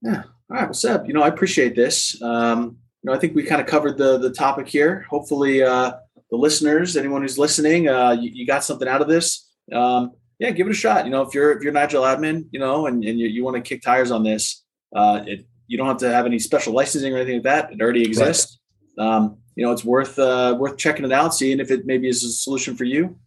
Yeah. 0.00 0.22
All 0.48 0.56
right. 0.56 0.64
Well, 0.66 0.74
Seb, 0.74 1.08
you 1.08 1.12
know, 1.12 1.22
I 1.22 1.28
appreciate 1.28 1.74
this. 1.74 2.22
Um, 2.22 2.78
you 3.02 3.10
know, 3.10 3.16
I 3.16 3.18
think 3.18 3.34
we 3.34 3.42
kind 3.42 3.60
of 3.60 3.66
covered 3.66 3.98
the 3.98 4.18
the 4.18 4.30
topic 4.30 4.68
here. 4.68 5.06
Hopefully, 5.10 5.62
uh, 5.62 5.92
the 6.30 6.36
listeners, 6.36 6.96
anyone 6.96 7.22
who's 7.22 7.38
listening, 7.38 7.88
uh, 7.88 8.12
you, 8.12 8.30
you, 8.32 8.46
got 8.46 8.64
something 8.64 8.88
out 8.88 9.02
of 9.02 9.08
this. 9.08 9.50
Um, 9.72 10.12
yeah, 10.38 10.50
give 10.50 10.66
it 10.66 10.70
a 10.70 10.74
shot. 10.74 11.04
You 11.04 11.10
know, 11.10 11.22
if 11.22 11.34
you're 11.34 11.52
if 11.52 11.62
you're 11.62 11.72
Nigel 11.72 12.04
admin, 12.04 12.46
you 12.52 12.60
know, 12.60 12.86
and, 12.86 13.04
and 13.04 13.18
you, 13.18 13.26
you 13.26 13.44
want 13.44 13.56
to 13.56 13.62
kick 13.62 13.82
tires 13.82 14.10
on 14.10 14.22
this, 14.22 14.64
uh, 14.94 15.22
it, 15.26 15.46
you 15.66 15.76
don't 15.76 15.88
have 15.88 15.98
to 15.98 16.12
have 16.12 16.26
any 16.26 16.38
special 16.38 16.72
licensing 16.72 17.12
or 17.12 17.16
anything 17.16 17.36
like 17.36 17.44
that. 17.44 17.72
It 17.72 17.80
already 17.80 18.02
exists. 18.02 18.58
Right. 18.96 19.06
Um, 19.06 19.38
you 19.56 19.64
know, 19.64 19.72
it's 19.72 19.84
worth 19.84 20.18
uh, 20.18 20.56
worth 20.58 20.76
checking 20.78 21.04
it 21.04 21.12
out, 21.12 21.34
seeing 21.34 21.60
if 21.60 21.70
it 21.70 21.86
maybe 21.86 22.08
is 22.08 22.24
a 22.24 22.30
solution 22.30 22.76
for 22.76 22.84
you. 22.84 23.18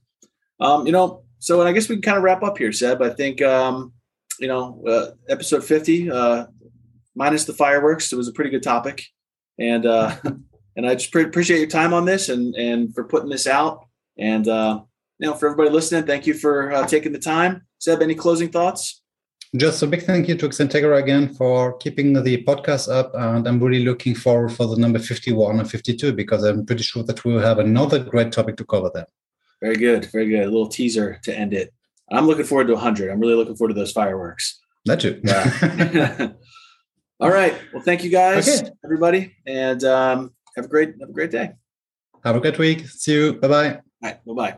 Um, 0.60 0.86
you 0.86 0.92
know, 0.92 1.24
so 1.40 1.60
and 1.60 1.70
I 1.70 1.74
guess 1.74 1.90
we 1.90 1.96
can 1.96 2.02
kind 2.02 2.18
of 2.18 2.24
wrap 2.24 2.44
up 2.44 2.58
here, 2.58 2.72
Seb. 2.72 3.02
I 3.02 3.10
think 3.10 3.42
um, 3.42 3.94
you 4.40 4.48
know, 4.48 4.84
uh, 4.88 5.12
episode 5.30 5.64
fifty, 5.64 6.10
uh, 6.10 6.46
minus 7.14 7.46
the 7.46 7.54
fireworks, 7.54 8.12
it 8.12 8.16
was 8.16 8.28
a 8.28 8.34
pretty 8.34 8.50
good 8.50 8.64
topic, 8.64 9.06
and 9.60 9.86
uh, 9.86 10.16
and 10.76 10.86
I 10.88 10.96
just 10.96 11.12
pre- 11.12 11.24
appreciate 11.24 11.60
your 11.60 11.68
time 11.68 11.94
on 11.94 12.06
this 12.06 12.30
and 12.30 12.56
and 12.56 12.94
for 12.94 13.04
putting 13.04 13.30
this 13.30 13.48
out, 13.48 13.86
and 14.18 14.48
uh, 14.48 14.82
you 15.20 15.28
know, 15.28 15.34
for 15.34 15.48
everybody 15.48 15.70
listening, 15.70 16.06
thank 16.06 16.28
you 16.28 16.34
for 16.34 16.72
uh, 16.72 16.88
taking 16.88 17.14
the 17.14 17.20
time. 17.20 17.66
Seb, 17.80 18.02
any 18.02 18.16
closing 18.16 18.50
thoughts? 18.50 19.02
Just 19.56 19.82
a 19.84 19.88
big 19.88 20.04
thank 20.04 20.28
you 20.28 20.36
to 20.36 20.50
XenTegra 20.50 21.02
again 21.02 21.34
for 21.34 21.78
keeping 21.78 22.12
the 22.12 22.44
podcast 22.44 22.92
up. 22.92 23.14
And 23.16 23.48
I'm 23.48 23.64
really 23.64 23.86
looking 23.86 24.14
forward 24.14 24.52
for 24.52 24.68
the 24.68 24.76
number 24.76 25.00
51 25.00 25.60
and 25.60 25.70
52 25.70 26.12
because 26.12 26.44
I'm 26.44 26.66
pretty 26.66 26.84
sure 26.84 27.04
that 27.04 27.24
we'll 27.24 27.40
have 27.40 27.60
another 27.60 28.00
great 28.00 28.34
topic 28.34 28.58
to 28.58 28.66
cover 28.66 28.92
then. 28.94 29.06
Very 29.62 29.78
good. 29.78 30.06
Very 30.12 30.28
good. 30.28 30.44
A 30.44 30.52
little 30.52 30.68
teaser 30.68 31.20
to 31.24 31.38
end 31.38 31.54
it. 31.54 31.74
I'm 32.12 32.28
looking 32.28 32.44
forward 32.44 32.68
to 32.68 32.74
100. 32.74 33.10
I'm 33.10 33.20
really 33.20 33.36
looking 33.36 33.56
forward 33.56 33.74
to 33.74 33.80
those 33.80 33.94
fireworks. 33.94 34.60
That 34.86 35.00
too. 35.00 35.22
Yeah. 35.24 36.32
All 37.20 37.30
right. 37.30 37.56
Well, 37.74 37.82
thank 37.82 38.04
you 38.04 38.10
guys, 38.10 38.48
okay. 38.50 38.70
everybody, 38.84 39.36
and 39.46 39.84
um, 39.84 40.34
have 40.56 40.66
a 40.66 40.68
great 40.68 40.96
have 41.00 41.10
a 41.10 41.14
great 41.14 41.32
day. 41.32 41.54
Have 42.24 42.36
a 42.36 42.40
great 42.40 42.58
week. 42.58 42.88
See 42.88 43.14
you. 43.14 43.34
Bye 43.34 43.48
bye. 43.48 43.70
All 43.70 43.82
right. 44.02 44.26
Bye 44.26 44.34
bye. 44.34 44.58